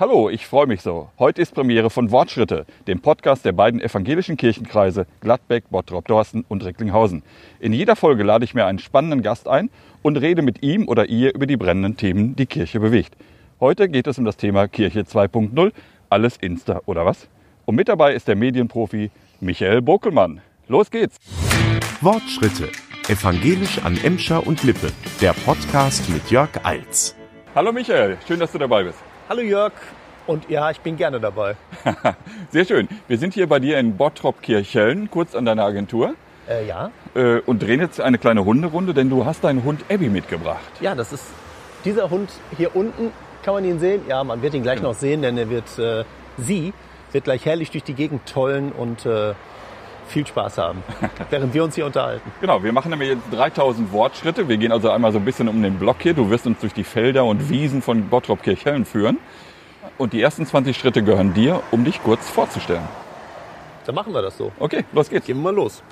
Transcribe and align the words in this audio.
Hallo, 0.00 0.30
ich 0.30 0.46
freue 0.46 0.66
mich 0.66 0.80
so. 0.80 1.10
Heute 1.18 1.42
ist 1.42 1.54
Premiere 1.54 1.90
von 1.90 2.10
Wortschritte, 2.10 2.64
dem 2.86 3.02
Podcast 3.02 3.44
der 3.44 3.52
beiden 3.52 3.82
evangelischen 3.82 4.38
Kirchenkreise 4.38 5.06
Gladbeck, 5.20 5.64
Bottrop-Dorsten 5.68 6.46
und 6.48 6.64
Recklinghausen. 6.64 7.22
In 7.60 7.74
jeder 7.74 7.96
Folge 7.96 8.22
lade 8.22 8.46
ich 8.46 8.54
mir 8.54 8.64
einen 8.64 8.78
spannenden 8.78 9.20
Gast 9.20 9.46
ein 9.46 9.68
und 10.00 10.16
rede 10.16 10.40
mit 10.40 10.62
ihm 10.62 10.88
oder 10.88 11.10
ihr 11.10 11.34
über 11.34 11.44
die 11.44 11.58
brennenden 11.58 11.98
Themen, 11.98 12.34
die 12.34 12.46
Kirche 12.46 12.80
bewegt. 12.80 13.14
Heute 13.60 13.90
geht 13.90 14.06
es 14.06 14.16
um 14.18 14.24
das 14.24 14.38
Thema 14.38 14.68
Kirche 14.68 15.00
2.0, 15.00 15.70
alles 16.08 16.38
Insta 16.38 16.80
oder 16.86 17.04
was? 17.04 17.28
Und 17.66 17.74
mit 17.74 17.88
dabei 17.88 18.14
ist 18.14 18.26
der 18.26 18.36
Medienprofi 18.36 19.10
Michael 19.40 19.82
Bokelmann. 19.82 20.40
Los 20.66 20.90
geht's! 20.90 21.18
Wortschritte. 22.00 22.70
Evangelisch 23.08 23.78
an 23.84 23.98
Emscher 24.02 24.46
und 24.46 24.62
Lippe. 24.62 24.92
Der 25.20 25.34
Podcast 25.34 26.08
mit 26.08 26.30
Jörg 26.30 26.48
Eils. 26.64 27.14
Hallo 27.54 27.70
Michael, 27.70 28.16
schön, 28.26 28.40
dass 28.40 28.52
du 28.52 28.56
dabei 28.56 28.84
bist. 28.84 29.09
Hallo 29.30 29.42
Jörg. 29.42 29.70
Und 30.26 30.50
ja, 30.50 30.72
ich 30.72 30.80
bin 30.80 30.96
gerne 30.96 31.20
dabei. 31.20 31.54
Sehr 32.50 32.64
schön. 32.64 32.88
Wir 33.06 33.16
sind 33.16 33.32
hier 33.32 33.48
bei 33.48 33.60
dir 33.60 33.78
in 33.78 33.96
Bottrop-Kirchhellen, 33.96 35.08
kurz 35.08 35.36
an 35.36 35.44
deiner 35.44 35.62
Agentur. 35.64 36.14
Äh, 36.48 36.66
ja. 36.66 36.90
Äh, 37.14 37.38
und 37.46 37.62
drehen 37.62 37.78
jetzt 37.78 38.00
eine 38.00 38.18
kleine 38.18 38.44
Hunderunde, 38.44 38.92
denn 38.92 39.08
du 39.08 39.24
hast 39.24 39.44
deinen 39.44 39.62
Hund 39.62 39.84
Abby 39.88 40.08
mitgebracht. 40.08 40.72
Ja, 40.80 40.96
das 40.96 41.12
ist 41.12 41.26
dieser 41.84 42.10
Hund 42.10 42.28
hier 42.56 42.74
unten. 42.74 43.12
Kann 43.44 43.54
man 43.54 43.64
ihn 43.64 43.78
sehen? 43.78 44.02
Ja, 44.08 44.24
man 44.24 44.42
wird 44.42 44.54
ihn 44.54 44.64
gleich 44.64 44.78
Genau. 44.78 44.88
noch 44.88 44.96
sehen, 44.96 45.22
denn 45.22 45.38
er 45.38 45.48
wird, 45.48 45.78
äh, 45.78 46.02
sie 46.36 46.72
wird 47.12 47.22
gleich 47.22 47.46
herrlich 47.46 47.70
durch 47.70 47.84
die 47.84 47.94
Gegend 47.94 48.26
tollen 48.26 48.72
und 48.72 49.06
äh, 49.06 49.34
viel 50.10 50.26
Spaß 50.26 50.58
haben, 50.58 50.82
während 51.30 51.54
wir 51.54 51.64
uns 51.64 51.74
hier 51.74 51.86
unterhalten. 51.86 52.30
Genau, 52.40 52.62
wir 52.62 52.72
machen 52.72 52.90
nämlich 52.90 53.10
jetzt 53.10 53.22
3000 53.32 53.92
Wortschritte. 53.92 54.48
Wir 54.48 54.56
gehen 54.56 54.72
also 54.72 54.90
einmal 54.90 55.12
so 55.12 55.18
ein 55.18 55.24
bisschen 55.24 55.48
um 55.48 55.62
den 55.62 55.78
Block 55.78 55.96
hier. 56.00 56.14
Du 56.14 56.30
wirst 56.30 56.46
uns 56.46 56.58
durch 56.60 56.74
die 56.74 56.84
Felder 56.84 57.24
und 57.24 57.48
Wiesen 57.48 57.82
von 57.82 58.08
Bottrop-Kirchhellen 58.08 58.84
führen. 58.84 59.18
Und 59.98 60.12
die 60.12 60.20
ersten 60.20 60.46
20 60.46 60.76
Schritte 60.76 61.02
gehören 61.02 61.34
dir, 61.34 61.62
um 61.70 61.84
dich 61.84 62.02
kurz 62.02 62.28
vorzustellen. 62.28 62.86
Dann 63.86 63.94
machen 63.94 64.12
wir 64.12 64.22
das 64.22 64.36
so. 64.36 64.52
Okay, 64.58 64.84
los 64.92 65.08
geht's. 65.08 65.26
Gehen 65.26 65.36
wir 65.38 65.44
mal 65.44 65.54
los. 65.54 65.82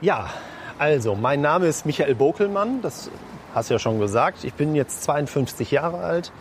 Ja, 0.00 0.30
also 0.78 1.14
mein 1.14 1.42
Name 1.42 1.66
ist 1.66 1.84
Michael 1.84 2.14
Bokelmann, 2.14 2.80
das 2.80 3.10
hast 3.54 3.68
du 3.68 3.74
ja 3.74 3.78
schon 3.78 4.00
gesagt. 4.00 4.44
Ich 4.44 4.54
bin 4.54 4.74
jetzt 4.74 5.02
52 5.02 5.70
Jahre 5.70 5.98
alt, 5.98 6.32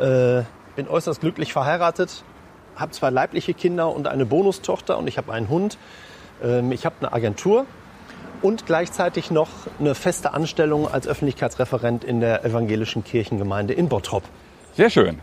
äh, 0.00 0.42
bin 0.74 0.88
äußerst 0.88 1.20
glücklich 1.20 1.52
verheiratet, 1.52 2.24
habe 2.74 2.90
zwei 2.90 3.10
leibliche 3.10 3.54
Kinder 3.54 3.94
und 3.94 4.08
eine 4.08 4.26
Bonustochter 4.26 4.98
und 4.98 5.06
ich 5.06 5.16
habe 5.16 5.32
einen 5.32 5.48
Hund. 5.48 5.78
Ähm, 6.42 6.72
ich 6.72 6.84
habe 6.84 6.96
eine 7.00 7.12
Agentur 7.12 7.66
und 8.42 8.66
gleichzeitig 8.66 9.30
noch 9.30 9.48
eine 9.80 9.94
feste 9.94 10.32
Anstellung 10.32 10.88
als 10.88 11.06
Öffentlichkeitsreferent 11.06 12.04
in 12.04 12.20
der 12.20 12.44
evangelischen 12.44 13.04
Kirchengemeinde 13.04 13.74
in 13.74 13.88
Bottrop. 13.88 14.22
Sehr 14.74 14.90
schön. 14.90 15.18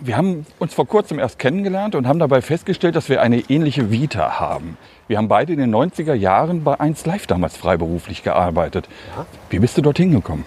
Wir 0.00 0.16
haben 0.16 0.46
uns 0.60 0.74
vor 0.74 0.86
kurzem 0.86 1.18
erst 1.18 1.40
kennengelernt 1.40 1.96
und 1.96 2.06
haben 2.06 2.20
dabei 2.20 2.40
festgestellt, 2.40 2.94
dass 2.94 3.08
wir 3.08 3.20
eine 3.20 3.40
ähnliche 3.48 3.90
Vita 3.90 4.38
haben. 4.38 4.78
Wir 5.08 5.18
haben 5.18 5.26
beide 5.26 5.52
in 5.52 5.58
den 5.58 5.74
90er 5.74 6.14
Jahren 6.14 6.62
bei 6.62 6.78
1 6.78 7.04
Live 7.04 7.26
damals 7.26 7.56
freiberuflich 7.56 8.22
gearbeitet. 8.22 8.88
Ja. 9.16 9.26
Wie 9.50 9.58
bist 9.58 9.76
du 9.76 9.82
dorthin 9.82 10.12
gekommen? 10.12 10.44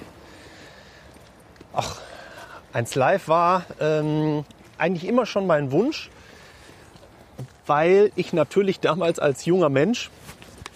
Eins 2.74 2.96
Live 2.96 3.28
war 3.28 3.66
ähm, 3.82 4.46
eigentlich 4.78 5.08
immer 5.08 5.26
schon 5.26 5.48
mein 5.48 5.72
Wunsch, 5.72 6.10
weil 7.66 8.12
ich 8.16 8.34
natürlich 8.34 8.80
damals 8.80 9.20
als 9.20 9.46
junger 9.46 9.70
Mensch 9.70 10.10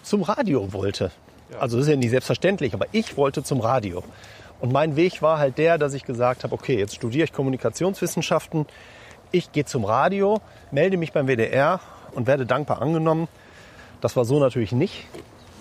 zum 0.03 0.21
Radio 0.23 0.73
wollte. 0.73 1.11
Also 1.59 1.77
das 1.77 1.85
ist 1.85 1.91
ja 1.91 1.97
nicht 1.97 2.09
selbstverständlich, 2.09 2.73
aber 2.73 2.87
ich 2.91 3.17
wollte 3.17 3.43
zum 3.43 3.59
Radio. 3.59 4.03
Und 4.59 4.71
mein 4.71 4.95
Weg 4.95 5.21
war 5.21 5.37
halt 5.37 5.57
der, 5.57 5.77
dass 5.77 5.93
ich 5.93 6.03
gesagt 6.05 6.43
habe, 6.43 6.53
okay, 6.53 6.77
jetzt 6.77 6.95
studiere 6.95 7.25
ich 7.25 7.33
Kommunikationswissenschaften, 7.33 8.65
ich 9.31 9.51
gehe 9.51 9.65
zum 9.65 9.85
Radio, 9.85 10.39
melde 10.71 10.97
mich 10.97 11.11
beim 11.11 11.27
WDR 11.27 11.79
und 12.13 12.27
werde 12.27 12.45
dankbar 12.45 12.81
angenommen. 12.81 13.27
Das 14.01 14.15
war 14.15 14.25
so 14.25 14.39
natürlich 14.39 14.71
nicht, 14.71 15.07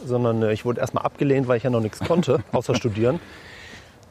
sondern 0.05 0.43
äh, 0.43 0.53
ich 0.53 0.65
wurde 0.65 0.81
erstmal 0.81 1.05
abgelehnt, 1.05 1.49
weil 1.49 1.57
ich 1.57 1.65
ja 1.65 1.71
noch 1.71 1.81
nichts 1.81 2.01
konnte, 2.01 2.43
außer 2.53 2.75
studieren. 2.75 3.21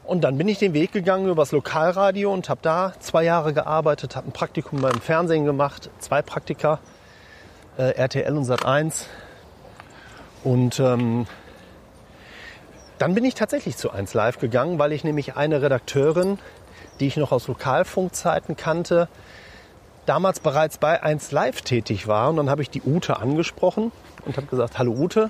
Und 0.03 0.25
dann 0.25 0.38
bin 0.38 0.50
ich 0.50 0.59
den 0.59 0.74
Weg 0.74 0.91
gegangen 0.91 1.30
übers 1.30 1.53
Lokalradio 1.53 2.34
und 2.34 2.50
habe 2.50 2.59
da 2.62 2.94
zwei 3.00 3.24
Jahre 3.24 3.53
gearbeitet, 3.53 4.18
habe 4.18 4.28
ein 4.28 4.34
Praktikum 4.34 4.81
beim 4.81 5.00
Fernsehen 5.00 5.45
gemacht, 5.45 5.90
zwei 6.00 6.22
Praktika, 6.22 6.80
äh, 7.78 7.91
RTL 7.91 8.35
und 8.35 8.45
Sat1. 8.45 9.06
Und 10.44 10.79
ähm, 10.79 11.25
dann 12.97 13.16
bin 13.16 13.25
ich 13.25 13.35
tatsächlich 13.35 13.78
zu 13.78 13.91
1 13.91 14.13
Live 14.13 14.39
gegangen, 14.39 14.79
weil 14.79 14.91
ich 14.91 15.03
nämlich 15.03 15.35
eine 15.35 15.61
Redakteurin, 15.61 16.39
die 17.00 17.07
ich 17.07 17.17
noch 17.17 17.31
aus 17.31 17.47
Lokalfunkzeiten 17.47 18.56
kannte, 18.56 19.07
damals 20.06 20.39
bereits 20.39 20.78
bei 20.78 21.01
1 21.01 21.31
Live 21.31 21.62
tätig 21.62 22.07
war. 22.07 22.29
Und 22.29 22.38
dann 22.38 22.50
habe 22.50 22.62
ich 22.62 22.69
die 22.69 22.81
Ute 22.81 23.17
angesprochen 23.17 23.91
und 24.25 24.38
habe 24.38 24.47
gesagt, 24.47 24.78
hallo 24.78 24.94
Ute, 24.94 25.29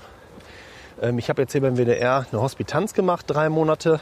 ähm, 1.02 1.18
ich 1.20 1.30
habe 1.30 1.42
jetzt 1.42 1.52
hier 1.52 1.62
beim 1.62 1.78
WDR 1.78 2.26
eine 2.32 2.42
Hospitanz 2.42 2.94
gemacht, 2.94 3.26
drei 3.28 3.50
Monate. 3.50 4.00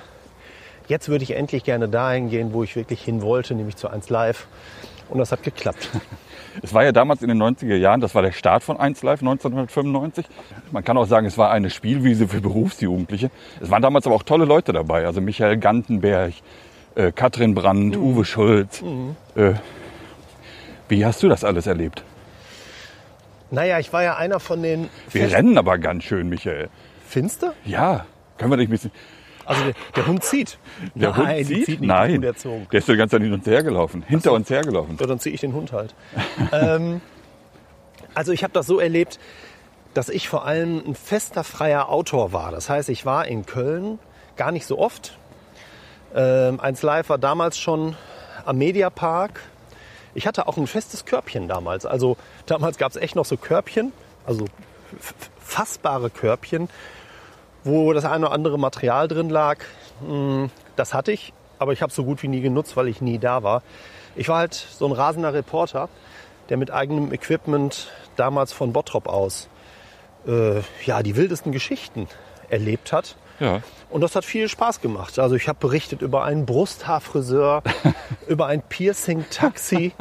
Jetzt 0.88 1.10
würde 1.10 1.24
ich 1.24 1.32
endlich 1.32 1.64
gerne 1.64 1.88
dahin 1.88 2.30
gehen, 2.30 2.54
wo 2.54 2.64
ich 2.64 2.76
wirklich 2.76 3.02
hin 3.02 3.22
wollte, 3.22 3.54
nämlich 3.56 3.78
zu 3.78 3.88
1 3.90 4.10
Live. 4.10 4.48
Und 5.12 5.20
das 5.20 5.32
hat 5.32 5.44
geklappt. 5.44 5.90
Es 6.62 6.74
war 6.74 6.84
ja 6.84 6.92
damals 6.92 7.22
in 7.22 7.30
den 7.30 7.42
90er 7.42 7.78
Jahren, 7.78 8.02
das 8.02 8.14
war 8.14 8.22
der 8.24 8.34
Start 8.34 8.62
von 8.62 8.78
1 8.78 9.04
Live 9.04 9.22
1995. 9.22 10.26
Man 10.72 10.84
kann 10.84 10.98
auch 10.98 11.06
sagen, 11.06 11.26
es 11.26 11.38
war 11.38 11.50
eine 11.50 11.70
Spielwiese 11.70 12.28
für 12.28 12.42
Berufsjugendliche. 12.42 13.32
Es 13.62 13.72
waren 13.72 13.82
damals 13.82 14.06
aber 14.06 14.16
auch 14.18 14.24
tolle 14.24 14.44
Leute 14.44 14.74
dabei. 14.74 15.06
Also 15.06 15.22
Michael 15.22 15.56
Gantenberg, 15.56 16.34
äh, 16.96 17.14
Katrin 17.14 17.56
Brandt, 17.56 17.96
Uwe 17.96 18.26
Schulz. 18.26 18.84
Äh, 19.36 19.54
wie 20.90 21.06
hast 21.06 21.24
du 21.24 21.30
das 21.30 21.46
alles 21.46 21.68
erlebt? 21.68 22.04
Naja, 23.50 23.80
ich 23.80 23.94
war 23.94 24.04
ja 24.04 24.18
einer 24.18 24.42
von 24.42 24.62
den 24.62 24.90
Wir 25.12 25.22
Fest- 25.24 25.36
rennen 25.36 25.58
aber 25.58 25.78
ganz 25.78 26.04
schön, 26.04 26.28
Michael. 26.28 26.68
Finster? 27.08 27.54
Ja, 27.64 28.06
können 28.38 28.52
wir 28.52 28.58
dich 28.58 28.68
ein 28.68 28.72
bisschen... 28.72 28.92
Also 29.52 29.64
der, 29.66 29.74
der 29.96 30.08
Hund 30.08 30.24
zieht. 30.24 30.58
Der 30.96 31.10
Nein, 31.10 31.18
Hund 31.18 31.40
die 31.40 31.44
zieht? 31.46 31.66
zieht 31.66 31.82
nicht, 31.82 31.88
Nein, 31.88 32.24
erzogen. 32.24 32.68
der 32.72 32.80
ist 32.80 32.88
die 32.88 32.96
ganze 32.96 33.16
Zeit 33.18 33.24
hin 33.24 33.34
und 33.34 33.46
her 33.46 33.64
gelaufen, 33.64 34.04
hinter 34.08 34.32
uns 34.34 34.50
hergelaufen. 34.50 34.98
Ja, 35.00 35.08
dann 35.08 35.20
ziehe 35.20 35.36
ich 35.36 35.42
den 35.42 35.54
Hund 35.54 35.72
halt. 35.72 35.94
ähm, 36.52 37.02
also 38.14 38.32
ich 38.32 38.44
habe 38.44 38.54
das 38.54 38.66
so 38.68 38.80
erlebt, 38.80 39.20
dass 39.94 40.10
ich 40.10 40.30
vor 40.30 40.46
allem 40.46 40.82
ein 40.88 40.96
fester 40.96 41.44
freier 41.44 41.90
Autor 41.90 42.32
war. 42.34 42.52
Das 42.52 42.70
heißt, 42.70 42.90
ich 42.90 43.06
war 43.06 43.28
in 43.28 43.46
Köln 43.46 44.00
gar 44.38 44.52
nicht 44.52 44.66
so 44.66 44.80
oft. 44.80 45.18
Ähm, 46.16 46.60
1 46.60 46.82
Live 46.82 47.10
war 47.10 47.18
damals 47.18 47.58
schon 47.60 47.96
am 48.46 48.58
Mediapark. 48.58 49.42
Ich 50.14 50.28
hatte 50.28 50.48
auch 50.48 50.58
ein 50.58 50.68
festes 50.68 51.06
Körbchen 51.06 51.48
damals. 51.48 51.86
Also 51.86 52.18
damals 52.46 52.78
gab 52.78 52.92
es 52.92 52.98
echt 52.98 53.16
noch 53.16 53.26
so 53.26 53.38
Körbchen, 53.38 53.92
also 54.26 54.46
fassbare 55.40 56.10
Körbchen, 56.10 56.70
wo 57.64 57.94
das 57.94 58.06
eine 58.06 58.26
oder 58.28 58.36
andere 58.36 58.58
Material 58.58 59.08
drin 59.08 59.30
lag. 59.30 59.58
Mm, 60.08 60.46
Das 60.76 60.94
hatte 60.94 61.12
ich, 61.12 61.34
aber 61.60 61.74
ich 61.74 61.82
habe 61.82 61.92
so 61.92 62.04
gut 62.04 62.24
wie 62.24 62.28
nie 62.28 62.42
genutzt, 62.42 62.76
weil 62.78 62.88
ich 62.88 63.02
nie 63.02 63.20
da 63.20 63.44
war. 63.44 63.62
Ich 64.16 64.28
war 64.30 64.40
halt 64.40 64.54
so 64.54 64.86
ein 64.86 64.92
rasender 64.92 65.34
Reporter, 65.34 65.90
der 66.50 66.58
mit 66.58 66.72
eigenem 66.72 67.14
Equipment 67.14 67.88
damals 68.16 68.52
von 68.52 68.74
Bottrop 68.74 69.08
aus 69.08 69.48
äh, 70.28 70.62
ja, 70.86 71.04
die 71.04 71.16
wildesten 71.16 71.52
Geschichten 71.52 72.08
erlebt 72.50 72.92
hat. 72.92 73.16
Ja. 73.40 73.62
Und 73.90 74.02
das 74.02 74.16
hat 74.16 74.24
viel 74.24 74.48
Spaß 74.48 74.82
gemacht. 74.82 75.18
Also 75.18 75.36
ich 75.36 75.48
habe 75.48 75.58
berichtet 75.60 76.02
über 76.02 76.24
einen 76.24 76.46
Brusthaarfriseur, 76.46 77.64
über 78.28 78.46
ein 78.48 78.62
Piercing-Taxi. 78.62 79.94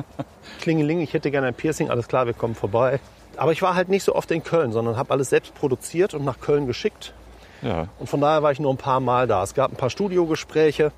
Klingeling, 0.60 1.00
ich 1.00 1.15
hätte 1.15 1.31
gerne 1.31 1.47
ein 1.48 1.54
Piercing, 1.54 1.91
alles 1.91 2.06
klar, 2.09 2.27
wir 2.27 2.34
kommen 2.34 2.54
vorbei. 2.54 3.00
Aber 3.37 3.53
ich 3.53 3.62
war 3.62 3.75
halt 3.75 3.88
nicht 3.88 4.04
so 4.04 4.15
oft 4.15 4.31
in 4.31 4.42
Köln, 4.42 4.72
sondern 4.72 4.97
habe 4.97 5.12
alles 5.12 5.31
selbst 5.31 5.54
produziert 5.54 6.12
und 6.15 6.25
nach 6.25 6.41
Köln 6.41 6.66
geschickt. 6.66 7.15
Ja. 7.62 7.88
Und 7.98 8.09
von 8.09 8.21
daher 8.21 8.43
war 8.43 8.53
ich 8.53 8.60
nur 8.60 8.72
ein 8.72 8.78
paar 8.78 9.00
Mal 9.00 9.26
da. 9.26 9.43
Es 9.43 9.54
gab 9.54 9.72
ein 9.72 9.76
paar 9.76 9.91
Studiogespräche, 9.91 10.93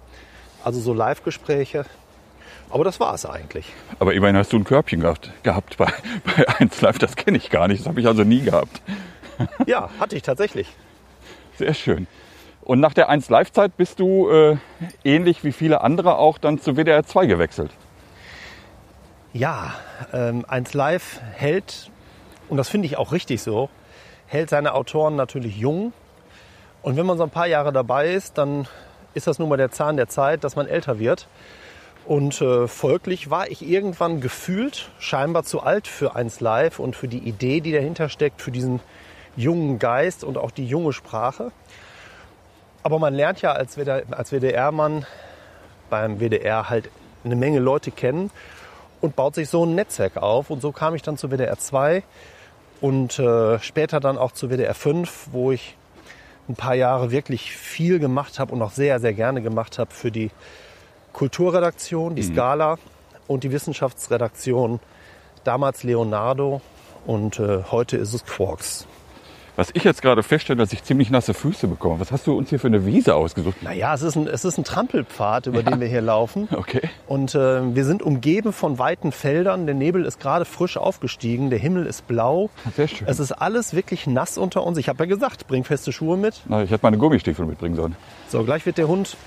also 0.64 0.80
so 0.80 0.94
Live-Gespräche. 0.94 1.84
Aber 2.70 2.84
das 2.84 3.00
war 3.00 3.14
es 3.14 3.26
eigentlich. 3.26 3.66
Aber 3.98 4.14
immerhin 4.14 4.36
hast 4.36 4.52
du 4.52 4.56
ein 4.56 4.64
Körbchen 4.64 5.00
gehabt, 5.00 5.30
gehabt 5.42 5.76
bei, 5.76 5.92
bei 6.24 6.48
1 6.58 6.80
Live. 6.80 6.98
Das 6.98 7.16
kenne 7.16 7.36
ich 7.36 7.50
gar 7.50 7.68
nicht. 7.68 7.80
Das 7.80 7.88
habe 7.88 8.00
ich 8.00 8.06
also 8.06 8.24
nie 8.24 8.42
gehabt. 8.42 8.80
Ja, 9.66 9.88
hatte 9.98 10.14
ich 10.14 10.22
tatsächlich. 10.22 10.68
Sehr 11.56 11.74
schön. 11.74 12.06
Und 12.60 12.78
nach 12.78 12.94
der 12.94 13.08
1 13.08 13.28
Live-Zeit 13.28 13.76
bist 13.76 13.98
du 13.98 14.30
äh, 14.30 14.56
ähnlich 15.04 15.42
wie 15.42 15.50
viele 15.50 15.80
andere 15.80 16.16
auch 16.16 16.38
dann 16.38 16.60
zu 16.60 16.76
WDR 16.76 17.04
2 17.04 17.26
gewechselt. 17.26 17.72
Ja, 19.32 19.74
ähm, 20.12 20.44
1 20.46 20.74
Live 20.74 21.20
hält, 21.32 21.90
und 22.48 22.56
das 22.56 22.68
finde 22.68 22.86
ich 22.86 22.98
auch 22.98 23.10
richtig 23.10 23.42
so, 23.42 23.68
hält 24.26 24.50
seine 24.50 24.74
Autoren 24.74 25.16
natürlich 25.16 25.56
jung. 25.56 25.92
Und 26.82 26.96
wenn 26.96 27.06
man 27.06 27.16
so 27.16 27.24
ein 27.24 27.30
paar 27.30 27.46
Jahre 27.46 27.72
dabei 27.72 28.12
ist, 28.12 28.38
dann 28.38 28.66
ist 29.14 29.26
das 29.26 29.38
nun 29.38 29.48
mal 29.48 29.56
der 29.56 29.70
Zahn 29.70 29.96
der 29.96 30.08
Zeit, 30.08 30.42
dass 30.44 30.56
man 30.56 30.66
älter 30.66 30.98
wird. 30.98 31.28
Und 32.04 32.40
äh, 32.40 32.66
folglich 32.66 33.30
war 33.30 33.48
ich 33.48 33.62
irgendwann 33.62 34.20
gefühlt 34.20 34.90
scheinbar 34.98 35.44
zu 35.44 35.62
alt 35.62 35.86
für 35.86 36.16
1 36.16 36.40
Live 36.40 36.80
und 36.80 36.96
für 36.96 37.06
die 37.06 37.18
Idee, 37.18 37.60
die 37.60 37.72
dahinter 37.72 38.08
steckt, 38.08 38.42
für 38.42 38.50
diesen 38.50 38.80
jungen 39.36 39.78
Geist 39.78 40.24
und 40.24 40.36
auch 40.36 40.50
die 40.50 40.66
junge 40.66 40.92
Sprache. 40.92 41.52
Aber 42.82 42.98
man 42.98 43.14
lernt 43.14 43.40
ja 43.40 43.52
als 43.52 43.76
WDR-Mann 43.76 45.06
beim 45.88 46.18
WDR 46.18 46.68
halt 46.68 46.90
eine 47.24 47.36
Menge 47.36 47.60
Leute 47.60 47.92
kennen. 47.92 48.30
und 49.00 49.16
baut 49.16 49.34
sich 49.34 49.48
so 49.48 49.66
ein 49.66 49.74
Netzwerk 49.74 50.16
auf. 50.16 50.50
Und 50.50 50.62
so 50.62 50.72
kam 50.72 50.94
ich 50.94 51.02
dann 51.02 51.16
zu 51.16 51.30
WDR 51.30 51.58
2 51.58 52.02
und 52.80 53.18
äh, 53.18 53.58
später 53.58 54.00
dann 54.00 54.16
auch 54.16 54.32
zu 54.32 54.48
WDR 54.48 54.74
5, 54.74 55.28
wo 55.32 55.52
ich 55.52 55.76
ein 56.48 56.56
paar 56.56 56.74
Jahre 56.74 57.10
wirklich 57.10 57.52
viel 57.56 57.98
gemacht 57.98 58.38
habe 58.38 58.52
und 58.52 58.62
auch 58.62 58.72
sehr, 58.72 59.00
sehr 59.00 59.12
gerne 59.12 59.42
gemacht 59.42 59.78
habe 59.78 59.92
für 59.92 60.10
die 60.10 60.30
Kulturredaktion, 61.12 62.14
die 62.14 62.22
Scala 62.22 62.78
und 63.26 63.44
die 63.44 63.52
Wissenschaftsredaktion. 63.52 64.80
Damals 65.44 65.82
Leonardo 65.82 66.60
und 67.06 67.38
äh, 67.38 67.62
heute 67.70 67.96
ist 67.96 68.14
es 68.14 68.24
Quarks. 68.24 68.86
Was 69.54 69.68
ich 69.74 69.84
jetzt 69.84 70.00
gerade 70.00 70.22
feststelle, 70.22 70.58
dass 70.58 70.72
ich 70.72 70.82
ziemlich 70.82 71.10
nasse 71.10 71.34
Füße 71.34 71.68
bekomme. 71.68 72.00
Was 72.00 72.10
hast 72.10 72.26
du 72.26 72.36
uns 72.36 72.48
hier 72.48 72.58
für 72.58 72.68
eine 72.68 72.86
Wiese 72.86 73.14
ausgesucht? 73.14 73.62
Naja, 73.62 73.92
es 73.92 74.00
ist 74.00 74.16
ein, 74.16 74.26
es 74.26 74.46
ist 74.46 74.56
ein 74.56 74.64
Trampelpfad, 74.64 75.46
über 75.46 75.62
den 75.62 75.78
wir 75.78 75.88
hier 75.88 76.00
laufen. 76.00 76.48
Okay. 76.50 76.88
Und 77.06 77.34
äh, 77.34 77.74
wir 77.74 77.84
sind 77.84 78.02
umgeben 78.02 78.54
von 78.54 78.78
weiten 78.78 79.12
Feldern. 79.12 79.66
Der 79.66 79.74
Nebel 79.74 80.06
ist 80.06 80.20
gerade 80.20 80.46
frisch 80.46 80.78
aufgestiegen. 80.78 81.50
Der 81.50 81.58
Himmel 81.58 81.84
ist 81.84 82.08
blau. 82.08 82.48
Sehr 82.76 82.88
schön. 82.88 83.06
Es 83.06 83.20
ist 83.20 83.32
alles 83.32 83.74
wirklich 83.74 84.06
nass 84.06 84.38
unter 84.38 84.64
uns. 84.64 84.78
Ich 84.78 84.88
habe 84.88 85.04
ja 85.04 85.08
gesagt, 85.08 85.46
bring 85.48 85.64
feste 85.64 85.92
Schuhe 85.92 86.16
mit. 86.16 86.40
Na, 86.46 86.62
ich 86.62 86.70
hätte 86.70 86.84
meine 86.84 86.96
Gummistiefel 86.96 87.44
mitbringen 87.44 87.76
sollen. 87.76 87.94
So, 88.28 88.44
gleich 88.44 88.64
wird 88.64 88.78
der 88.78 88.88
Hund 88.88 89.18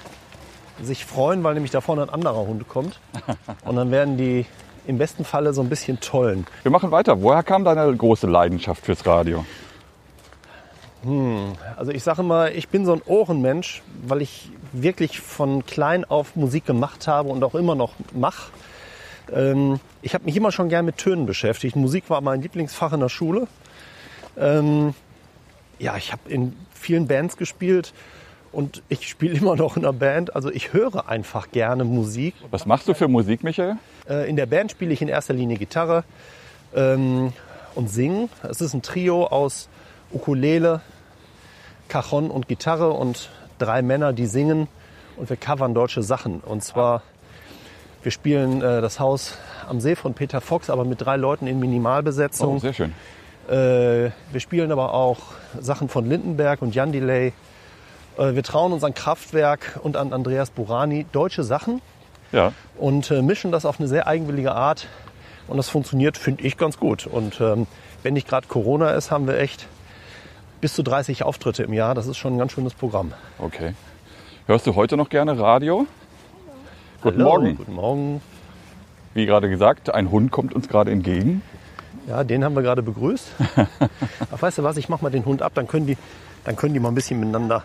sich 0.81 1.05
freuen, 1.05 1.43
weil 1.43 1.53
nämlich 1.53 1.71
da 1.71 1.81
vorne 1.81 2.01
ein 2.01 2.09
anderer 2.09 2.47
Hund 2.47 2.67
kommt. 2.67 2.99
Und 3.65 3.75
dann 3.75 3.91
werden 3.91 4.17
die 4.17 4.45
im 4.87 4.97
besten 4.97 5.23
Falle 5.23 5.53
so 5.53 5.61
ein 5.61 5.69
bisschen 5.69 5.99
tollen. 5.99 6.47
Wir 6.63 6.71
machen 6.71 6.91
weiter. 6.91 7.21
Woher 7.21 7.43
kam 7.43 7.63
deine 7.63 7.95
große 7.95 8.27
Leidenschaft 8.27 8.85
fürs 8.85 9.05
Radio? 9.05 9.45
Also 11.75 11.91
ich 11.91 12.03
sage 12.03 12.21
immer, 12.21 12.51
ich 12.51 12.69
bin 12.69 12.85
so 12.85 12.93
ein 12.93 13.01
Ohrenmensch, 13.05 13.81
weil 14.05 14.21
ich 14.21 14.49
wirklich 14.71 15.19
von 15.19 15.65
klein 15.65 16.05
auf 16.05 16.35
Musik 16.35 16.65
gemacht 16.65 17.07
habe 17.07 17.29
und 17.29 17.43
auch 17.43 17.55
immer 17.55 17.75
noch 17.75 17.93
mache. 18.13 18.51
Ähm, 19.33 19.79
ich 20.01 20.13
habe 20.13 20.25
mich 20.25 20.35
immer 20.35 20.51
schon 20.51 20.69
gern 20.69 20.85
mit 20.85 20.97
Tönen 20.97 21.25
beschäftigt. 21.25 21.75
Musik 21.75 22.09
war 22.09 22.21
mein 22.21 22.41
Lieblingsfach 22.41 22.93
in 22.93 22.99
der 22.99 23.09
Schule. 23.09 23.47
Ähm, 24.37 24.93
ja, 25.79 25.97
ich 25.97 26.11
habe 26.11 26.29
in 26.29 26.55
vielen 26.73 27.07
Bands 27.07 27.37
gespielt 27.37 27.93
und 28.51 28.81
ich 28.89 29.07
spiele 29.07 29.33
immer 29.37 29.55
noch 29.55 29.77
in 29.77 29.83
einer 29.83 29.93
Band. 29.93 30.35
Also 30.35 30.49
ich 30.51 30.73
höre 30.73 31.07
einfach 31.09 31.51
gerne 31.51 31.83
Musik. 31.83 32.35
Was 32.51 32.65
machst 32.65 32.87
du 32.87 32.93
für 32.93 33.07
Musik, 33.07 33.43
Michael? 33.43 33.77
Äh, 34.09 34.29
in 34.29 34.35
der 34.35 34.45
Band 34.45 34.71
spiele 34.71 34.93
ich 34.93 35.01
in 35.01 35.07
erster 35.07 35.33
Linie 35.33 35.57
Gitarre 35.57 36.03
ähm, 36.75 37.33
und 37.75 37.89
singe. 37.89 38.29
Es 38.43 38.61
ist 38.61 38.73
ein 38.73 38.81
Trio 38.81 39.25
aus 39.27 39.69
Ukulele, 40.11 40.81
Cajon 41.87 42.29
und 42.31 42.47
Gitarre 42.47 42.91
und 42.91 43.29
drei 43.59 43.81
Männer, 43.81 44.13
die 44.13 44.25
singen 44.25 44.67
und 45.17 45.29
wir 45.29 45.37
covern 45.37 45.73
deutsche 45.73 46.03
Sachen. 46.03 46.39
Und 46.41 46.63
zwar, 46.63 47.01
wir 48.03 48.11
spielen 48.11 48.61
äh, 48.61 48.81
das 48.81 48.99
Haus 48.99 49.37
am 49.69 49.79
See 49.79 49.95
von 49.95 50.13
Peter 50.13 50.41
Fox, 50.41 50.69
aber 50.69 50.83
mit 50.85 51.01
drei 51.05 51.15
Leuten 51.17 51.47
in 51.47 51.57
Oh, 51.57 51.59
Minimalbesetzung. 51.59 52.59
sehr 52.59 52.73
schön. 52.73 52.93
Äh, 53.47 54.11
wir 54.31 54.39
spielen 54.39 54.71
aber 54.71 54.93
auch 54.93 55.19
Sachen 55.59 55.87
von 55.89 56.07
Lindenberg 56.09 56.61
und 56.61 56.73
Jan 56.75 56.91
Delay. 56.91 57.31
Äh, 58.17 58.33
wir 58.33 58.43
trauen 58.43 58.73
uns 58.73 58.83
an 58.83 58.93
Kraftwerk 58.93 59.79
und 59.83 59.97
an 59.97 60.13
Andreas 60.13 60.49
Burani 60.49 61.05
deutsche 61.11 61.43
Sachen 61.43 61.81
Ja. 62.31 62.51
und 62.77 63.11
äh, 63.11 63.21
mischen 63.21 63.51
das 63.51 63.65
auf 63.65 63.79
eine 63.79 63.87
sehr 63.87 64.07
eigenwillige 64.07 64.53
Art. 64.53 64.87
Und 65.47 65.57
das 65.57 65.69
funktioniert, 65.69 66.17
finde 66.17 66.41
ich, 66.43 66.57
ganz 66.57 66.79
gut. 66.79 67.05
Und 67.05 67.39
ähm, 67.39 67.67
wenn 68.01 68.15
nicht 68.15 68.27
gerade 68.27 68.47
Corona 68.47 68.91
ist, 68.91 69.11
haben 69.11 69.27
wir 69.27 69.37
echt 69.37 69.67
bis 70.61 70.73
zu 70.73 70.83
30 70.83 71.23
Auftritte 71.23 71.63
im 71.63 71.73
Jahr. 71.73 71.95
Das 71.95 72.07
ist 72.07 72.17
schon 72.17 72.35
ein 72.35 72.37
ganz 72.37 72.51
schönes 72.51 72.73
Programm. 72.73 73.13
Okay. 73.39 73.73
Hörst 74.47 74.67
du 74.67 74.75
heute 74.75 74.97
noch 74.97 75.09
gerne 75.09 75.39
Radio? 75.39 75.87
Guten 77.01 77.19
Hallo, 77.19 77.29
Morgen. 77.29 77.57
Guten 77.57 77.73
Morgen. 77.73 78.21
Wie 79.13 79.25
gerade 79.25 79.49
gesagt, 79.49 79.93
ein 79.93 80.11
Hund 80.11 80.31
kommt 80.31 80.53
uns 80.53 80.67
gerade 80.67 80.91
entgegen. 80.91 81.41
Ja, 82.07 82.23
den 82.23 82.43
haben 82.43 82.55
wir 82.55 82.61
gerade 82.61 82.83
begrüßt. 82.83 83.27
Ach, 84.31 84.41
weißt 84.41 84.59
du 84.59 84.63
was, 84.63 84.77
ich 84.77 84.89
mach 84.89 85.01
mal 85.01 85.09
den 85.09 85.25
Hund 85.25 85.41
ab, 85.41 85.53
dann 85.55 85.67
können 85.67 85.87
die, 85.87 85.97
dann 86.43 86.55
können 86.55 86.73
die 86.73 86.79
mal 86.79 86.89
ein 86.89 86.95
bisschen 86.95 87.19
miteinander 87.19 87.63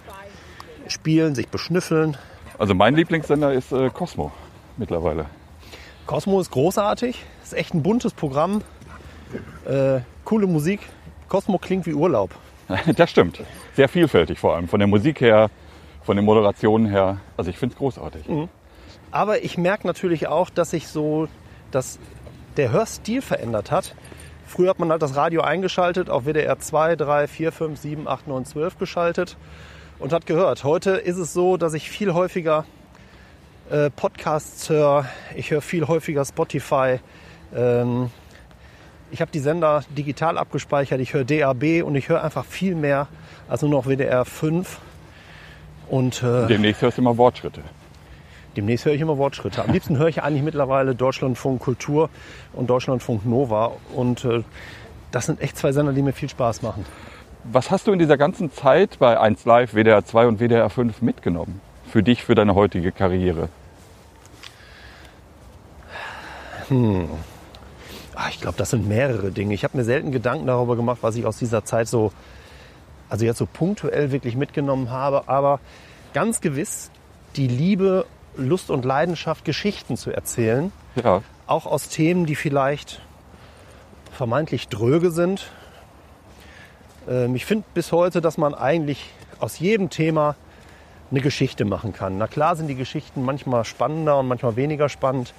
spielen, 0.88 1.34
sich 1.34 1.48
beschnüffeln. 1.48 2.16
Also 2.58 2.75
mein 2.75 2.94
Lieblingssender 2.94 3.52
ist 3.52 3.72
äh, 3.72 3.90
Cosmo 3.90 4.32
mittlerweile. 4.76 5.26
Cosmo 6.06 6.40
ist 6.40 6.50
großartig, 6.50 7.22
ist 7.42 7.54
echt 7.54 7.75
ein 7.75 7.82
buntes 7.82 8.12
Programm, 8.12 8.62
äh, 9.66 10.00
coole 10.25 10.46
Musik. 10.46 10.81
Cosmo 11.28 11.58
klingt 11.58 11.87
wie 11.87 11.94
Urlaub. 11.94 12.31
Das 12.96 13.11
stimmt. 13.11 13.43
Sehr 13.75 13.88
vielfältig 13.88 14.38
vor 14.38 14.55
allem. 14.55 14.69
Von 14.69 14.81
der 14.81 14.88
Musik 14.88 15.20
her, 15.20 15.50
von 16.02 16.17
den 16.17 16.25
Moderationen 16.25 16.87
her. 16.87 17.19
Also 17.37 17.50
ich 17.50 17.58
finde 17.58 17.75
es 17.75 17.78
großartig. 17.78 18.25
Aber 19.11 19.43
ich 19.43 19.58
merke 19.58 19.87
natürlich 19.87 20.28
auch, 20.28 20.50
dass 20.50 20.70
sich 20.70 20.88
so 20.88 21.28
dass 21.70 21.99
der 22.56 22.72
Hörstil 22.72 23.22
verändert 23.22 23.70
hat. 23.70 23.94
Früher 24.46 24.70
hat 24.70 24.81
man 24.81 24.90
halt 24.90 25.02
das 25.02 25.14
Radio 25.14 25.43
eingeschaltet, 25.43 26.11
auf 26.11 26.25
WDR 26.25 26.58
2, 26.58 26.96
3, 26.96 27.28
4, 27.28 27.52
5, 27.52 27.81
7, 27.81 28.08
8, 28.08 28.26
9, 28.26 28.44
12 28.44 28.78
geschaltet 28.78 29.37
und 29.99 30.12
hat 30.12 30.26
gehört. 30.26 30.64
Heute 30.64 30.93
ist 30.93 31.19
es 31.19 31.32
so, 31.32 31.56
dass 31.56 31.75
ich 31.75 31.88
viel 31.88 32.12
häufiger 32.12 32.64
äh, 33.70 33.90
Podcasts 33.90 34.69
höre, 34.69 35.06
ich 35.37 35.52
höre 35.52 35.61
viel 35.61 35.87
häufiger 35.87 36.25
Spotify. 36.25 36.99
Ähm, 37.55 38.11
ich 39.10 39.20
habe 39.20 39.30
die 39.30 39.38
Sender 39.38 39.82
digital 39.96 40.38
abgespeichert, 40.38 41.00
ich 41.00 41.14
höre 41.14 41.24
DAB 41.24 41.82
und 41.84 41.94
ich 41.94 42.08
höre 42.08 42.22
einfach 42.22 42.44
viel 42.44 42.74
mehr 42.74 43.08
als 43.48 43.62
nur 43.62 43.70
noch 43.70 43.86
WDR 43.86 44.24
5. 44.24 44.78
Und 45.88 46.22
äh, 46.22 46.46
Demnächst 46.46 46.82
hörst 46.82 46.98
du 46.98 47.02
immer 47.02 47.16
Wortschritte. 47.16 47.62
Demnächst 48.56 48.84
höre 48.84 48.94
ich 48.94 49.00
immer 49.00 49.18
Wortschritte. 49.18 49.62
Am 49.62 49.72
liebsten 49.72 49.98
höre 49.98 50.08
ich 50.08 50.22
eigentlich 50.22 50.42
mittlerweile 50.42 50.94
Deutschlandfunk 50.94 51.60
Kultur 51.60 52.10
und 52.52 52.68
Deutschlandfunk 52.68 53.26
Nova. 53.26 53.72
Und 53.94 54.24
äh, 54.24 54.42
das 55.10 55.26
sind 55.26 55.40
echt 55.40 55.56
zwei 55.56 55.72
Sender, 55.72 55.92
die 55.92 56.02
mir 56.02 56.12
viel 56.12 56.28
Spaß 56.28 56.62
machen. 56.62 56.84
Was 57.44 57.70
hast 57.70 57.86
du 57.86 57.92
in 57.92 57.98
dieser 57.98 58.18
ganzen 58.18 58.52
Zeit 58.52 58.98
bei 58.98 59.18
1 59.18 59.44
Live, 59.44 59.74
WDR 59.74 60.04
2 60.04 60.26
und 60.26 60.40
WDR 60.40 60.68
5 60.68 61.00
mitgenommen? 61.00 61.60
Für 61.90 62.02
dich, 62.02 62.22
für 62.24 62.34
deine 62.34 62.54
heutige 62.54 62.92
Karriere? 62.92 63.48
Ah, 66.70 66.74
ich 68.28 68.40
glaube, 68.40 68.58
das 68.58 68.70
sind 68.70 68.88
mehrere 68.88 69.31
Dinge. 69.31 69.55
Ich 69.55 69.64
habe 69.64 69.76
mir 69.76 69.84
selten 69.84 70.12
Gedanken 70.12 70.46
darüber 70.46 70.76
gemacht, 70.76 70.99
was 71.02 71.17
ich 71.17 71.25
aus 71.26 71.38
dieser 71.38 71.64
Zeit 71.64 71.88
so, 71.88 72.12
also 73.08 73.25
jetzt 73.25 73.38
so 73.38 73.46
punktuell 73.46 74.12
wirklich 74.12 74.37
mitgenommen 74.37 74.90
habe. 74.90 75.28
Aber 75.28 75.61
ganz 76.12 76.40
gewiss 76.40 76.90
die 77.37 77.49
Liebe, 77.49 78.06
Lust 78.37 78.70
und 78.70 78.84
Leidenschaft, 78.84 79.44
Geschichten 79.44 79.96
zu 79.96 80.11
erzählen. 80.11 80.72
Ja. 80.96 81.22
auch 81.46 81.67
aus 81.67 81.88
Themen, 81.88 82.26
die 82.26 82.34
vielleicht 82.34 83.00
vermeintlich 84.12 84.68
dröge 84.68 85.11
sind. 85.11 85.50
Ähm, 87.09 87.35
ich 87.35 87.47
finde 87.47 87.64
bis 87.75 87.92
heute, 87.92 88.21
dass 88.21 88.38
man 88.38 88.54
eigentlich 88.54 89.11
aus 89.38 89.59
jedem 89.59 89.90
Thema 89.90 90.37
eine 91.11 91.21
Geschichte 91.21 91.64
machen 91.64 91.92
kann. 91.92 92.18
Na 92.18 92.26
klar 92.26 92.56
sind 92.56 92.68
die 92.68 92.75
Geschichten 92.75 93.25
manchmal 93.25 93.64
spannender 93.64 94.18
und 94.18 94.28
manchmal 94.28 94.56
weniger 94.56 94.88
spannend, 94.88 95.35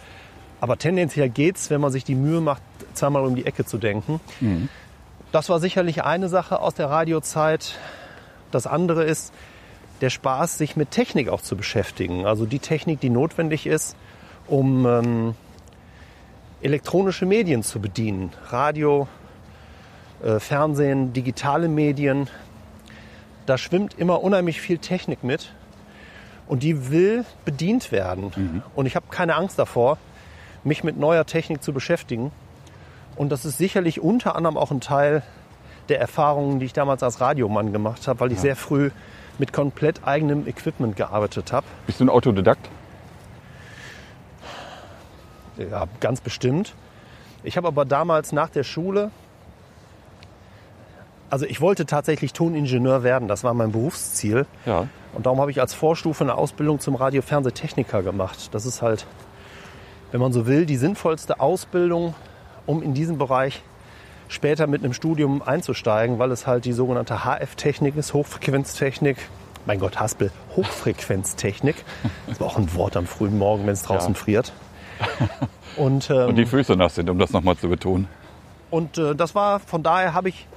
aber 0.61 0.77
tendenziell 0.77 1.27
geht's, 1.27 1.69
wenn 1.71 1.81
man 1.81 1.91
sich 1.91 2.03
die 2.03 2.15
Mühe 2.15 2.39
macht, 2.39 2.61
zweimal 2.93 3.25
um 3.25 3.35
die 3.35 3.45
Ecke 3.45 3.65
zu 3.65 3.77
denken. 3.79 4.21
Das 5.31 5.49
war 5.49 5.59
sicherlich 5.59 6.03
eine 6.03 6.29
Sache 6.29 6.59
aus 6.59 6.75
der 6.75 6.89
Radiozeit. 6.89 7.79
Das 8.51 8.67
andere 8.67 9.03
ist 9.03 9.33
der 10.01 10.11
Spaß, 10.11 10.59
sich 10.59 10.75
mit 10.75 10.91
Technik 10.91 11.29
auch 11.29 11.41
zu 11.41 11.57
beschäftigen. 11.57 12.25
Also 12.27 12.45
die 12.45 12.59
Technik, 12.59 12.99
die 12.99 13.09
notwendig 13.09 13.65
ist, 13.65 13.95
um 14.47 14.85
ähm, 14.85 15.35
elektronische 16.61 17.25
Medien 17.25 17.63
zu 17.63 17.79
bedienen. 17.79 18.31
Radio, 18.49 19.07
äh, 20.23 20.39
Fernsehen, 20.39 21.11
digitale 21.11 21.69
Medien. 21.69 22.29
Da 23.47 23.57
schwimmt 23.57 23.97
immer 23.97 24.21
unheimlich 24.21 24.61
viel 24.61 24.77
Technik 24.77 25.23
mit 25.23 25.53
und 26.47 26.61
die 26.61 26.91
will 26.91 27.25
bedient 27.45 27.91
werden. 27.91 28.31
Und 28.75 28.85
ich 28.85 28.95
habe 28.95 29.07
keine 29.09 29.35
Angst 29.35 29.57
davor, 29.57 29.97
mich 30.63 30.83
mit 30.83 30.97
neuer 30.97 31.25
Technik 31.25 31.63
zu 31.63 31.73
beschäftigen. 31.73 32.31
Und 33.15 33.31
das 33.31 33.45
ist 33.45 33.57
sicherlich 33.57 34.01
unter 34.01 34.35
anderem 34.35 34.57
auch 34.57 34.71
ein 34.71 34.81
Teil 34.81 35.23
der 35.89 35.99
Erfahrungen, 35.99 36.59
die 36.59 36.65
ich 36.65 36.73
damals 36.73 37.03
als 37.03 37.19
Radiomann 37.19 37.73
gemacht 37.73 38.07
habe, 38.07 38.19
weil 38.19 38.31
ich 38.31 38.39
sehr 38.39 38.55
früh 38.55 38.91
mit 39.37 39.53
komplett 39.53 40.07
eigenem 40.07 40.47
Equipment 40.47 40.95
gearbeitet 40.95 41.51
habe. 41.51 41.65
Bist 41.85 41.99
du 41.99 42.05
ein 42.05 42.09
Autodidakt? 42.09 42.69
Ja, 45.57 45.87
ganz 45.99 46.21
bestimmt. 46.21 46.75
Ich 47.43 47.57
habe 47.57 47.67
aber 47.67 47.85
damals 47.85 48.31
nach 48.31 48.49
der 48.49 48.63
Schule, 48.63 49.11
also 51.29 51.45
ich 51.45 51.61
wollte 51.61 51.85
tatsächlich 51.85 52.33
Toningenieur 52.33 53.03
werden, 53.03 53.27
das 53.27 53.43
war 53.43 53.53
mein 53.53 53.71
Berufsziel. 53.71 54.45
Ja. 54.65 54.87
Und 55.13 55.25
darum 55.25 55.41
habe 55.41 55.51
ich 55.51 55.59
als 55.59 55.73
Vorstufe 55.73 56.23
eine 56.23 56.35
Ausbildung 56.35 56.79
zum 56.79 56.95
Radio-Fernsehtechniker 56.95 58.03
gemacht. 58.03 58.49
Das 58.53 58.65
ist 58.65 58.81
halt, 58.81 59.07
wenn 60.11 60.19
man 60.21 60.33
so 60.33 60.45
will, 60.45 60.65
die 60.65 60.77
sinnvollste 60.77 61.39
Ausbildung, 61.39 62.13
um 62.65 62.83
in 62.83 62.93
diesen 62.93 63.17
Bereich 63.17 63.63
später 64.27 64.67
mit 64.67 64.83
einem 64.83 64.93
Studium 64.93 65.41
einzusteigen, 65.41 66.19
weil 66.19 66.31
es 66.31 66.47
halt 66.47 66.65
die 66.65 66.73
sogenannte 66.73 67.23
HF-Technik 67.25 67.95
ist, 67.97 68.13
Hochfrequenztechnik. 68.13 69.17
Mein 69.65 69.79
Gott, 69.79 69.99
Haspel, 69.99 70.31
Hochfrequenztechnik. 70.55 71.75
Das 72.27 72.39
war 72.39 72.47
auch 72.47 72.57
ein 72.57 72.73
Wort 72.73 72.95
am 72.97 73.05
frühen 73.05 73.37
Morgen, 73.37 73.65
wenn 73.65 73.73
es 73.73 73.83
draußen 73.83 74.13
Ja. 74.13 74.19
friert. 74.19 74.53
Und, 75.75 76.09
ähm, 76.09 76.15
Und 76.29 76.35
die 76.35 76.45
Füße 76.45 76.75
nass 76.75 76.95
sind, 76.95 77.09
um 77.09 77.19
das 77.19 77.31
nochmal 77.31 77.57
zu 77.57 77.69
betonen. 77.69 78.07
Und 78.69 78.97
äh, 78.97 79.15
das 79.15 79.35
war, 79.35 79.59
von 79.59 79.83
daher 79.83 80.13
habe 80.13 80.29
ich, 80.29 80.47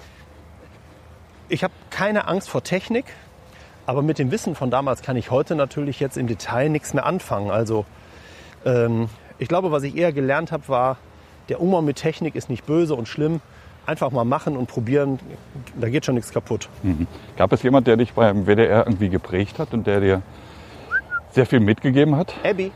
ich 1.49 1.65
habe 1.65 1.75
keine 1.91 2.29
Angst 2.29 2.49
vor 2.49 2.63
Technik, 2.63 3.07
aber 3.87 4.03
mit 4.03 4.19
dem 4.19 4.31
Wissen 4.31 4.55
von 4.55 4.71
damals 4.71 5.03
kann 5.03 5.17
ich 5.17 5.31
heute 5.31 5.55
natürlich 5.57 6.01
jetzt 6.01 6.17
im 6.17 6.27
Detail 6.27 6.69
nichts 6.71 6.95
mehr 6.95 7.05
anfangen. 7.05 7.51
Also 7.51 7.85
ähm, 8.65 9.09
ich 9.39 9.49
glaube, 9.49 9.73
was 9.73 9.83
ich 9.83 9.97
eher 9.97 10.13
gelernt 10.13 10.53
habe, 10.53 10.69
war, 10.69 10.97
der 11.49 11.61
Umgang 11.61 11.85
mit 11.85 11.97
Technik 11.97 12.35
ist 12.35 12.49
nicht 12.49 12.67
böse 12.67 12.95
und 12.95 13.09
schlimm. 13.09 13.41
Einfach 13.87 14.11
mal 14.11 14.25
machen 14.25 14.57
und 14.57 14.67
probieren, 14.67 15.19
da 15.79 15.91
geht 15.91 16.07
schon 16.07 16.15
nichts 16.15 16.33
kaputt. 16.33 16.71
Gab 17.37 17.53
es 17.53 17.63
jemand, 17.63 17.87
der 17.87 17.99
dich 17.99 18.15
beim 18.15 18.47
WDR 18.47 18.87
irgendwie 18.87 19.11
geprägt 19.11 19.59
hat 19.59 19.75
und 19.75 19.87
der 19.87 20.01
dir 20.01 20.23
sehr 21.33 21.45
viel 21.45 21.61
mitgegeben 21.61 22.17
hat? 22.17 22.35
Abby? 22.43 22.73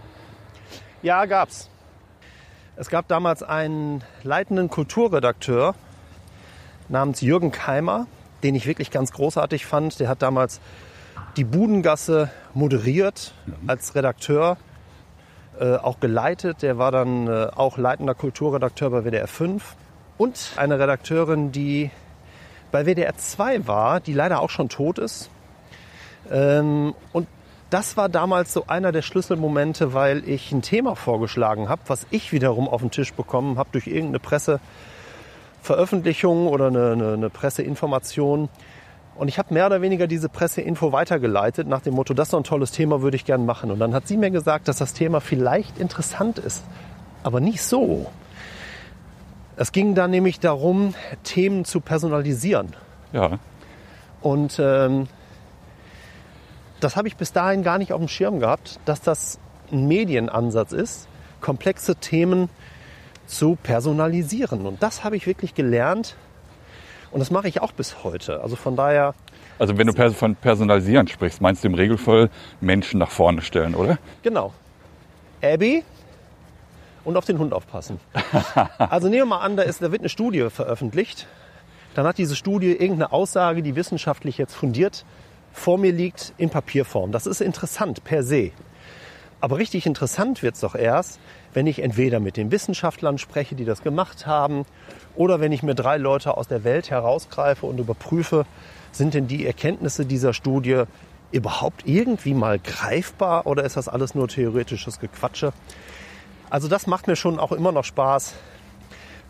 Ja, 1.01 1.25
gab's. 1.25 1.71
Es 2.77 2.91
gab 2.91 3.09
damals 3.09 3.43
einen 3.43 4.05
leitenden 4.23 4.69
Kulturredakteur 4.69 5.75
namens 6.89 7.23
Jürgen 7.23 7.53
Keimer, 7.53 8.07
den 8.43 8.55
ich 8.55 8.67
wirklich 8.67 8.91
ganz 8.91 9.13
großartig 9.13 9.65
fand. 9.65 10.01
Der 10.01 10.09
hat 10.09 10.23
damals 10.23 10.61
die 11.37 11.45
Budengasse 11.45 12.31
moderiert 12.53 13.33
als 13.67 13.95
Redakteur, 13.95 14.59
äh, 15.61 15.77
auch 15.77 16.01
geleitet. 16.01 16.63
Der 16.63 16.79
war 16.79 16.93
dann 16.93 17.27
äh, 17.27 17.49
auch 17.55 17.79
leitender 17.79 18.15
Kulturredakteur 18.15 18.91
bei 18.91 19.05
WDR 19.05 19.29
5. 19.29 19.77
Und 20.17 20.53
eine 20.57 20.79
Redakteurin, 20.79 21.53
die 21.53 21.91
bei 22.71 22.85
WDR 22.85 23.17
2 23.17 23.67
war, 23.67 24.01
die 24.01 24.13
leider 24.13 24.41
auch 24.41 24.51
schon 24.51 24.69
tot 24.69 24.99
ist. 24.99 25.31
Ähm, 26.31 26.95
und 27.13 27.27
das 27.71 27.97
war 27.97 28.09
damals 28.09 28.53
so 28.53 28.65
einer 28.67 28.91
der 28.93 29.03
Schlüsselmomente, 29.03 29.95
weil 29.95 30.29
ich 30.29 30.53
ein 30.53 30.63
Thema 30.63 30.97
vorgeschlagen 30.97 31.69
habe, 31.69 31.83
was 31.87 32.07
ich 32.11 32.33
wiederum 32.33 32.69
auf 32.69 32.81
den 32.81 32.91
Tisch 32.91 33.13
bekommen 33.13 33.59
habe 33.59 33.69
durch 33.73 33.87
irgendeine 33.87 34.21
Presseveröffentlichung 34.21 36.47
oder 36.47 36.69
eine, 36.69 36.93
eine, 36.93 37.13
eine 37.13 37.29
Presseinformation. 37.31 38.49
Und 39.19 39.27
ich 39.27 39.37
habe 39.39 39.53
mehr 39.53 39.67
oder 39.67 39.83
weniger 39.83 40.07
diese 40.07 40.29
Presseinfo 40.29 40.93
weitergeleitet 40.93 41.67
nach 41.67 41.81
dem 41.81 41.95
Motto, 41.95 42.15
das 42.15 42.29
ist 42.29 42.35
ein 42.35 42.45
tolles 42.45 42.71
Thema, 42.71 43.03
würde 43.03 43.17
ich 43.17 43.25
gern 43.25 43.45
machen. 43.47 43.73
Und 43.73 43.81
dann 43.81 43.93
hat 43.93 44.07
sie 44.07 44.17
mir 44.17 44.31
gesagt, 44.31 44.69
dass 44.69 44.77
das 44.77 44.93
Thema 44.93 45.21
vielleicht 45.21 45.79
interessant 45.79 46.39
ist, 46.39 46.65
aber 47.25 47.41
nicht 47.41 47.61
so. 47.61 48.07
Es 49.57 49.73
ging 49.73 49.97
dann 49.97 50.13
nämlich 50.13 50.39
darum, 50.39 50.95
Themen 51.25 51.65
zu 51.65 51.81
personalisieren. 51.81 52.77
Ja. 53.13 53.41
Und 54.21 54.61
ähm, 54.61 55.09
das 56.79 56.95
habe 56.95 57.09
ich 57.09 57.17
bis 57.17 57.33
dahin 57.33 57.65
gar 57.65 57.79
nicht 57.79 57.93
auf 57.93 57.99
dem 57.99 58.07
Schirm 58.07 58.39
gehabt, 58.39 58.79
dass 58.85 59.01
das 59.01 59.41
ein 59.73 59.89
Medienansatz 59.89 60.71
ist, 60.71 61.09
komplexe 61.41 61.97
Themen 61.97 62.51
zu 63.27 63.59
personalisieren. 63.61 64.65
Und 64.65 64.81
das 64.81 65.03
habe 65.03 65.17
ich 65.17 65.27
wirklich 65.27 65.55
gelernt. 65.55 66.15
Und 67.11 67.21
das 67.21 67.31
mache 67.31 67.49
ich 67.49 67.61
auch 67.63 67.73
bis 67.73 68.05
heute. 68.05 68.41
Also 68.43 68.57
von 68.57 68.77
daher, 68.77 69.15
Also 69.59 69.79
wenn 69.79 69.87
du 69.87 70.13
von 70.13 70.37
Personalisieren 70.37 71.09
sprichst, 71.09 71.41
meinst 71.41 71.65
du 71.65 71.69
im 71.69 71.75
Regelfall 71.75 72.31
Menschen 72.61 72.99
nach 72.99 73.11
vorne 73.11 73.43
stellen, 73.43 73.75
oder? 73.75 73.99
genau. 74.23 74.53
Abby 75.43 75.85
und 77.05 77.17
auf 77.17 77.25
den 77.25 77.39
Hund 77.39 77.53
aufpassen. 77.53 78.01
Also 78.79 79.09
nehmen 79.09 79.23
wir 79.23 79.27
mal 79.27 79.41
an, 79.41 79.57
da, 79.57 79.63
ist, 79.63 79.81
da 79.83 79.93
wird 79.93 80.03
eine 80.03 80.09
Studie 80.09 80.49
veröffentlicht. 80.51 81.27
Dann 81.95 82.07
hat 82.07 82.19
diese 82.19 82.37
Studie 82.37 82.73
irgendeine 82.73 83.13
Aussage, 83.13 83.63
die 83.63 83.75
wissenschaftlich 83.77 84.37
jetzt 84.39 84.55
fundiert 84.55 85.05
vor 85.53 85.79
mir 85.79 85.93
liegt, 85.93 86.35
in 86.37 86.51
Papierform. 86.51 87.11
Das 87.11 87.27
ist 87.27 87.41
interessant 87.41 88.05
per 88.05 88.23
se. 88.23 88.51
Aber 89.41 89.59
richtig 89.59 89.87
interessant 89.87 90.43
wird 90.43 90.55
es 90.57 90.61
doch 90.61 90.75
erst, 90.75 91.21
wenn 91.55 91.67
ich 91.67 91.81
entweder 91.81 92.19
mit 92.21 92.37
den 92.37 92.51
Wissenschaftlern 92.51 93.19
spreche, 93.19 93.55
die 93.55 93.65
das 93.65 93.83
gemacht 93.83 94.27
haben, 94.27 94.65
oder 95.15 95.41
wenn 95.41 95.53
ich 95.53 95.63
mir 95.63 95.75
drei 95.75 95.97
Leute 95.97 96.37
aus 96.37 96.49
der 96.49 96.65
Welt 96.65 96.91
herausgreife 96.91 97.67
und 97.67 97.79
überprüfe, 97.79 98.47
sind 98.93 99.15
denn 99.15 99.29
die 99.29 99.47
Erkenntnisse 99.47 100.07
dieser 100.07 100.33
Studie 100.33 100.83
überhaupt 101.31 101.83
irgendwie 101.87 102.35
mal 102.35 102.59
greifbar 102.59 103.47
oder 103.47 103.65
ist 103.65 103.77
das 103.77 103.89
alles 103.89 104.15
nur 104.15 104.29
theoretisches 104.29 104.99
Gequatsche? 104.99 105.53
Also 106.51 106.69
das 106.69 106.87
macht 106.87 107.07
mir 107.07 107.17
schon 107.17 107.39
auch 107.39 107.53
immer 107.53 107.73
noch 107.73 107.85
Spaß, 107.85 108.35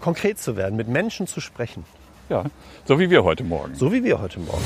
konkret 0.00 0.38
zu 0.38 0.56
werden, 0.56 0.76
mit 0.76 0.88
Menschen 0.88 1.26
zu 1.26 1.40
sprechen, 1.40 1.84
Ja. 2.28 2.44
So 2.84 2.98
wie 2.98 3.10
wir 3.10 3.24
heute 3.24 3.42
Morgen. 3.44 3.74
so 3.74 3.92
wie 3.92 4.04
wir 4.04 4.20
heute 4.20 4.38
Morgen. 4.40 4.64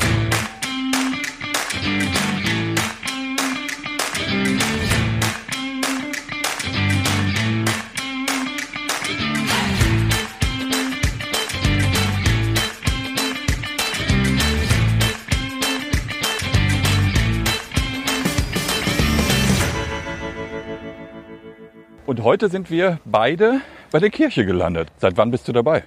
Und 22.13 22.25
heute 22.25 22.51
sind 22.51 22.69
wir 22.69 22.99
beide 23.07 23.63
bei 23.91 23.99
der 23.99 24.11
Kirche 24.11 24.45
gelandet. 24.45 24.91
Seit 24.99 25.17
wann 25.17 25.31
bist 25.31 25.49
du 25.49 25.53
dabei? 25.53 25.83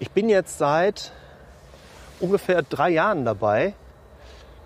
Ich 0.00 0.10
bin 0.10 0.28
jetzt 0.28 0.58
seit 0.58 1.12
ungefähr 2.18 2.62
drei 2.62 2.90
Jahren 2.90 3.24
dabei. 3.24 3.74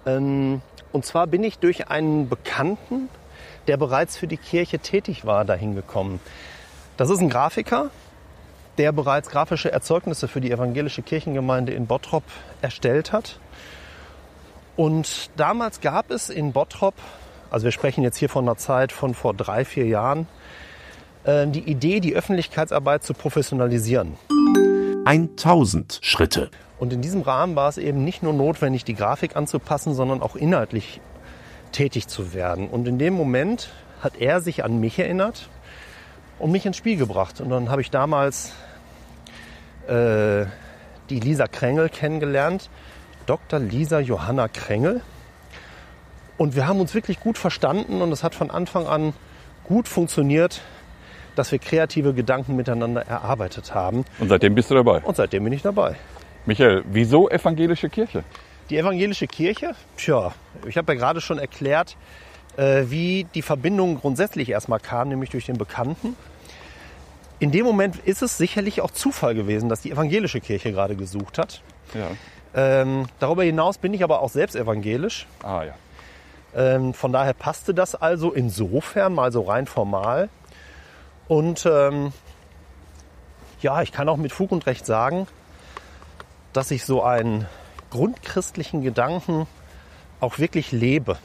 Ähm, 0.06 0.62
Und 0.90 1.04
zwar 1.04 1.26
bin 1.26 1.44
ich 1.44 1.58
durch 1.58 1.88
einen 1.88 2.30
Bekannten, 2.30 3.10
der 3.66 3.76
bereits 3.76 4.16
für 4.16 4.26
die 4.26 4.38
Kirche 4.38 4.78
tätig 4.78 5.26
war, 5.26 5.44
dahin 5.44 5.74
gekommen. 5.74 6.18
Das 6.96 7.10
ist 7.10 7.18
ein 7.18 7.28
Grafiker, 7.28 7.90
der 8.78 8.90
bereits 8.92 9.28
grafische 9.28 9.70
Erzeugnisse 9.70 10.28
für 10.28 10.40
die 10.40 10.50
evangelische 10.50 11.02
Kirchengemeinde 11.02 11.74
in 11.74 11.86
Bottrop 11.86 12.24
erstellt 12.62 13.12
hat. 13.12 13.38
Und 14.76 15.28
damals 15.36 15.82
gab 15.82 16.10
es 16.10 16.30
in 16.30 16.54
Bottrop, 16.54 16.94
also 17.52 17.64
wir 17.64 17.72
sprechen 17.72 18.02
jetzt 18.02 18.16
hier 18.16 18.30
von 18.30 18.46
einer 18.46 18.56
Zeit 18.56 18.92
von 18.92 19.14
vor 19.14 19.34
drei, 19.34 19.66
vier 19.66 19.86
Jahren, 19.86 20.26
äh, 21.24 21.46
die 21.46 21.60
Idee, 21.60 22.00
die 22.00 22.14
Öffentlichkeitsarbeit 22.14 23.04
zu 23.04 23.12
professionalisieren. 23.12 24.16
1000 25.04 25.98
Schritte. 26.00 26.50
Und 26.78 26.92
in 26.92 27.02
diesem 27.02 27.20
Rahmen 27.20 27.54
war 27.54 27.68
es 27.68 27.76
eben 27.76 28.04
nicht 28.04 28.22
nur 28.22 28.32
notwendig, 28.32 28.84
die 28.84 28.94
Grafik 28.94 29.36
anzupassen, 29.36 29.94
sondern 29.94 30.22
auch 30.22 30.34
inhaltlich 30.34 31.00
tätig 31.72 32.08
zu 32.08 32.32
werden. 32.32 32.68
Und 32.68 32.88
in 32.88 32.98
dem 32.98 33.14
Moment 33.14 33.68
hat 34.00 34.16
er 34.18 34.40
sich 34.40 34.64
an 34.64 34.80
mich 34.80 34.98
erinnert 34.98 35.50
und 36.38 36.52
mich 36.52 36.64
ins 36.64 36.78
Spiel 36.78 36.96
gebracht. 36.96 37.40
Und 37.40 37.50
dann 37.50 37.68
habe 37.68 37.82
ich 37.82 37.90
damals 37.90 38.52
äh, 39.86 40.46
die 41.10 41.20
Lisa 41.20 41.46
Krängel 41.48 41.90
kennengelernt, 41.90 42.70
Dr. 43.26 43.58
Lisa 43.60 44.00
Johanna 44.00 44.48
Krängel. 44.48 45.02
Und 46.38 46.56
wir 46.56 46.66
haben 46.66 46.80
uns 46.80 46.94
wirklich 46.94 47.20
gut 47.20 47.38
verstanden 47.38 48.02
und 48.02 48.10
es 48.12 48.22
hat 48.22 48.34
von 48.34 48.50
Anfang 48.50 48.86
an 48.86 49.12
gut 49.64 49.88
funktioniert, 49.88 50.62
dass 51.36 51.52
wir 51.52 51.58
kreative 51.58 52.14
Gedanken 52.14 52.56
miteinander 52.56 53.02
erarbeitet 53.02 53.74
haben. 53.74 54.04
Und 54.18 54.28
seitdem 54.28 54.54
bist 54.54 54.70
du 54.70 54.74
dabei. 54.74 55.00
Und 55.00 55.16
seitdem 55.16 55.44
bin 55.44 55.52
ich 55.52 55.62
dabei. 55.62 55.96
Michael, 56.46 56.84
wieso 56.90 57.28
evangelische 57.28 57.88
Kirche? 57.88 58.24
Die 58.70 58.78
evangelische 58.78 59.26
Kirche, 59.26 59.74
tja, 59.96 60.32
ich 60.66 60.76
habe 60.76 60.92
ja 60.92 60.98
gerade 60.98 61.20
schon 61.20 61.38
erklärt, 61.38 61.96
äh, 62.56 62.84
wie 62.88 63.26
die 63.34 63.42
Verbindung 63.42 64.00
grundsätzlich 64.00 64.48
erstmal 64.50 64.80
kam, 64.80 65.08
nämlich 65.08 65.30
durch 65.30 65.46
den 65.46 65.58
Bekannten. 65.58 66.16
In 67.38 67.50
dem 67.50 67.64
Moment 67.64 67.96
ist 68.04 68.22
es 68.22 68.38
sicherlich 68.38 68.80
auch 68.80 68.90
Zufall 68.90 69.34
gewesen, 69.34 69.68
dass 69.68 69.80
die 69.80 69.90
evangelische 69.90 70.40
Kirche 70.40 70.72
gerade 70.72 70.96
gesucht 70.96 71.38
hat. 71.38 71.62
Ja. 71.94 72.10
Ähm, 72.54 73.06
darüber 73.18 73.42
hinaus 73.42 73.78
bin 73.78 73.94
ich 73.94 74.04
aber 74.04 74.20
auch 74.20 74.28
selbst 74.28 74.54
evangelisch. 74.54 75.26
Ah 75.42 75.64
ja. 75.64 75.74
Ähm, 76.54 76.94
von 76.94 77.12
daher 77.12 77.32
passte 77.32 77.74
das 77.74 77.94
also 77.94 78.32
insofern 78.32 79.14
mal 79.14 79.32
so 79.32 79.42
rein 79.42 79.66
formal. 79.66 80.28
Und 81.28 81.66
ähm, 81.66 82.12
ja, 83.60 83.82
ich 83.82 83.92
kann 83.92 84.08
auch 84.08 84.16
mit 84.16 84.32
Fug 84.32 84.52
und 84.52 84.66
Recht 84.66 84.84
sagen, 84.84 85.26
dass 86.52 86.70
ich 86.70 86.84
so 86.84 87.02
einen 87.02 87.46
grundchristlichen 87.90 88.82
Gedanken 88.82 89.46
auch 90.20 90.38
wirklich 90.38 90.72
lebe. 90.72 91.18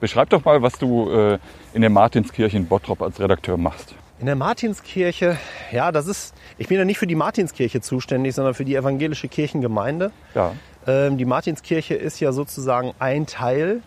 Beschreib 0.00 0.30
doch 0.30 0.44
mal, 0.44 0.62
was 0.62 0.78
du 0.78 1.10
äh, 1.10 1.38
in 1.72 1.80
der 1.80 1.90
Martinskirche 1.90 2.56
in 2.56 2.66
Bottrop 2.66 3.00
als 3.02 3.20
Redakteur 3.20 3.56
machst. 3.56 3.94
In 4.20 4.26
der 4.26 4.36
Martinskirche, 4.36 5.38
ja, 5.72 5.90
das 5.90 6.06
ist, 6.06 6.34
ich 6.56 6.68
bin 6.68 6.78
ja 6.78 6.84
nicht 6.84 6.98
für 6.98 7.06
die 7.06 7.16
Martinskirche 7.16 7.80
zuständig, 7.80 8.34
sondern 8.34 8.54
für 8.54 8.64
die 8.64 8.76
evangelische 8.76 9.28
Kirchengemeinde. 9.28 10.12
Ja. 10.34 10.52
Ähm, 10.86 11.18
die 11.18 11.24
Martinskirche 11.24 11.94
ist 11.94 12.20
ja 12.20 12.32
sozusagen 12.32 12.94
ein 13.00 13.26
Teil 13.26 13.82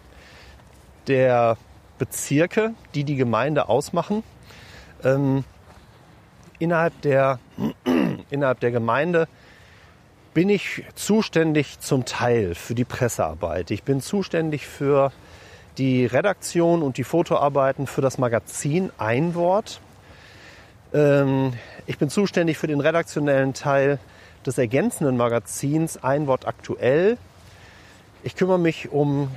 der 1.07 1.57
Bezirke, 1.97 2.73
die 2.93 3.05
die 3.05 3.15
Gemeinde 3.15 3.69
ausmachen. 3.69 4.23
Ähm, 5.03 5.45
innerhalb, 6.59 6.99
der, 7.01 7.39
innerhalb 8.29 8.59
der 8.59 8.71
Gemeinde 8.71 9.27
bin 10.33 10.49
ich 10.49 10.83
zuständig 10.93 11.79
zum 11.79 12.05
Teil 12.05 12.53
für 12.53 12.75
die 12.75 12.85
Pressearbeit. 12.85 13.71
Ich 13.71 13.83
bin 13.83 14.01
zuständig 14.01 14.67
für 14.67 15.11
die 15.77 16.05
Redaktion 16.05 16.83
und 16.83 16.97
die 16.97 17.03
Fotoarbeiten 17.03 17.87
für 17.87 18.01
das 18.01 18.17
Magazin 18.17 18.91
Ein 18.97 19.33
Wort. 19.33 19.79
Ähm, 20.97 21.53
ich 21.85 21.99
bin 21.99 22.09
zuständig 22.09 22.57
für 22.57 22.67
den 22.67 22.81
redaktionellen 22.81 23.53
Teil 23.53 23.99
des 24.45 24.57
ergänzenden 24.57 25.15
Magazins 25.17 26.01
Ein 26.03 26.27
Wort 26.27 26.47
aktuell. 26.47 27.17
Ich 28.23 28.35
kümmere 28.35 28.57
mich 28.57 28.91
um 28.91 29.29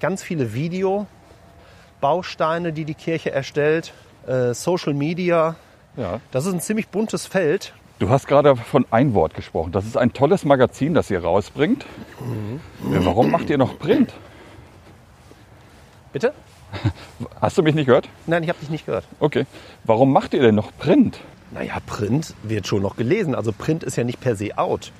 ganz 0.00 0.22
viele 0.22 0.52
Videobausteine, 0.52 2.74
die 2.74 2.84
die 2.84 2.94
Kirche 2.94 3.32
erstellt, 3.32 3.94
äh, 4.26 4.52
Social 4.52 4.92
Media. 4.94 5.56
Ja. 5.96 6.20
Das 6.30 6.44
ist 6.46 6.52
ein 6.52 6.60
ziemlich 6.60 6.88
buntes 6.88 7.26
Feld. 7.26 7.72
Du 7.98 8.10
hast 8.10 8.28
gerade 8.28 8.54
von 8.54 8.84
Ein 8.90 9.14
Wort 9.14 9.32
gesprochen. 9.34 9.72
Das 9.72 9.86
ist 9.86 9.96
ein 9.96 10.12
tolles 10.12 10.44
Magazin, 10.44 10.92
das 10.94 11.10
ihr 11.10 11.24
rausbringt. 11.24 11.86
Ja, 12.92 13.04
Warum 13.04 13.30
macht 13.30 13.48
ihr 13.50 13.58
noch 13.58 13.78
Print? 13.78 14.12
Bitte? 16.12 16.32
Hast 17.40 17.58
du 17.58 17.62
mich 17.62 17.74
nicht 17.74 17.86
gehört? 17.86 18.08
Nein, 18.26 18.42
ich 18.42 18.48
habe 18.48 18.58
dich 18.58 18.70
nicht 18.70 18.86
gehört. 18.86 19.04
Okay. 19.20 19.46
Warum 19.84 20.12
macht 20.12 20.34
ihr 20.34 20.42
denn 20.42 20.54
noch 20.54 20.76
Print? 20.78 21.20
Naja, 21.50 21.78
Print 21.86 22.34
wird 22.42 22.66
schon 22.66 22.82
noch 22.82 22.96
gelesen. 22.96 23.34
Also 23.34 23.52
Print 23.52 23.82
ist 23.84 23.96
ja 23.96 24.04
nicht 24.04 24.20
per 24.20 24.36
se 24.36 24.56
out. 24.58 24.92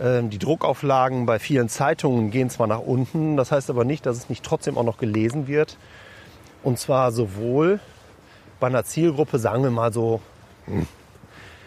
Ähm, 0.00 0.30
die 0.30 0.38
Druckauflagen 0.38 1.26
bei 1.26 1.38
vielen 1.38 1.68
Zeitungen 1.68 2.30
gehen 2.30 2.50
zwar 2.50 2.66
nach 2.66 2.80
unten, 2.80 3.36
das 3.36 3.52
heißt 3.52 3.68
aber 3.68 3.84
nicht, 3.84 4.06
dass 4.06 4.16
es 4.16 4.28
nicht 4.28 4.44
trotzdem 4.44 4.78
auch 4.78 4.84
noch 4.84 4.98
gelesen 4.98 5.46
wird. 5.46 5.76
Und 6.62 6.78
zwar 6.78 7.12
sowohl 7.12 7.80
bei 8.60 8.68
einer 8.68 8.84
Zielgruppe, 8.84 9.38
sagen 9.38 9.62
wir 9.62 9.70
mal 9.70 9.92
so 9.92 10.20
hm, 10.66 10.86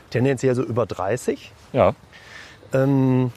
tendenziell 0.09 0.55
so 0.55 0.63
über 0.63 0.85
30. 0.85 1.51
Ja. 1.73 1.93
Ähm, 2.73 3.31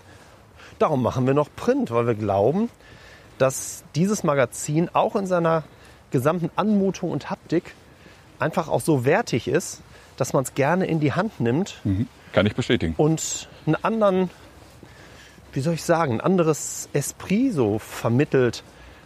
darum 0.78 1.02
machen 1.02 1.26
wir 1.26 1.34
noch 1.34 1.48
Print, 1.54 1.90
weil 1.90 2.06
wir 2.06 2.14
glauben, 2.14 2.70
dass 3.38 3.84
dieses 3.94 4.24
Magazin 4.24 4.88
auch 4.92 5.16
in 5.16 5.26
seiner 5.26 5.64
gesamten 6.10 6.50
Anmutung 6.56 7.10
und 7.10 7.30
Haptik 7.30 7.74
einfach 8.38 8.68
auch 8.68 8.80
so 8.80 9.04
wertig 9.04 9.48
ist, 9.48 9.82
dass 10.16 10.32
man 10.32 10.44
es 10.44 10.54
gerne 10.54 10.86
in 10.86 11.00
die 11.00 11.12
Hand 11.12 11.40
nimmt 11.40 11.76
Mhm. 11.84 12.08
Kann 12.32 12.46
ich 12.46 12.54
bestätigen. 12.54 12.94
und 12.96 13.48
einen 13.66 13.76
anderen, 13.76 14.30
wie 15.52 15.60
soll 15.60 15.74
ich 15.74 15.82
sagen, 15.84 16.14
ein 16.14 16.20
anderes 16.20 16.88
Esprit 16.92 17.52
so 17.54 17.78
vermittelt, 17.78 18.62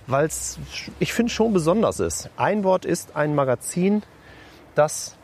weil 0.06 0.26
es, 0.26 0.58
ich 0.98 1.12
finde, 1.12 1.30
schon 1.30 1.52
besonders 1.52 2.00
ist. 2.00 2.28
Ein 2.36 2.64
Wort 2.64 2.84
ist 2.84 3.14
ein 3.14 3.34
Magazin, 3.36 4.02
das 4.74 5.16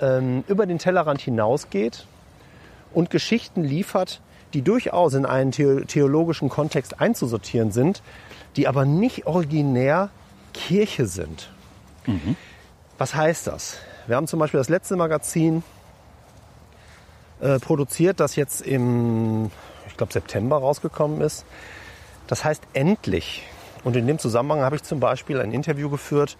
ähm, 0.00 0.44
über 0.48 0.64
den 0.64 0.78
Tellerrand 0.78 1.20
hinausgeht 1.20 2.06
und 2.94 3.10
Geschichten 3.10 3.62
liefert, 3.62 4.22
die 4.54 4.62
durchaus 4.62 5.14
in 5.14 5.26
einen 5.26 5.52
the 5.52 5.84
theologischen 5.86 6.48
Kontext 6.48 7.00
einzusortieren 7.00 7.72
sind, 7.72 8.02
die 8.56 8.66
aber 8.66 8.84
nicht 8.84 9.26
originär 9.26 10.10
Kirche 10.52 11.06
sind. 11.06 11.50
Was 12.96 13.14
heißt 13.14 13.46
das? 13.46 13.78
Wir 14.06 14.16
haben 14.16 14.26
zum 14.26 14.38
Beispiel 14.40 14.58
das 14.58 14.68
letzte 14.68 14.96
Magazin 14.96 15.62
äh, 17.40 17.58
produziert, 17.58 18.20
das 18.20 18.36
jetzt 18.36 18.62
im, 18.62 19.50
ich 19.86 19.96
glaube, 19.96 20.12
September 20.12 20.56
rausgekommen 20.56 21.20
ist. 21.20 21.44
Das 22.26 22.44
heißt 22.44 22.62
endlich. 22.72 23.44
Und 23.84 23.96
in 23.96 24.06
dem 24.06 24.18
Zusammenhang 24.18 24.62
habe 24.62 24.76
ich 24.76 24.82
zum 24.82 25.00
Beispiel 25.00 25.40
ein 25.40 25.52
Interview 25.52 25.88
geführt 25.88 26.36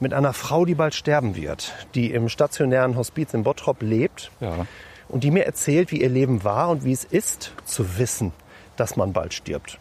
mit 0.00 0.14
einer 0.14 0.32
Frau, 0.32 0.64
die 0.64 0.74
bald 0.74 0.94
sterben 0.94 1.36
wird, 1.36 1.72
die 1.94 2.12
im 2.12 2.28
stationären 2.28 2.96
Hospiz 2.96 3.34
in 3.34 3.42
Bottrop 3.42 3.82
lebt 3.82 4.30
Ja. 4.40 4.66
Und 5.12 5.24
die 5.24 5.30
mir 5.30 5.44
erzählt, 5.44 5.92
wie 5.92 6.00
ihr 6.00 6.08
Leben 6.08 6.42
war 6.42 6.70
und 6.70 6.84
wie 6.84 6.92
es 6.92 7.04
ist, 7.04 7.52
zu 7.64 7.98
wissen, 7.98 8.32
dass 8.76 8.96
man 8.96 9.12
bald 9.12 9.34
stirbt. 9.34 9.78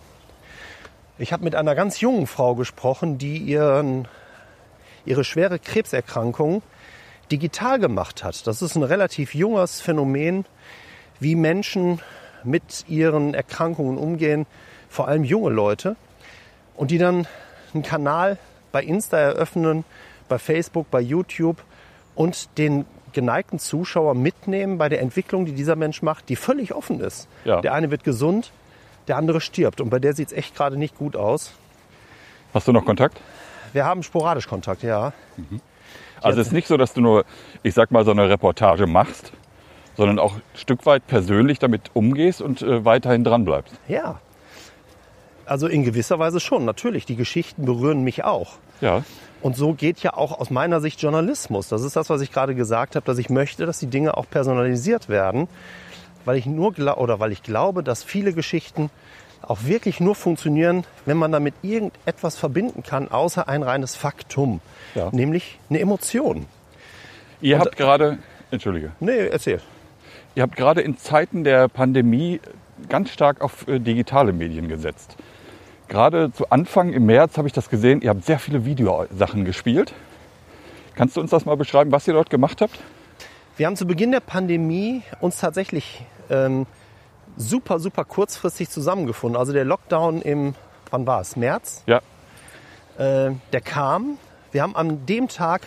Ich 1.18 1.32
habe 1.32 1.44
mit 1.44 1.56
einer 1.56 1.74
ganz 1.74 2.02
jungen 2.02 2.28
Frau 2.28 2.54
gesprochen, 2.54 3.18
die 3.18 3.38
ihren, 3.38 4.08
ihre 5.06 5.24
schwere 5.24 5.58
Krebserkrankung 5.58 6.62
digital 7.32 7.80
gemacht 7.80 8.26
hat. 8.26 8.46
Das 8.46 8.62
ist 8.62 8.76
ein 8.76 8.84
relativ 8.84 9.34
junges 9.34 9.80
Phänomen, 9.80 10.46
wie 11.22 11.36
Menschen 11.36 12.02
mit 12.44 12.86
ihren 12.90 13.34
Erkrankungen 13.34 13.98
umgehen, 13.98 14.46
vor 14.90 15.08
allem 15.08 15.24
junge 15.24 15.52
Leute, 15.52 15.96
und 16.76 16.92
die 16.92 16.98
dann 16.98 17.26
einen 17.74 17.84
Kanal 17.84 18.38
bei 18.74 18.84
Insta 18.84 19.18
eröffnen, 19.18 19.86
bei 20.28 20.40
Facebook, 20.40 20.92
bei 20.92 21.00
YouTube 21.00 21.64
und 22.16 22.58
den 22.58 22.86
geneigten 23.14 23.60
Zuschauer 23.60 24.16
mitnehmen 24.16 24.78
bei 24.78 24.90
der 24.90 25.02
Entwicklung, 25.02 25.46
die 25.46 25.54
dieser 25.54 25.76
Mensch 25.76 26.02
macht, 26.02 26.30
die 26.30 26.36
völlig 26.36 26.74
offen 26.74 27.00
ist. 27.00 27.28
Ja. 27.46 27.62
Der 27.62 27.74
eine 27.74 27.92
wird 27.92 28.04
gesund, 28.04 28.52
der 29.08 29.18
andere 29.18 29.42
stirbt 29.42 29.82
und 29.82 29.90
bei 29.90 30.00
der 30.00 30.14
sieht 30.14 30.28
es 30.28 30.34
echt 30.34 30.56
gerade 30.56 30.78
nicht 30.78 30.98
gut 30.98 31.16
aus. 31.16 31.54
Hast 32.54 32.68
du 32.68 32.72
noch 32.72 32.86
Kontakt? 32.86 33.20
Wir 33.74 33.86
haben 33.86 34.04
sporadisch 34.04 34.48
Kontakt, 34.48 34.84
ja. 34.84 35.14
Also 36.22 36.42
es 36.42 36.48
ist 36.48 36.54
nicht 36.54 36.68
so, 36.68 36.78
dass 36.78 36.94
du 36.94 37.02
nur, 37.02 37.26
ich 37.64 37.74
sag 37.74 37.92
mal, 37.92 38.06
so 38.06 38.12
eine 38.12 38.30
Reportage 38.30 38.86
machst, 38.86 39.32
sondern 39.96 40.20
auch 40.20 40.36
ein 40.36 40.42
Stück 40.56 40.86
weit 40.86 41.08
persönlich 41.08 41.60
damit 41.60 41.92
umgehst 41.94 42.42
und 42.42 42.62
äh, 42.62 42.86
weiterhin 42.86 43.24
dran 43.24 43.46
bleibst. 43.46 43.74
Ja. 43.88 44.20
Also 45.46 45.68
in 45.68 45.84
gewisser 45.84 46.20
Weise 46.20 46.40
schon, 46.40 46.66
natürlich. 46.66 47.06
Die 47.06 47.16
Geschichten 47.16 47.66
berühren 47.66 48.04
mich 48.04 48.24
auch. 48.24 48.54
Ja. 48.82 49.04
Und 49.42 49.56
so 49.56 49.74
geht 49.74 50.00
ja 50.04 50.14
auch 50.14 50.40
aus 50.40 50.50
meiner 50.52 50.82
Sicht 50.82 51.02
Journalismus. 51.02 51.68
Das 51.68 51.82
ist 51.84 51.96
das, 51.96 52.10
was 52.10 52.22
ich 52.22 52.32
gerade 52.32 52.54
gesagt 52.56 52.96
habe, 52.96 53.06
dass 53.06 53.18
ich 53.18 53.30
möchte, 53.30 53.66
dass 53.66 53.80
die 53.80 53.88
Dinge 53.88 54.16
auch 54.18 54.26
personalisiert 54.30 55.10
werden, 55.10 55.48
weil 56.26 56.38
ich 56.38 56.46
nur 56.46 56.78
oder 56.98 57.20
weil 57.20 57.32
ich 57.32 57.42
glaube, 57.42 57.84
dass 57.84 58.04
viele 58.04 58.34
Geschichten 58.34 58.90
auch 59.42 59.64
wirklich 59.64 60.00
nur 60.00 60.14
funktionieren, 60.14 60.84
wenn 61.06 61.18
man 61.18 61.32
damit 61.32 61.56
irgendetwas 61.64 62.38
verbinden 62.38 62.84
kann, 62.84 63.10
außer 63.10 63.48
ein 63.48 63.64
reines 63.64 63.96
Faktum, 63.96 64.62
Ja. 64.94 65.10
nämlich 65.12 65.58
eine 65.70 65.80
Emotion. 65.80 66.46
Ihr 67.42 67.56
Und- 67.56 67.62
habt 67.66 67.76
gerade, 67.78 68.20
entschuldige, 68.52 68.92
Nee, 69.00 69.28
erzähl. 69.32 69.60
ihr 70.36 70.44
habt 70.44 70.56
gerade 70.56 70.82
in 70.82 70.96
Zeiten 70.98 71.44
der 71.44 71.68
Pandemie 71.68 72.40
ganz 72.88 73.10
stark 73.10 73.42
auf 73.42 73.68
äh, 73.68 73.80
digitale 73.80 74.32
Medien 74.32 74.68
gesetzt. 74.68 75.16
Gerade 75.92 76.32
zu 76.32 76.50
Anfang 76.50 76.94
im 76.94 77.06
März 77.06 77.38
habe 77.38 77.50
ich 77.50 77.54
das 77.54 77.70
gesehen, 77.70 78.02
ihr 78.02 78.12
habt 78.12 78.24
sehr 78.24 78.40
viele 78.40 78.64
Videosachen 78.64 79.44
gespielt. 79.44 79.94
Kannst 80.96 81.18
du 81.18 81.20
uns 81.20 81.32
das 81.32 81.44
mal 81.44 81.58
beschreiben, 81.58 81.92
was 81.92 82.08
ihr 82.08 82.14
dort 82.14 82.30
gemacht 82.30 82.62
habt? 82.62 82.80
Wir 83.58 83.68
haben 83.68 83.76
zu 83.76 83.86
Beginn 83.86 84.14
der 84.14 84.22
Pandemie 84.22 85.02
uns 85.20 85.38
tatsächlich 85.38 86.02
ähm, 86.30 86.66
super, 87.36 87.78
super 87.80 88.06
kurzfristig 88.06 88.70
zusammengefunden. 88.70 89.38
Also 89.38 89.52
der 89.52 89.66
Lockdown 89.66 90.22
im, 90.22 90.56
wann 90.92 91.06
war 91.06 91.20
es? 91.20 91.36
März? 91.36 91.84
Ja. 91.88 91.98
Äh, 92.98 93.34
der 93.52 93.62
kam. 93.62 94.18
Wir 94.54 94.62
haben 94.62 94.78
an 94.78 95.06
dem 95.08 95.28
Tag 95.28 95.64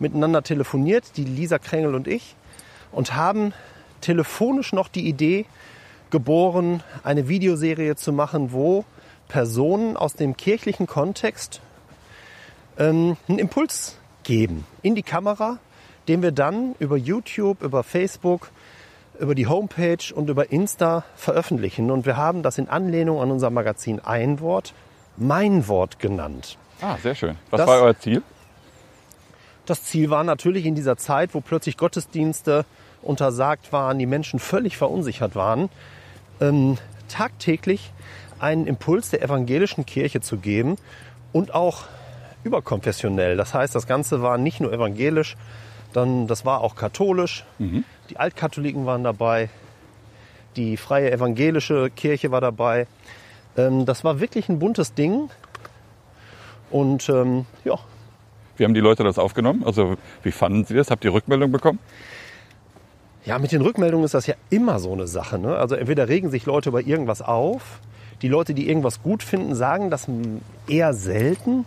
miteinander 0.00 0.42
telefoniert, 0.42 1.16
die 1.16 1.24
Lisa 1.24 1.60
Krängel 1.60 1.94
und 1.94 2.08
ich, 2.08 2.34
und 2.90 3.14
haben 3.14 3.52
telefonisch 4.00 4.72
noch 4.72 4.88
die 4.88 5.06
Idee 5.06 5.46
geboren, 6.10 6.82
eine 7.04 7.28
Videoserie 7.28 7.94
zu 7.94 8.12
machen, 8.12 8.50
wo 8.50 8.84
Personen 9.30 9.96
aus 9.96 10.14
dem 10.14 10.36
kirchlichen 10.36 10.86
Kontext 10.86 11.60
ähm, 12.78 13.16
einen 13.28 13.38
Impuls 13.38 13.96
geben 14.24 14.66
in 14.82 14.94
die 14.94 15.02
Kamera, 15.02 15.58
den 16.08 16.20
wir 16.22 16.32
dann 16.32 16.74
über 16.80 16.96
YouTube, 16.96 17.62
über 17.62 17.82
Facebook, 17.84 18.50
über 19.18 19.34
die 19.34 19.46
Homepage 19.46 20.12
und 20.14 20.28
über 20.28 20.50
Insta 20.50 21.04
veröffentlichen. 21.14 21.90
Und 21.90 22.06
wir 22.06 22.16
haben 22.16 22.42
das 22.42 22.58
in 22.58 22.68
Anlehnung 22.68 23.20
an 23.20 23.30
unser 23.30 23.50
Magazin 23.50 24.00
Ein 24.00 24.40
Wort, 24.40 24.74
Mein 25.16 25.68
Wort 25.68 25.98
genannt. 26.00 26.58
Ah, 26.80 26.96
sehr 27.02 27.14
schön. 27.14 27.36
Was 27.50 27.58
Das- 27.58 27.68
war 27.68 27.82
euer 27.82 27.98
Ziel? 27.98 28.22
Das 29.66 29.84
Ziel 29.84 30.10
war 30.10 30.24
natürlich 30.24 30.66
in 30.66 30.74
dieser 30.74 30.96
Zeit, 30.96 31.34
wo 31.34 31.40
plötzlich 31.40 31.76
Gottesdienste 31.76 32.64
untersagt 33.02 33.72
waren, 33.72 33.98
die 34.00 34.06
Menschen 34.06 34.40
völlig 34.40 34.76
verunsichert 34.76 35.36
waren, 35.36 35.68
ähm, 36.40 36.76
tagtäglich 37.08 37.92
einen 38.40 38.66
Impuls 38.66 39.10
der 39.10 39.22
evangelischen 39.22 39.86
Kirche 39.86 40.20
zu 40.20 40.38
geben 40.38 40.76
und 41.32 41.54
auch 41.54 41.84
überkonfessionell. 42.44 43.36
Das 43.36 43.54
heißt, 43.54 43.74
das 43.74 43.86
Ganze 43.86 44.22
war 44.22 44.38
nicht 44.38 44.60
nur 44.60 44.72
evangelisch, 44.72 45.36
dann 45.92 46.26
das 46.26 46.44
war 46.44 46.60
auch 46.60 46.74
katholisch. 46.76 47.44
Die 48.08 48.16
Altkatholiken 48.16 48.86
waren 48.86 49.04
dabei, 49.04 49.50
die 50.56 50.76
freie 50.76 51.10
evangelische 51.10 51.90
Kirche 51.90 52.30
war 52.30 52.40
dabei. 52.40 52.86
Ähm, 53.56 53.84
das 53.86 54.04
war 54.04 54.20
wirklich 54.20 54.48
ein 54.48 54.58
buntes 54.58 54.94
Ding. 54.94 55.30
Und 56.70 57.08
ähm, 57.08 57.46
ja, 57.64 57.78
Wie 58.56 58.64
haben 58.64 58.74
die 58.74 58.80
Leute 58.80 59.04
das 59.04 59.18
aufgenommen? 59.18 59.64
Also 59.64 59.96
wie 60.22 60.32
fanden 60.32 60.64
sie 60.64 60.74
das? 60.74 60.90
Habt 60.90 61.04
ihr 61.04 61.12
Rückmeldung 61.12 61.50
bekommen? 61.50 61.78
Ja, 63.24 63.38
mit 63.38 63.52
den 63.52 63.62
Rückmeldungen 63.62 64.04
ist 64.04 64.14
das 64.14 64.26
ja 64.26 64.34
immer 64.50 64.78
so 64.78 64.92
eine 64.92 65.06
Sache. 65.06 65.38
Ne? 65.38 65.56
Also 65.56 65.74
entweder 65.76 66.08
regen 66.08 66.30
sich 66.30 66.46
Leute 66.46 66.68
über 66.68 66.80
irgendwas 66.80 67.22
auf, 67.22 67.80
die 68.22 68.28
Leute, 68.28 68.54
die 68.54 68.68
irgendwas 68.68 69.02
gut 69.02 69.22
finden, 69.22 69.54
sagen 69.54 69.90
das 69.90 70.06
eher 70.68 70.94
selten 70.94 71.64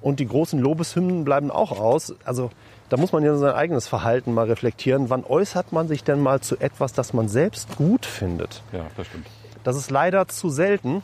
und 0.00 0.20
die 0.20 0.26
großen 0.28 0.58
Lobeshymnen 0.58 1.24
bleiben 1.24 1.50
auch 1.50 1.78
aus. 1.78 2.14
Also 2.24 2.50
da 2.88 2.96
muss 2.96 3.12
man 3.12 3.24
ja 3.24 3.36
sein 3.36 3.54
eigenes 3.54 3.88
Verhalten 3.88 4.32
mal 4.32 4.46
reflektieren. 4.46 5.10
Wann 5.10 5.24
äußert 5.24 5.72
man 5.72 5.88
sich 5.88 6.04
denn 6.04 6.22
mal 6.22 6.40
zu 6.40 6.56
etwas, 6.58 6.92
das 6.92 7.12
man 7.12 7.28
selbst 7.28 7.76
gut 7.76 8.06
findet? 8.06 8.62
Ja, 8.72 8.86
das 8.96 9.06
stimmt. 9.08 9.26
Das 9.64 9.76
ist 9.76 9.90
leider 9.90 10.28
zu 10.28 10.48
selten. 10.48 11.02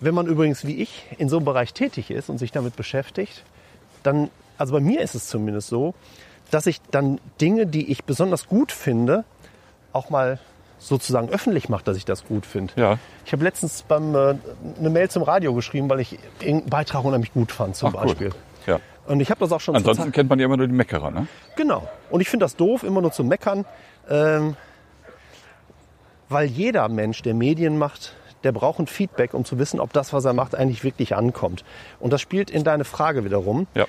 Wenn 0.00 0.14
man 0.14 0.26
übrigens 0.26 0.66
wie 0.66 0.76
ich 0.76 1.04
in 1.18 1.28
so 1.28 1.36
einem 1.36 1.44
Bereich 1.44 1.74
tätig 1.74 2.10
ist 2.10 2.30
und 2.30 2.38
sich 2.38 2.52
damit 2.52 2.74
beschäftigt, 2.76 3.44
dann, 4.02 4.30
also 4.56 4.72
bei 4.72 4.80
mir 4.80 5.02
ist 5.02 5.14
es 5.14 5.28
zumindest 5.28 5.68
so, 5.68 5.94
dass 6.50 6.66
ich 6.66 6.80
dann 6.90 7.20
Dinge, 7.40 7.66
die 7.66 7.92
ich 7.92 8.04
besonders 8.04 8.48
gut 8.48 8.72
finde, 8.72 9.24
auch 9.92 10.08
mal 10.08 10.38
sozusagen 10.80 11.28
öffentlich 11.28 11.68
mache, 11.68 11.84
dass 11.84 11.96
ich 11.96 12.04
das 12.04 12.24
gut 12.24 12.46
finde. 12.46 12.72
Ja. 12.76 12.98
Ich 13.24 13.32
habe 13.32 13.44
letztens 13.44 13.82
beim, 13.82 14.14
äh, 14.14 14.34
eine 14.78 14.90
Mail 14.90 15.08
zum 15.08 15.22
Radio 15.22 15.54
geschrieben, 15.54 15.88
weil 15.88 16.00
ich 16.00 16.18
irgendeinen 16.40 16.70
Beitrag 16.70 17.04
unheimlich 17.04 17.32
gut 17.32 17.52
fand, 17.52 17.76
zum 17.76 17.90
Ach, 17.90 17.94
cool. 17.94 18.06
Beispiel. 18.06 18.30
Ja. 18.66 18.80
Und 19.06 19.20
ich 19.20 19.30
habe 19.30 19.40
das 19.40 19.52
auch 19.52 19.60
schon 19.60 19.76
Ansonsten 19.76 20.10
kennt 20.10 20.30
man 20.30 20.38
ja 20.38 20.46
immer 20.46 20.56
nur 20.56 20.66
die 20.66 20.72
Meckerer, 20.72 21.10
ne? 21.10 21.26
Genau. 21.56 21.88
Und 22.10 22.20
ich 22.20 22.28
finde 22.28 22.44
das 22.44 22.56
doof, 22.56 22.82
immer 22.82 23.00
nur 23.02 23.12
zu 23.12 23.24
meckern, 23.24 23.64
ähm, 24.08 24.56
weil 26.28 26.46
jeder 26.46 26.88
Mensch, 26.88 27.22
der 27.22 27.34
Medien 27.34 27.76
macht, 27.76 28.14
der 28.44 28.52
braucht 28.52 28.78
ein 28.78 28.86
Feedback, 28.86 29.34
um 29.34 29.44
zu 29.44 29.58
wissen, 29.58 29.80
ob 29.80 29.92
das, 29.92 30.12
was 30.12 30.24
er 30.24 30.32
macht, 30.32 30.54
eigentlich 30.54 30.82
wirklich 30.84 31.14
ankommt. 31.14 31.64
Und 31.98 32.12
das 32.12 32.20
spielt 32.20 32.50
in 32.50 32.64
deine 32.64 32.84
Frage 32.84 33.24
wiederum. 33.24 33.66
Ja. 33.74 33.86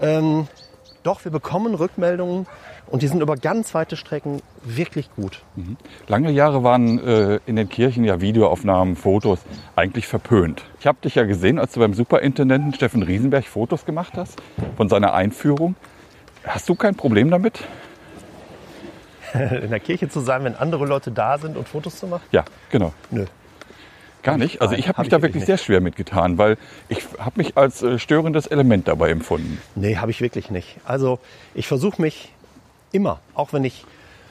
Ähm, 0.00 0.46
doch, 1.02 1.24
wir 1.24 1.32
bekommen 1.32 1.74
Rückmeldungen 1.74 2.46
und 2.86 3.02
die 3.02 3.08
sind 3.08 3.20
über 3.20 3.36
ganz 3.36 3.74
weite 3.74 3.96
Strecken 3.96 4.42
wirklich 4.62 5.10
gut. 5.14 5.42
Lange 6.06 6.30
Jahre 6.30 6.64
waren 6.64 6.98
äh, 6.98 7.40
in 7.46 7.56
den 7.56 7.68
Kirchen 7.68 8.04
ja 8.04 8.20
Videoaufnahmen, 8.20 8.96
Fotos 8.96 9.40
eigentlich 9.76 10.06
verpönt. 10.06 10.64
Ich 10.80 10.86
habe 10.86 10.98
dich 11.02 11.14
ja 11.14 11.24
gesehen, 11.24 11.58
als 11.58 11.72
du 11.72 11.80
beim 11.80 11.94
Superintendenten 11.94 12.74
Steffen 12.74 13.02
Riesenberg 13.02 13.46
Fotos 13.46 13.84
gemacht 13.84 14.14
hast 14.16 14.40
von 14.76 14.88
seiner 14.88 15.14
Einführung. 15.14 15.76
Hast 16.44 16.68
du 16.68 16.74
kein 16.74 16.94
Problem 16.94 17.30
damit? 17.30 17.60
In 19.34 19.70
der 19.70 19.80
Kirche 19.80 20.08
zu 20.08 20.20
sein, 20.20 20.44
wenn 20.44 20.54
andere 20.54 20.86
Leute 20.86 21.10
da 21.10 21.38
sind 21.38 21.56
und 21.56 21.68
Fotos 21.68 21.96
zu 21.96 22.06
machen? 22.06 22.22
Ja, 22.32 22.44
genau. 22.70 22.92
Nö. 23.10 23.26
Gar 24.22 24.38
nicht. 24.38 24.60
Also 24.60 24.74
ich 24.74 24.88
habe 24.88 24.98
hab 24.98 24.98
mich 24.98 25.06
ich 25.06 25.10
da 25.10 25.22
wirklich 25.22 25.34
wirklich 25.34 25.46
sehr 25.46 25.58
schwer 25.58 25.80
mitgetan, 25.80 26.38
weil 26.38 26.56
ich 26.88 27.04
habe 27.18 27.32
mich 27.36 27.56
als 27.56 27.82
äh, 27.82 27.98
störendes 27.98 28.46
Element 28.46 28.88
dabei 28.88 29.10
empfunden. 29.10 29.60
Nee, 29.74 29.96
habe 29.96 30.10
ich 30.10 30.20
wirklich 30.20 30.50
nicht. 30.50 30.76
Also 30.84 31.18
ich 31.54 31.68
versuche 31.68 32.00
mich 32.02 32.32
immer, 32.92 33.20
auch 33.34 33.52
wenn 33.52 33.64
ich 33.64 33.84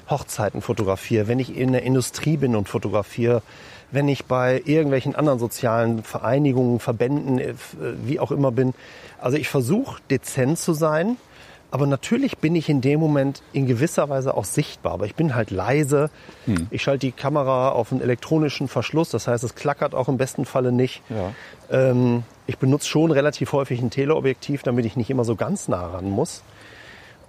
Hochzeiten 0.09 0.61
fotografiere, 0.61 1.27
wenn 1.27 1.39
ich 1.39 1.55
in 1.55 1.71
der 1.71 1.83
Industrie 1.83 2.37
bin 2.37 2.55
und 2.55 2.69
fotografiere, 2.69 3.41
wenn 3.91 4.07
ich 4.07 4.25
bei 4.25 4.61
irgendwelchen 4.65 5.15
anderen 5.15 5.39
sozialen 5.39 6.03
Vereinigungen, 6.03 6.79
Verbänden, 6.79 7.39
äh, 7.39 7.53
wie 8.03 8.19
auch 8.19 8.31
immer 8.31 8.51
bin. 8.51 8.73
Also 9.19 9.37
ich 9.37 9.49
versuche 9.49 10.01
dezent 10.09 10.59
zu 10.59 10.73
sein, 10.73 11.17
aber 11.69 11.85
natürlich 11.85 12.37
bin 12.37 12.55
ich 12.55 12.69
in 12.69 12.81
dem 12.81 12.99
Moment 12.99 13.41
in 13.51 13.67
gewisser 13.67 14.07
Weise 14.09 14.35
auch 14.35 14.45
sichtbar. 14.45 14.93
Aber 14.93 15.05
ich 15.05 15.15
bin 15.15 15.35
halt 15.35 15.51
leise. 15.51 16.09
Ich 16.69 16.81
schalte 16.81 17.07
die 17.07 17.11
Kamera 17.11 17.69
auf 17.69 17.91
einen 17.91 18.01
elektronischen 18.01 18.67
Verschluss, 18.67 19.09
das 19.09 19.27
heißt, 19.27 19.43
es 19.43 19.55
klackert 19.55 19.93
auch 19.93 20.07
im 20.07 20.17
besten 20.17 20.45
Falle 20.45 20.71
nicht. 20.71 21.01
Ja. 21.09 21.33
Ähm, 21.69 22.23
ich 22.45 22.57
benutze 22.57 22.87
schon 22.87 23.11
relativ 23.11 23.51
häufig 23.51 23.81
ein 23.81 23.89
Teleobjektiv, 23.89 24.63
damit 24.63 24.85
ich 24.85 24.95
nicht 24.95 25.09
immer 25.09 25.25
so 25.25 25.35
ganz 25.35 25.67
nah 25.67 25.87
ran 25.87 26.09
muss. 26.09 26.41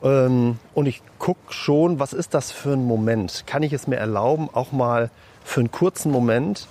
Ähm, 0.02 0.58
und 0.74 0.86
ich 0.86 1.02
gucke 1.18 1.52
schon, 1.52 1.98
was 1.98 2.12
ist 2.12 2.34
das 2.34 2.52
für 2.52 2.74
ein 2.74 2.86
Moment? 2.86 3.44
Kann 3.46 3.64
ich 3.64 3.72
es 3.72 3.88
mir 3.88 3.96
erlauben, 3.96 4.48
auch 4.52 4.70
mal 4.70 5.10
für 5.44 5.60
einen 5.60 5.72
kurzen 5.72 6.12
Moment 6.12 6.68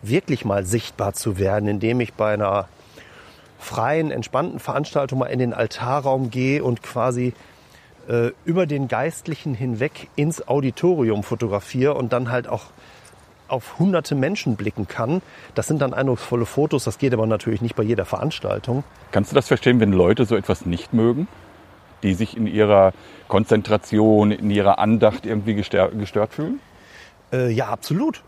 wirklich 0.00 0.44
mal 0.44 0.64
sichtbar 0.64 1.12
zu 1.12 1.38
werden, 1.38 1.68
indem 1.68 2.00
ich 2.00 2.14
bei 2.14 2.34
einer 2.34 2.68
freien, 3.62 4.10
entspannten 4.10 4.58
Veranstaltung 4.58 5.20
mal 5.20 5.26
in 5.26 5.38
den 5.38 5.54
Altarraum 5.54 6.30
gehe 6.30 6.62
und 6.62 6.82
quasi 6.82 7.32
äh, 8.08 8.30
über 8.44 8.66
den 8.66 8.88
Geistlichen 8.88 9.54
hinweg 9.54 10.08
ins 10.16 10.46
Auditorium 10.46 11.22
fotografiere 11.22 11.94
und 11.94 12.12
dann 12.12 12.30
halt 12.30 12.48
auch 12.48 12.64
auf 13.48 13.78
hunderte 13.78 14.14
Menschen 14.14 14.56
blicken 14.56 14.88
kann. 14.88 15.20
Das 15.54 15.66
sind 15.68 15.80
dann 15.82 15.92
eindrucksvolle 15.92 16.46
Fotos, 16.46 16.84
das 16.84 16.98
geht 16.98 17.12
aber 17.12 17.26
natürlich 17.26 17.60
nicht 17.60 17.76
bei 17.76 17.82
jeder 17.82 18.06
Veranstaltung. 18.06 18.82
Kannst 19.10 19.30
du 19.30 19.34
das 19.34 19.46
verstehen, 19.48 19.78
wenn 19.78 19.92
Leute 19.92 20.24
so 20.24 20.36
etwas 20.36 20.64
nicht 20.64 20.94
mögen? 20.94 21.28
Die 22.02 22.14
sich 22.14 22.36
in 22.36 22.46
ihrer 22.46 22.92
Konzentration, 23.28 24.32
in 24.32 24.50
ihrer 24.50 24.78
Andacht 24.78 25.26
irgendwie 25.26 25.52
gestör- 25.52 25.90
gestört 25.96 26.32
fühlen? 26.32 26.60
Äh, 27.32 27.52
ja, 27.52 27.66
absolut. 27.68 28.22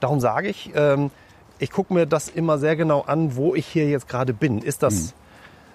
Darum 0.00 0.18
sage 0.18 0.48
ich, 0.48 0.72
ähm, 0.74 1.10
ich 1.58 1.70
gucke 1.70 1.94
mir 1.94 2.06
das 2.06 2.28
immer 2.28 2.58
sehr 2.58 2.76
genau 2.76 3.02
an, 3.02 3.36
wo 3.36 3.54
ich 3.54 3.66
hier 3.66 3.88
jetzt 3.88 4.08
gerade 4.08 4.32
bin. 4.32 4.58
Ist 4.58 4.82
das, 4.82 5.14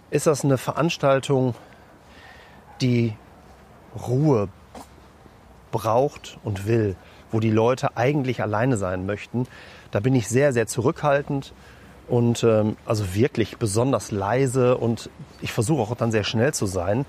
ist 0.10 0.28
das 0.28 0.44
eine 0.44 0.58
Veranstaltung, 0.58 1.56
die 2.82 3.16
Ruhe 4.08 4.50
braucht 5.72 6.38
und 6.44 6.66
will, 6.66 6.96
wo 7.32 7.40
die 7.40 7.52
Leute 7.52 7.96
eigentlich 7.98 8.42
alleine 8.42 8.78
sein 8.78 9.06
möchten? 9.06 9.48
Da 9.92 10.00
bin 10.00 10.16
ich 10.16 10.28
sehr, 10.28 10.54
sehr 10.54 10.68
zurückhaltend 10.68 11.54
und 12.08 12.44
ähm, 12.44 12.76
also 12.86 13.14
wirklich 13.14 13.58
besonders 13.58 14.12
leise 14.12 14.78
und 14.78 15.10
ich 15.42 15.52
versuche 15.52 15.82
auch 15.82 15.96
dann 15.96 16.12
sehr 16.12 16.24
schnell 16.24 16.54
zu 16.54 16.66
sein. 16.66 17.06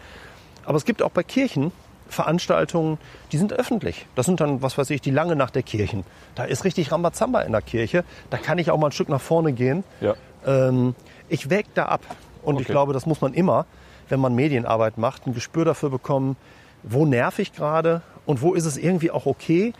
Aber 0.65 0.77
es 0.77 0.85
gibt 0.85 1.03
auch 1.03 1.11
bei 1.11 1.23
Kirchen 1.23 1.73
Veranstaltungen, 2.11 2.99
die 3.33 3.39
sind 3.39 3.53
öffentlich. 3.53 4.07
Das 4.15 4.27
sind 4.27 4.41
dann, 4.41 4.63
was 4.63 4.77
weiß 4.79 4.91
ich, 4.91 5.01
die 5.01 5.11
lange 5.11 5.37
Nacht 5.37 5.55
der 5.55 5.63
Kirchen. 5.63 6.05
Da 6.35 6.45
ist 6.45 6.65
richtig 6.65 6.93
Rambazamba 6.93 7.41
in 7.43 7.53
der 7.53 7.63
Kirche. 7.63 8.05
Da 8.31 8.37
kann 8.37 8.59
ich 8.59 8.71
auch 8.71 8.79
mal 8.79 8.89
ein 8.89 8.93
Stück 8.93 9.09
nach 9.09 9.21
vorne 9.21 9.53
gehen. 9.53 9.85
Ja. 10.01 10.15
Ähm, 10.47 10.95
ich 11.29 11.51
wäge 11.51 11.69
da 11.75 11.87
ab. 11.87 12.01
Und 12.43 12.57
ich 12.57 12.63
Okay. 12.63 12.73
glaube, 12.73 12.93
das 12.93 13.07
muss 13.07 13.21
man 13.21 13.35
immer, 13.35 13.67
wenn 14.09 14.19
man 14.21 14.35
Medienarbeit 14.35 14.97
macht, 14.99 15.27
ein 15.27 15.35
Gespür 15.35 15.65
dafür 15.65 15.91
bekommen, 15.91 16.37
wo 16.83 17.05
nerv 17.05 17.39
ich 17.39 17.53
gerade 17.53 18.03
und 18.27 18.41
wo 18.43 18.55
ist 18.55 18.65
es 18.65 18.77
irgendwie 18.79 19.11
auch 19.11 19.27
okay. 19.27 19.73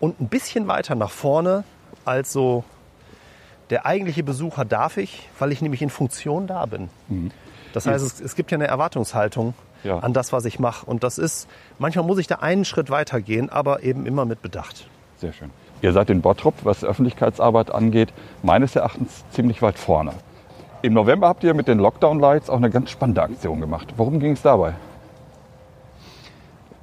Und 0.00 0.20
ein 0.20 0.28
bisschen 0.28 0.66
weiter 0.68 0.94
nach 0.94 1.10
vorne 1.10 1.64
als 2.04 2.32
so 2.32 2.64
der 3.70 3.84
eigentliche 3.84 4.22
Besucher 4.22 4.64
darf 4.64 4.96
ich, 4.96 5.28
weil 5.38 5.52
ich 5.52 5.60
nämlich 5.60 5.82
in 5.82 5.90
Funktion 5.90 6.46
da 6.46 6.64
bin. 6.64 6.88
Das 7.74 7.86
heißt, 7.86 8.04
es, 8.04 8.20
es 8.20 8.34
gibt 8.34 8.50
ja 8.50 8.56
eine 8.56 8.66
Erwartungshaltung 8.66 9.52
Ja. 9.84 9.98
an 9.98 10.12
das, 10.12 10.32
was 10.32 10.44
ich 10.44 10.58
mache. 10.58 10.86
Und 10.86 11.04
das 11.04 11.18
ist, 11.18 11.48
manchmal 11.78 12.04
muss 12.04 12.18
ich 12.18 12.26
da 12.26 12.36
einen 12.36 12.64
Schritt 12.64 12.90
weiter 12.90 13.20
gehen, 13.20 13.50
aber 13.50 13.82
eben 13.82 14.06
immer 14.06 14.24
mit 14.24 14.42
Bedacht. 14.42 14.88
Sehr 15.18 15.32
schön. 15.32 15.50
Ihr 15.80 15.92
seid 15.92 16.10
in 16.10 16.20
Bottrop, 16.20 16.54
was 16.64 16.84
Öffentlichkeitsarbeit 16.84 17.70
angeht, 17.70 18.12
meines 18.42 18.74
Erachtens 18.74 19.24
ziemlich 19.30 19.62
weit 19.62 19.78
vorne. 19.78 20.12
Im 20.82 20.92
November 20.92 21.28
habt 21.28 21.44
ihr 21.44 21.54
mit 21.54 21.68
den 21.68 21.78
Lockdown 21.78 22.20
Lights 22.20 22.50
auch 22.50 22.56
eine 22.56 22.70
ganz 22.70 22.90
spannende 22.90 23.22
Aktion 23.22 23.60
gemacht. 23.60 23.94
Worum 23.96 24.20
ging 24.20 24.32
es 24.32 24.42
dabei? 24.42 24.74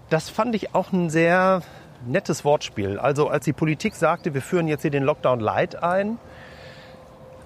Das 0.09 0.29
fand 0.29 0.55
ich 0.55 0.75
auch 0.75 0.91
ein 0.91 1.09
sehr 1.09 1.61
nettes 2.05 2.45
Wortspiel. 2.45 2.99
Also 2.99 3.27
als 3.29 3.45
die 3.45 3.53
Politik 3.53 3.95
sagte, 3.95 4.33
wir 4.33 4.41
führen 4.41 4.67
jetzt 4.67 4.83
hier 4.83 4.91
den 4.91 5.03
Lockdown 5.03 5.39
Light 5.39 5.81
ein, 5.81 6.17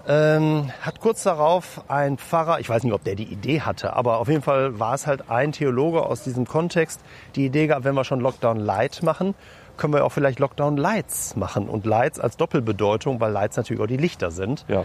ähm, 0.08 0.72
hat 0.82 1.00
kurz 1.00 1.24
darauf 1.24 1.82
ein 1.88 2.18
Pfarrer, 2.18 2.60
ich 2.60 2.70
weiß 2.70 2.84
nicht, 2.84 2.94
ob 2.94 3.04
der 3.04 3.16
die 3.16 3.26
Idee 3.26 3.62
hatte, 3.62 3.94
aber 3.94 4.20
auf 4.20 4.28
jeden 4.28 4.42
Fall 4.42 4.80
war 4.80 4.94
es 4.94 5.08
halt 5.08 5.30
ein 5.30 5.52
Theologe 5.52 6.04
aus 6.04 6.24
diesem 6.24 6.48
Kontext, 6.48 7.02
die 7.36 7.46
Idee 7.46 7.68
gab, 7.68 7.84
wenn 7.84 7.96
wir 7.96 8.04
schon 8.04 8.20
Lockdown 8.20 8.58
Light 8.58 9.04
machen, 9.04 9.36
können 9.78 9.94
wir 9.94 10.06
auch 10.06 10.12
vielleicht 10.12 10.40
Lockdown 10.40 10.78
Lights 10.78 11.36
machen. 11.36 11.70
Und 11.70 11.86
Lights 11.86 12.20
als 12.20 12.38
Doppelbedeutung, 12.38 13.20
weil 13.20 13.32
Lights 13.32 13.58
natürlich 13.58 13.82
auch 13.82 13.88
die 13.88 13.98
Lichter 13.98 14.30
sind. 14.30 14.66
Ja. 14.68 14.84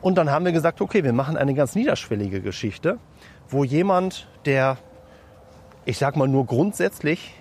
Und 0.00 0.16
dann 0.16 0.30
haben 0.30 0.44
wir 0.44 0.52
gesagt, 0.52 0.80
okay, 0.80 1.04
wir 1.04 1.12
machen 1.12 1.36
eine 1.36 1.54
ganz 1.54 1.74
niederschwellige 1.74 2.40
Geschichte, 2.40 2.98
wo 3.48 3.64
jemand, 3.64 4.28
der, 4.44 4.78
ich 5.84 5.98
sag 5.98 6.16
mal 6.16 6.28
nur 6.28 6.46
grundsätzlich 6.46 7.34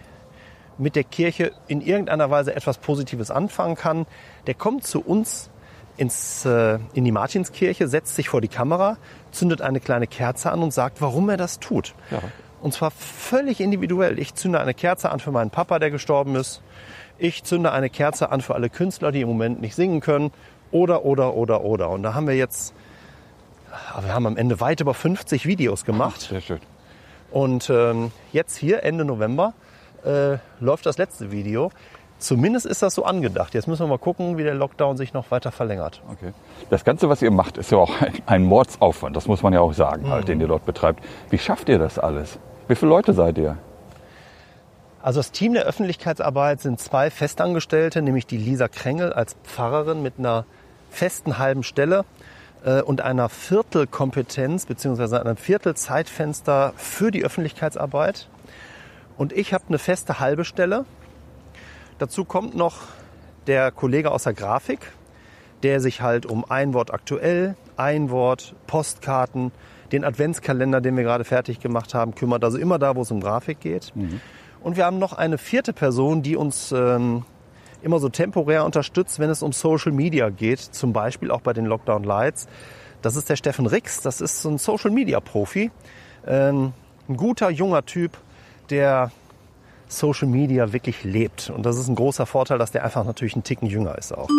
mit 0.77 0.95
der 0.95 1.03
Kirche 1.03 1.51
in 1.67 1.81
irgendeiner 1.81 2.29
Weise 2.29 2.55
etwas 2.55 2.77
Positives 2.77 3.31
anfangen 3.31 3.75
kann, 3.75 4.05
der 4.45 4.53
kommt 4.53 4.85
zu 4.85 5.01
uns 5.01 5.49
ins, 5.97 6.45
äh, 6.45 6.79
in 6.93 7.03
die 7.03 7.11
Martinskirche, 7.11 7.87
setzt 7.87 8.15
sich 8.15 8.29
vor 8.29 8.41
die 8.41 8.47
Kamera, 8.47 8.97
zündet 9.31 9.61
eine 9.61 9.79
kleine 9.79 10.07
Kerze 10.07 10.51
an 10.51 10.61
und 10.61 10.73
sagt, 10.73 11.01
warum 11.01 11.29
er 11.29 11.37
das 11.37 11.59
tut. 11.59 11.93
Ja. 12.11 12.19
Und 12.61 12.73
zwar 12.73 12.91
völlig 12.91 13.59
individuell. 13.59 14.19
Ich 14.19 14.33
zünde 14.35 14.59
eine 14.59 14.73
Kerze 14.73 15.11
an 15.11 15.19
für 15.19 15.31
meinen 15.31 15.49
Papa, 15.49 15.79
der 15.79 15.91
gestorben 15.91 16.35
ist. 16.35 16.61
Ich 17.17 17.43
zünde 17.43 17.71
eine 17.71 17.89
Kerze 17.89 18.31
an 18.31 18.41
für 18.41 18.55
alle 18.55 18.69
Künstler, 18.69 19.11
die 19.11 19.21
im 19.21 19.27
Moment 19.27 19.61
nicht 19.61 19.75
singen 19.75 20.01
können. 20.01 20.31
Oder, 20.71 21.05
oder, 21.05 21.33
oder, 21.35 21.63
oder. 21.63 21.89
Und 21.89 22.03
da 22.03 22.13
haben 22.13 22.27
wir 22.27 22.35
jetzt, 22.35 22.73
ah, 23.71 24.03
wir 24.03 24.13
haben 24.13 24.25
am 24.25 24.37
Ende 24.37 24.59
weit 24.59 24.81
über 24.81 24.93
50 24.93 25.45
Videos 25.45 25.85
gemacht. 25.85 26.21
Sehr 26.21 26.41
schön. 26.41 26.59
Und 27.31 27.69
ähm, 27.69 28.11
jetzt 28.31 28.57
hier, 28.57 28.83
Ende 28.83 29.05
November, 29.05 29.53
äh, 30.03 30.37
läuft 30.59 30.85
das 30.85 30.97
letzte 30.97 31.31
Video. 31.31 31.71
Zumindest 32.19 32.65
ist 32.65 32.81
das 32.81 32.95
so 32.95 33.05
angedacht. 33.05 33.53
Jetzt 33.53 33.67
müssen 33.67 33.83
wir 33.83 33.87
mal 33.87 33.99
gucken, 33.99 34.37
wie 34.37 34.43
der 34.43 34.55
Lockdown 34.55 34.97
sich 34.97 35.13
noch 35.13 35.29
weiter 35.29 35.51
verlängert. 35.51 36.01
Okay. 36.11 36.33
Das 36.69 36.83
Ganze, 36.83 37.09
was 37.09 37.21
ihr 37.21 37.29
macht, 37.31 37.57
ist 37.57 37.71
ja 37.71 37.77
auch 37.77 38.01
ein, 38.01 38.13
ein 38.25 38.43
Mordsaufwand. 38.43 39.15
Das 39.15 39.27
muss 39.27 39.43
man 39.43 39.53
ja 39.53 39.59
auch 39.59 39.73
sagen, 39.73 40.09
halt, 40.09 40.27
den 40.27 40.41
ihr 40.41 40.47
dort 40.47 40.65
betreibt. 40.65 41.03
Wie 41.29 41.37
schafft 41.37 41.69
ihr 41.69 41.77
das 41.77 41.99
alles? 41.99 42.39
Wie 42.67 42.75
viele 42.75 42.89
Leute 42.89 43.13
seid 43.13 43.37
ihr? 43.37 43.57
Also 45.01 45.19
das 45.19 45.31
Team 45.31 45.53
der 45.53 45.63
Öffentlichkeitsarbeit 45.63 46.59
sind 46.59 46.79
zwei 46.79 47.11
Festangestellte, 47.11 48.01
nämlich 48.01 48.25
die 48.25 48.37
Lisa 48.37 48.67
Krängel 48.67 49.13
als 49.13 49.35
Pfarrerin 49.43 50.01
mit 50.01 50.15
einer 50.17 50.45
festen 50.89 51.37
halben 51.37 51.63
Stelle 51.63 52.03
äh, 52.65 52.81
und 52.81 53.01
einer 53.01 53.29
Viertelkompetenz 53.29 54.65
bzw. 54.65 55.17
einem 55.17 55.37
Viertelzeitfenster 55.37 56.73
für 56.75 57.11
die 57.11 57.23
Öffentlichkeitsarbeit. 57.23 58.27
Und 59.17 59.33
ich 59.33 59.53
habe 59.53 59.63
eine 59.69 59.79
feste 59.79 60.19
halbe 60.19 60.43
Stelle. 60.43 60.85
Dazu 61.99 62.25
kommt 62.25 62.55
noch 62.55 62.75
der 63.47 63.71
Kollege 63.71 64.11
aus 64.11 64.23
der 64.23 64.33
Grafik, 64.33 64.91
der 65.63 65.79
sich 65.79 66.01
halt 66.01 66.25
um 66.25 66.45
ein 66.49 66.73
Wort 66.73 66.93
aktuell, 66.93 67.55
ein 67.75 68.11
Wort, 68.11 68.55
Postkarten, 68.67 69.51
den 69.91 70.03
Adventskalender, 70.03 70.81
den 70.81 70.95
wir 70.95 71.03
gerade 71.03 71.23
fertig 71.23 71.59
gemacht 71.59 71.93
haben, 71.93 72.13
kümmert. 72.13 72.43
Also 72.43 72.57
immer 72.57 72.77
da, 72.77 72.95
wo 72.95 73.01
es 73.01 73.11
um 73.11 73.21
Grafik 73.21 73.59
geht. 73.61 73.93
Und 74.61 74.77
wir 74.77 74.85
haben 74.85 74.99
noch 74.99 75.13
eine 75.13 75.37
vierte 75.37 75.73
Person, 75.73 76.21
die 76.21 76.35
uns 76.35 76.71
ähm, 76.71 77.23
immer 77.81 77.99
so 77.99 78.09
temporär 78.09 78.65
unterstützt, 78.65 79.19
wenn 79.19 79.29
es 79.29 79.41
um 79.41 79.51
Social 79.51 79.91
Media 79.91 80.29
geht, 80.29 80.59
zum 80.59 80.93
Beispiel 80.93 81.31
auch 81.31 81.41
bei 81.41 81.53
den 81.53 81.65
Lockdown 81.65 82.03
Lights. 82.03 82.47
Das 83.01 83.15
ist 83.15 83.29
der 83.29 83.35
Steffen 83.35 83.65
Rix, 83.65 84.01
das 84.01 84.21
ist 84.21 84.41
so 84.41 84.49
ein 84.49 84.57
Social 84.57 84.91
Media 84.91 85.19
Profi, 85.19 85.71
ähm, 86.25 86.73
ein 87.07 87.15
guter 87.15 87.49
junger 87.49 87.85
Typ, 87.85 88.17
der 88.69 89.11
Social 89.87 90.27
Media 90.27 90.73
wirklich 90.73 91.03
lebt. 91.03 91.49
Und 91.49 91.65
das 91.65 91.77
ist 91.77 91.87
ein 91.87 91.95
großer 91.95 92.25
Vorteil, 92.25 92.57
dass 92.57 92.71
der 92.71 92.83
einfach 92.83 93.05
natürlich 93.05 93.35
einen 93.35 93.43
Ticken 93.43 93.67
jünger 93.67 93.97
ist 93.97 94.13
auch. 94.13 94.29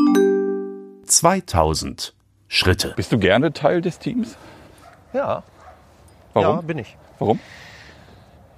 2000 1.04 2.14
Schritte. 2.48 2.92
Bist 2.96 3.12
du 3.12 3.18
gerne 3.18 3.52
Teil 3.52 3.80
des 3.80 3.98
Teams? 3.98 4.36
Ja, 5.12 5.42
Warum? 6.32 6.56
ja, 6.56 6.60
bin 6.62 6.78
ich. 6.78 6.96
Warum? 7.18 7.40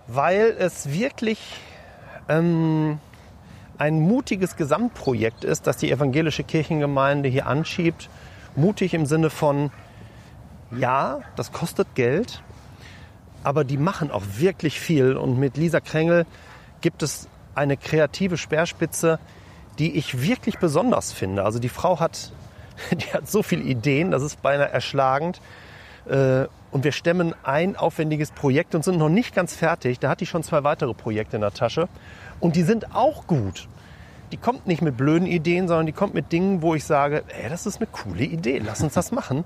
Weil 0.06 0.54
es 0.58 0.90
wirklich 0.90 1.40
ähm, 2.28 2.98
ein 3.78 4.00
mutiges 4.00 4.56
Gesamtprojekt 4.56 5.44
ist, 5.44 5.66
das 5.66 5.76
die 5.76 5.90
evangelische 5.90 6.44
Kirchengemeinde 6.44 7.28
hier 7.28 7.46
anschiebt. 7.46 8.08
Mutig 8.56 8.94
im 8.94 9.06
Sinne 9.06 9.30
von, 9.30 9.70
ja, 10.76 11.20
das 11.36 11.52
kostet 11.52 11.94
Geld, 11.94 12.42
aber 13.42 13.64
die 13.64 13.76
machen 13.76 14.10
auch 14.10 14.24
wirklich 14.36 14.80
viel. 14.80 15.16
Und 15.16 15.38
mit 15.38 15.56
Lisa 15.56 15.80
Krängel 15.80 16.26
gibt 16.80 17.02
es 17.02 17.28
eine 17.54 17.76
kreative 17.76 18.36
Speerspitze, 18.36 19.18
die 19.78 19.96
ich 19.96 20.22
wirklich 20.22 20.58
besonders 20.58 21.12
finde. 21.12 21.44
Also 21.44 21.58
die 21.58 21.68
Frau 21.68 22.00
hat, 22.00 22.32
die 22.92 23.12
hat 23.12 23.30
so 23.30 23.42
viele 23.42 23.62
Ideen, 23.62 24.10
das 24.10 24.22
ist 24.22 24.42
beinahe 24.42 24.70
erschlagend. 24.70 25.40
Äh, 26.08 26.46
Und 26.72 26.84
wir 26.84 26.92
stemmen 26.92 27.34
ein 27.42 27.76
aufwendiges 27.76 28.30
Projekt 28.30 28.74
und 28.76 28.84
sind 28.84 28.98
noch 28.98 29.08
nicht 29.08 29.34
ganz 29.34 29.56
fertig. 29.56 29.98
Da 29.98 30.08
hat 30.08 30.20
die 30.20 30.26
schon 30.26 30.42
zwei 30.44 30.62
weitere 30.62 30.94
Projekte 30.94 31.36
in 31.36 31.42
der 31.42 31.52
Tasche. 31.52 31.88
Und 32.38 32.54
die 32.54 32.62
sind 32.62 32.94
auch 32.94 33.26
gut. 33.26 33.66
Die 34.30 34.36
kommt 34.36 34.68
nicht 34.68 34.80
mit 34.80 34.96
blöden 34.96 35.26
Ideen, 35.26 35.66
sondern 35.66 35.86
die 35.86 35.92
kommt 35.92 36.14
mit 36.14 36.30
Dingen, 36.30 36.62
wo 36.62 36.76
ich 36.76 36.84
sage, 36.84 37.24
ey, 37.42 37.50
das 37.50 37.66
ist 37.66 37.78
eine 37.78 37.88
coole 37.88 38.22
Idee, 38.22 38.62
lass 38.64 38.80
uns 38.80 38.94
das 38.94 39.10
machen. 39.10 39.44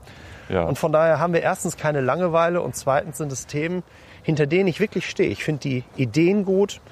Ja. 0.50 0.64
Und 0.64 0.78
von 0.78 0.92
daher 0.92 1.18
haben 1.18 1.32
wir 1.32 1.40
erstens 1.40 1.78
keine 1.78 2.02
Langeweile 2.02 2.60
und 2.60 2.76
zweitens 2.76 3.16
sind 3.16 3.32
es 3.32 3.46
Themen, 3.46 3.82
hinter 4.22 4.46
denen 4.46 4.68
ich 4.68 4.80
wirklich 4.80 5.08
stehe. 5.08 5.30
Ich 5.30 5.42
finde 5.42 5.60
die 5.62 5.84
Ideen 5.96 6.44
gut, 6.44 6.82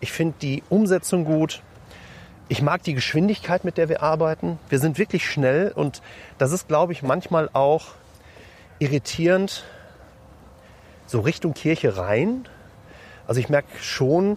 ich 0.00 0.12
finde 0.12 0.34
die 0.40 0.62
Umsetzung 0.68 1.24
gut. 1.24 1.62
Ich 2.48 2.62
mag 2.62 2.82
die 2.82 2.94
Geschwindigkeit, 2.94 3.64
mit 3.64 3.76
der 3.76 3.88
wir 3.88 4.02
arbeiten. 4.02 4.58
Wir 4.68 4.78
sind 4.78 4.98
wirklich 4.98 5.28
schnell 5.28 5.72
und 5.74 6.02
das 6.38 6.52
ist, 6.52 6.68
glaube 6.68 6.92
ich, 6.92 7.02
manchmal 7.02 7.50
auch 7.52 7.86
irritierend, 8.78 9.64
so 11.06 11.20
Richtung 11.20 11.54
Kirche 11.54 11.96
rein. 11.96 12.48
Also 13.26 13.40
ich 13.40 13.48
merke 13.48 13.68
schon, 13.80 14.36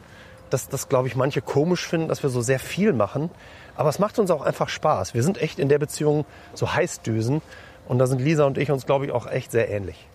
dass 0.49 0.69
das, 0.69 0.89
glaube 0.89 1.07
ich, 1.07 1.15
manche 1.15 1.41
komisch 1.41 1.85
finden, 1.85 2.07
dass 2.07 2.23
wir 2.23 2.29
so 2.29 2.41
sehr 2.41 2.59
viel 2.59 2.93
machen. 2.93 3.29
Aber 3.75 3.89
es 3.89 3.99
macht 3.99 4.19
uns 4.19 4.31
auch 4.31 4.41
einfach 4.41 4.69
Spaß. 4.69 5.13
Wir 5.13 5.23
sind 5.23 5.39
echt 5.41 5.59
in 5.59 5.69
der 5.69 5.79
Beziehung 5.79 6.25
so 6.53 6.73
Heißdüsen. 6.73 7.41
Und 7.87 7.99
da 7.99 8.07
sind 8.07 8.21
Lisa 8.21 8.45
und 8.45 8.57
ich 8.57 8.71
uns, 8.71 8.85
glaube 8.85 9.05
ich, 9.05 9.11
auch 9.11 9.25
echt 9.25 9.51
sehr 9.51 9.69
ähnlich. 9.69 10.07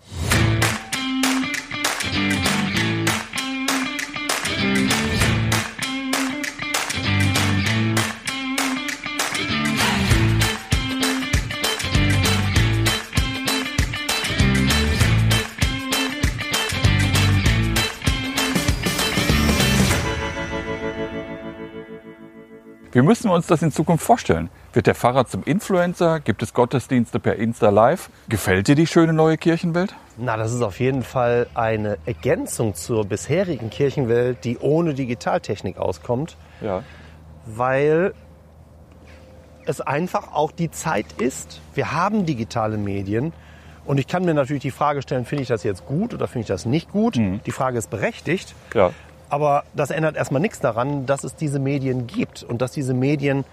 Wie 22.95 23.01
müssen 23.01 23.29
wir 23.29 23.33
uns 23.35 23.45
das 23.45 23.61
in 23.61 23.73
Zukunft 23.73 24.05
vorstellen? 24.05 24.49
Wird 24.71 24.87
der 24.87 24.95
Pfarrer 24.95 25.25
zum 25.25 25.43
Influencer? 25.43 26.21
Gibt 26.21 26.41
es 26.41 26.53
Gottesdienste 26.53 27.19
per 27.19 27.35
Insta 27.35 27.67
Live? 27.67 28.09
Gefällt 28.29 28.69
dir 28.69 28.75
die 28.75 28.87
schöne 28.87 29.11
neue 29.11 29.37
Kirchenwelt? 29.37 29.93
Na, 30.15 30.37
das 30.37 30.53
ist 30.53 30.61
auf 30.61 30.79
jeden 30.79 31.03
Fall 31.03 31.47
eine 31.55 31.97
Ergänzung 32.05 32.73
zur 32.73 33.03
bisherigen 33.03 33.69
Kirchenwelt, 33.69 34.45
die 34.45 34.59
ohne 34.59 34.93
Digitaltechnik 34.93 35.77
auskommt. 35.77 36.37
Ja. 36.61 36.83
weil 37.45 38.13
es 39.65 39.81
einfach 39.81 40.33
auch 40.33 40.53
die 40.53 40.71
Zeit 40.71 41.05
ist. 41.17 41.59
Wir 41.73 41.91
haben 41.91 42.25
digitale 42.25 42.77
Medien 42.77 43.33
und 43.83 43.97
ich 43.99 44.07
kann 44.07 44.23
mir 44.23 44.33
natürlich 44.33 44.61
die 44.63 44.71
Frage 44.71 45.01
stellen, 45.01 45.25
finde 45.25 45.41
ich 45.41 45.49
das 45.49 45.63
jetzt 45.63 45.85
gut 45.85 46.13
oder 46.13 46.27
finde 46.29 46.43
ich 46.43 46.47
das 46.47 46.65
nicht 46.65 46.91
gut? 46.91 47.15
Die 47.17 47.51
Frage 47.51 47.77
ist 47.77 47.89
berechtigt, 47.89 48.55
Ja. 48.73 48.91
Aber 49.29 49.63
das 49.73 49.91
ändert 49.91 50.15
erstmal 50.15 50.41
nichts 50.41 50.59
daran, 50.59 51.05
dass 51.05 51.23
es 51.23 51.35
diese 51.35 51.59
Medien 51.59 52.07
gibt 52.07 52.43
und 52.43 52.61
dass 52.61 52.71
diese 52.71 52.93
Medien 52.93 53.45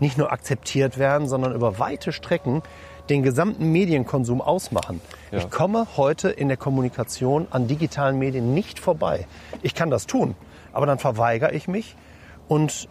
nicht 0.00 0.18
nur 0.18 0.32
akzeptiert 0.32 0.98
werden, 0.98 1.28
sondern 1.28 1.54
über 1.54 1.78
weite 1.78 2.12
Strecken 2.12 2.62
den 3.08 3.22
gesamten 3.22 3.70
Medienkonsum 3.70 4.40
ausmachen. 4.40 5.00
Ja. 5.30 5.38
Ich 5.38 5.50
komme 5.50 5.86
heute 5.96 6.30
in 6.30 6.48
der 6.48 6.56
Kommunikation 6.56 7.46
an 7.50 7.68
digitalen 7.68 8.18
Medien 8.18 8.54
nicht 8.54 8.78
vorbei. 8.78 9.26
Ich 9.62 9.74
kann 9.74 9.90
das 9.90 10.06
tun, 10.06 10.34
aber 10.72 10.86
dann 10.86 10.98
verweigere 10.98 11.52
ich 11.52 11.68
mich 11.68 11.96
und 12.48 12.88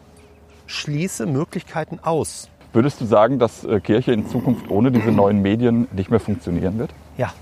schließe 0.68 1.26
Möglichkeiten 1.26 2.00
aus. 2.02 2.50
Würdest 2.74 3.02
du 3.02 3.06
sagen, 3.06 3.38
dass 3.38 3.64
äh, 3.64 3.80
Kirche 3.80 4.14
in 4.14 4.28
Zukunft 4.28 4.70
ohne 4.70 4.92
diese 4.92 5.12
neuen 5.12 5.42
Medien 5.42 5.88
nicht 5.92 6.10
mehr 6.10 6.20
funktionieren 6.20 6.80
wird? 6.80 6.92
Ja, 7.18 7.34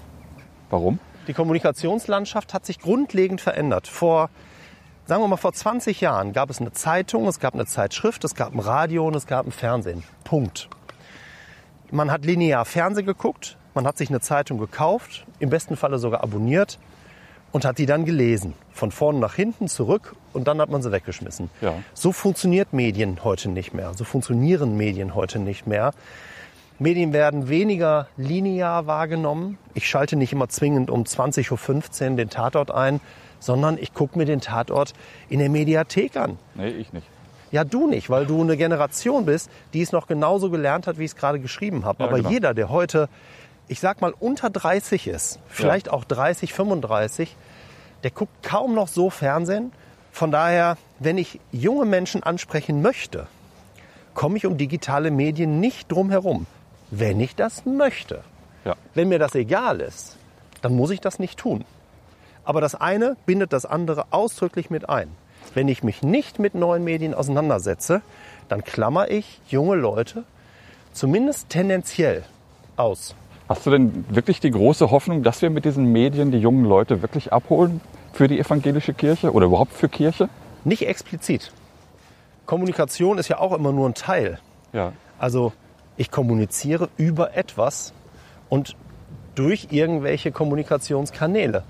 Warum? 0.70 1.00
die 1.28 1.34
Kommunikationslandschaft 1.34 2.54
hat 2.54 2.66
sich 2.66 2.80
grundlegend 2.80 3.42
verändert. 3.42 3.88
Vor, 3.88 4.30
sagen 5.06 5.22
wir 5.22 5.28
mal, 5.28 5.38
vor 5.38 5.54
20 5.54 6.02
Jahren 6.02 6.34
gab 6.34 6.50
es 6.50 6.60
eine 6.60 6.72
Zeitung, 6.72 7.28
es 7.28 7.40
gab 7.40 7.54
eine 7.54 7.66
Zeitschrift, 7.66 8.24
es 8.24 8.36
gab 8.36 8.54
ein 8.54 8.60
Radio 8.60 9.08
und 9.08 9.16
es 9.16 9.28
gab 9.28 9.46
ein 9.46 9.52
Fernsehen. 9.52 10.04
Punkt. 10.24 10.70
Man 11.92 12.12
hat 12.12 12.26
linear 12.26 12.66
Fernsehen 12.66 13.06
geguckt, 13.06 13.58
man 13.74 13.86
hat 13.86 13.98
sich 13.98 14.10
eine 14.10 14.22
Zeitung 14.22 14.58
gekauft, 14.58 15.26
im 15.40 15.50
besten 15.50 15.76
Falle 15.76 15.98
sogar 15.98 16.24
abonniert 16.24 16.80
und 17.52 17.66
hat 17.66 17.78
die 17.78 17.86
dann 17.86 18.06
gelesen. 18.06 18.54
Von 18.72 18.92
vorne 18.92 19.20
nach 19.20 19.36
hinten, 19.36 19.68
zurück 19.68 20.16
und 20.34 20.48
dann 20.48 20.62
hat 20.62 20.70
man 20.70 20.82
sie 20.82 20.92
weggeschmissen. 20.92 21.50
Ja. 21.60 21.74
So 21.94 22.12
funktioniert 22.12 22.74
Medien 22.74 23.24
heute 23.24 23.50
nicht 23.50 23.74
mehr. 23.74 23.94
So 23.94 24.04
funktionieren 24.04 24.78
Medien 24.78 25.16
heute 25.16 25.40
nicht 25.40 25.68
mehr. 25.68 25.92
Medien 26.80 27.14
werden 27.14 27.48
weniger 27.48 28.08
linear 28.18 28.88
wahrgenommen. 28.88 29.58
Ich 29.74 29.88
schalte 29.88 30.16
nicht 30.16 30.34
immer 30.34 30.50
zwingend 30.50 30.90
um 30.90 31.04
20.15 31.04 32.12
Uhr 32.12 32.16
den 32.16 32.30
Tatort 32.30 32.72
ein, 32.72 33.00
sondern 33.42 33.78
ich 33.78 33.94
gucke 33.94 34.18
mir 34.18 34.26
den 34.26 34.40
Tatort 34.40 34.94
in 35.28 35.40
der 35.40 35.50
Mediathek 35.50 36.16
an. 36.16 36.38
Nee, 36.56 36.70
ich 36.70 36.94
nicht. 36.94 37.08
Ja, 37.52 37.66
du 37.66 37.88
nicht, 37.88 38.10
weil 38.10 38.26
du 38.26 38.42
eine 38.42 38.56
Generation 38.56 39.26
bist, 39.26 39.50
die 39.74 39.82
es 39.82 39.92
noch 39.92 40.08
genauso 40.08 40.50
gelernt 40.50 40.88
hat, 40.88 40.98
wie 40.98 41.04
ich 41.04 41.12
es 41.12 41.18
gerade 41.18 41.40
geschrieben 41.40 41.84
habe. 41.84 42.02
Ja, 42.02 42.08
Aber 42.08 42.18
genau. 42.20 42.30
jeder, 42.30 42.54
der 42.54 42.70
heute, 42.70 43.10
ich 43.68 43.82
sag 43.82 44.00
mal, 44.00 44.14
unter 44.18 44.50
30 44.50 45.08
ist, 45.08 45.40
vielleicht 45.50 45.90
auch 45.90 46.06
30, 46.06 46.54
35, 46.54 47.36
der 48.04 48.12
guckt 48.12 48.32
kaum 48.42 48.74
noch 48.74 48.88
so 48.88 49.10
Fernsehen. 49.10 49.74
Von 50.14 50.32
daher, 50.32 50.78
wenn 51.00 51.18
ich 51.18 51.42
junge 51.52 51.86
Menschen 51.86 52.24
ansprechen 52.24 52.82
möchte, 52.82 53.28
komme 54.14 54.38
ich 54.38 54.46
um 54.46 54.58
digitale 54.58 55.12
Medien 55.12 55.60
nicht 55.60 55.92
drum 55.92 56.10
herum, 56.10 56.46
wenn 56.90 57.20
ich 57.20 57.36
das 57.36 57.66
möchte. 57.66 58.24
Ja. 58.64 58.76
Wenn 58.94 59.10
mir 59.10 59.20
das 59.20 59.36
egal 59.36 59.82
ist, 59.82 60.18
dann 60.62 60.76
muss 60.76 60.92
ich 60.92 61.02
das 61.02 61.20
nicht 61.20 61.38
tun. 61.38 61.66
Aber 62.44 62.62
das 62.62 62.76
eine 62.76 63.16
bindet 63.26 63.54
das 63.54 63.66
andere 63.66 64.06
ausdrücklich 64.12 64.70
mit 64.70 64.90
ein. 64.90 65.10
Wenn 65.54 65.68
ich 65.68 65.84
mich 65.84 66.02
nicht 66.02 66.40
mit 66.40 66.56
neuen 66.56 66.84
Medien 66.84 67.14
auseinandersetze, 67.14 68.02
dann 68.50 68.64
klammer 68.64 69.10
ich 69.10 69.40
junge 69.48 69.76
Leute 69.76 70.24
zumindest 70.94 71.50
tendenziell 71.50 72.24
aus. 72.76 73.16
Hast 73.50 73.66
du 73.66 73.72
denn 73.72 74.06
wirklich 74.10 74.40
die 74.40 74.52
große 74.52 74.92
Hoffnung, 74.92 75.24
dass 75.24 75.42
wir 75.42 75.50
mit 75.50 75.66
diesen 75.66 75.92
Medien 75.92 76.32
die 76.32 76.38
jungen 76.38 76.66
Leute 76.66 77.02
wirklich 77.02 77.34
abholen 77.34 77.82
für 78.14 78.28
die 78.28 78.40
evangelische 78.40 78.94
Kirche 78.94 79.34
oder 79.34 79.48
überhaupt 79.48 79.74
für 79.74 79.90
Kirche? 79.90 80.30
Nicht 80.64 80.88
explizit. 80.88 81.52
Kommunikation 82.46 83.18
ist 83.18 83.28
ja 83.28 83.40
auch 83.40 83.54
immer 83.54 83.72
nur 83.72 83.90
ein 83.90 83.94
Teil. 83.94 84.40
Ja. 84.74 84.94
Also 85.20 85.54
ich 85.98 86.12
kommuniziere 86.12 86.90
über 86.98 87.36
etwas 87.36 87.94
und 88.50 88.76
durch 89.36 89.68
irgendwelche 89.72 90.32
Kommunikationskanäle. 90.32 91.64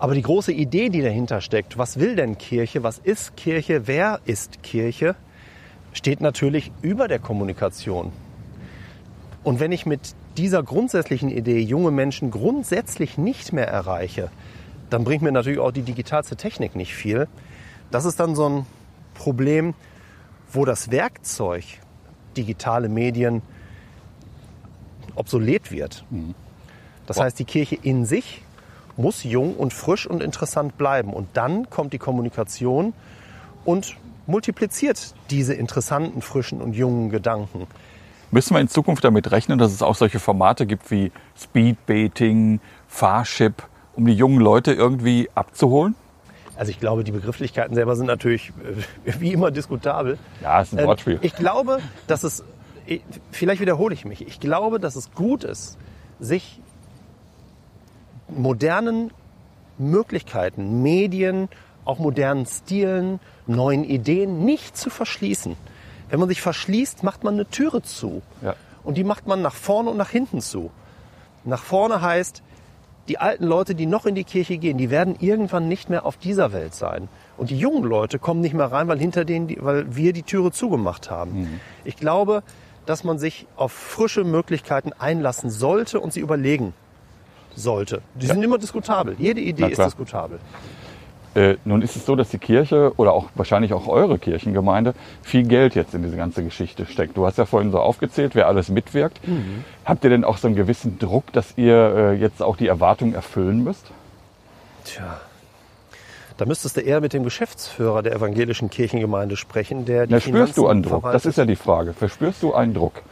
Aber 0.00 0.14
die 0.14 0.22
große 0.22 0.50
Idee, 0.50 0.88
die 0.88 1.02
dahinter 1.02 1.42
steckt, 1.42 1.76
was 1.76 2.00
will 2.00 2.16
denn 2.16 2.38
Kirche, 2.38 2.82
was 2.82 2.98
ist 2.98 3.36
Kirche, 3.36 3.86
wer 3.86 4.20
ist 4.24 4.62
Kirche, 4.62 5.14
steht 5.92 6.22
natürlich 6.22 6.72
über 6.80 7.06
der 7.06 7.18
Kommunikation. 7.18 8.10
Und 9.44 9.60
wenn 9.60 9.72
ich 9.72 9.84
mit 9.84 10.14
dieser 10.38 10.62
grundsätzlichen 10.62 11.30
Idee 11.30 11.60
junge 11.60 11.90
Menschen 11.90 12.30
grundsätzlich 12.30 13.18
nicht 13.18 13.52
mehr 13.52 13.68
erreiche, 13.68 14.30
dann 14.88 15.04
bringt 15.04 15.20
mir 15.20 15.32
natürlich 15.32 15.58
auch 15.58 15.70
die 15.70 15.82
digitalste 15.82 16.34
Technik 16.34 16.76
nicht 16.76 16.94
viel. 16.94 17.28
Das 17.90 18.06
ist 18.06 18.18
dann 18.20 18.34
so 18.34 18.48
ein 18.48 18.66
Problem, 19.12 19.74
wo 20.50 20.64
das 20.64 20.90
Werkzeug 20.90 21.64
digitale 22.38 22.88
Medien 22.88 23.42
obsolet 25.14 25.70
wird. 25.70 26.06
Das 27.06 27.20
heißt, 27.20 27.38
die 27.38 27.44
Kirche 27.44 27.76
in 27.82 28.06
sich 28.06 28.42
muss 29.00 29.24
jung 29.24 29.54
und 29.56 29.72
frisch 29.72 30.06
und 30.06 30.22
interessant 30.22 30.76
bleiben. 30.78 31.12
Und 31.12 31.28
dann 31.34 31.68
kommt 31.70 31.92
die 31.92 31.98
Kommunikation 31.98 32.92
und 33.64 33.96
multipliziert 34.26 35.14
diese 35.30 35.54
interessanten, 35.54 36.22
frischen 36.22 36.60
und 36.60 36.74
jungen 36.74 37.10
Gedanken. 37.10 37.66
Müssen 38.30 38.54
wir 38.54 38.60
in 38.60 38.68
Zukunft 38.68 39.02
damit 39.04 39.30
rechnen, 39.32 39.58
dass 39.58 39.72
es 39.72 39.82
auch 39.82 39.96
solche 39.96 40.20
Formate 40.20 40.66
gibt 40.66 40.90
wie 40.90 41.10
Speedbaiting, 41.36 42.60
Fahrship, 42.88 43.62
um 43.96 44.06
die 44.06 44.12
jungen 44.14 44.40
Leute 44.40 44.72
irgendwie 44.72 45.28
abzuholen? 45.34 45.94
Also 46.56 46.70
ich 46.70 46.78
glaube, 46.78 47.04
die 47.04 47.12
Begrifflichkeiten 47.12 47.74
selber 47.74 47.96
sind 47.96 48.06
natürlich 48.06 48.52
äh, 49.04 49.12
wie 49.18 49.32
immer 49.32 49.50
diskutabel. 49.50 50.18
Ja, 50.42 50.60
ist 50.60 50.72
ein 50.72 50.78
Ähm, 50.80 50.86
Wortspiel. 50.86 51.18
Ich 51.22 51.34
glaube, 51.34 51.78
dass 52.06 52.22
es, 52.22 52.44
ich- 52.86 53.02
vielleicht 53.32 53.60
wiederhole 53.60 53.94
ich 53.94 54.04
mich, 54.04 54.26
ich 54.26 54.40
glaube, 54.40 54.78
dass 54.78 54.94
es 54.94 55.10
gut 55.12 55.42
ist, 55.42 55.78
sich 56.20 56.60
modernen 58.36 59.12
Möglichkeiten, 59.78 60.82
Medien, 60.82 61.48
auch 61.84 61.98
modernen 61.98 62.46
Stilen, 62.46 63.20
neuen 63.46 63.84
Ideen 63.84 64.44
nicht 64.44 64.76
zu 64.76 64.90
verschließen. 64.90 65.56
Wenn 66.08 66.20
man 66.20 66.28
sich 66.28 66.42
verschließt, 66.42 67.02
macht 67.02 67.24
man 67.24 67.34
eine 67.34 67.46
Türe 67.48 67.82
zu. 67.82 68.22
Ja. 68.42 68.54
Und 68.82 68.96
die 68.96 69.04
macht 69.04 69.26
man 69.26 69.42
nach 69.42 69.54
vorne 69.54 69.90
und 69.90 69.96
nach 69.96 70.10
hinten 70.10 70.40
zu. 70.40 70.70
Nach 71.44 71.62
vorne 71.62 72.02
heißt, 72.02 72.42
die 73.08 73.18
alten 73.18 73.44
Leute, 73.44 73.74
die 73.74 73.86
noch 73.86 74.06
in 74.06 74.14
die 74.14 74.24
Kirche 74.24 74.58
gehen, 74.58 74.78
die 74.78 74.90
werden 74.90 75.16
irgendwann 75.18 75.68
nicht 75.68 75.90
mehr 75.90 76.06
auf 76.06 76.16
dieser 76.16 76.52
Welt 76.52 76.74
sein. 76.74 77.08
Und 77.36 77.50
die 77.50 77.58
jungen 77.58 77.84
Leute 77.84 78.18
kommen 78.18 78.40
nicht 78.40 78.54
mehr 78.54 78.70
rein, 78.70 78.88
weil 78.88 78.98
hinter 78.98 79.24
denen, 79.24 79.48
die, 79.48 79.58
weil 79.60 79.96
wir 79.96 80.12
die 80.12 80.22
Türe 80.22 80.52
zugemacht 80.52 81.10
haben. 81.10 81.60
Ich 81.84 81.96
glaube, 81.96 82.42
dass 82.86 83.02
man 83.04 83.18
sich 83.18 83.46
auf 83.56 83.72
frische 83.72 84.24
Möglichkeiten 84.24 84.92
einlassen 84.92 85.50
sollte 85.50 86.00
und 86.00 86.12
sie 86.12 86.20
überlegen 86.20 86.74
sollte. 87.54 88.02
Die 88.14 88.26
sind 88.26 88.42
immer 88.42 88.58
diskutabel. 88.58 89.16
Jede 89.18 89.40
Idee 89.40 89.68
ist 89.68 89.78
diskutabel. 89.78 90.38
Äh, 91.34 91.56
nun 91.64 91.80
ist 91.80 91.94
es 91.94 92.06
so, 92.06 92.16
dass 92.16 92.30
die 92.30 92.38
Kirche 92.38 92.92
oder 92.96 93.12
auch 93.12 93.28
wahrscheinlich 93.36 93.72
auch 93.72 93.86
eure 93.86 94.18
Kirchengemeinde 94.18 94.94
viel 95.22 95.44
Geld 95.44 95.76
jetzt 95.76 95.94
in 95.94 96.02
diese 96.02 96.16
ganze 96.16 96.42
Geschichte 96.42 96.86
steckt. 96.86 97.16
Du 97.16 97.24
hast 97.24 97.38
ja 97.38 97.46
vorhin 97.46 97.70
so 97.70 97.78
aufgezählt, 97.78 98.34
wer 98.34 98.48
alles 98.48 98.68
mitwirkt. 98.68 99.20
Habt 99.84 100.02
ihr 100.02 100.10
denn 100.10 100.24
auch 100.24 100.38
so 100.38 100.48
einen 100.48 100.56
gewissen 100.56 100.98
Druck, 100.98 101.32
dass 101.32 101.56
ihr 101.56 101.74
äh, 101.76 102.14
jetzt 102.14 102.42
auch 102.42 102.56
die 102.56 102.66
Erwartungen 102.66 103.14
erfüllen 103.14 103.62
müsst? 103.62 103.92
Tja. 104.84 105.20
Da 106.36 106.46
müsstest 106.46 106.78
du 106.78 106.80
eher 106.80 107.00
mit 107.00 107.12
dem 107.12 107.22
Geschäftsführer 107.22 108.02
der 108.02 108.14
evangelischen 108.14 108.70
Kirchengemeinde 108.70 109.36
sprechen, 109.36 109.84
der 109.84 110.06
die 110.06 110.14
Na, 110.14 110.20
spürst 110.20 110.56
du 110.56 110.66
einen 110.66 110.82
Druck? 110.82 111.02
Das 111.02 111.22
verwaltet. 111.22 111.26
ist 111.26 111.36
ja 111.36 111.44
die 111.44 111.56
Frage. 111.56 111.92
Verspürst 111.92 112.42
du 112.42 112.54
einen 112.54 112.74
Druck? 112.74 113.02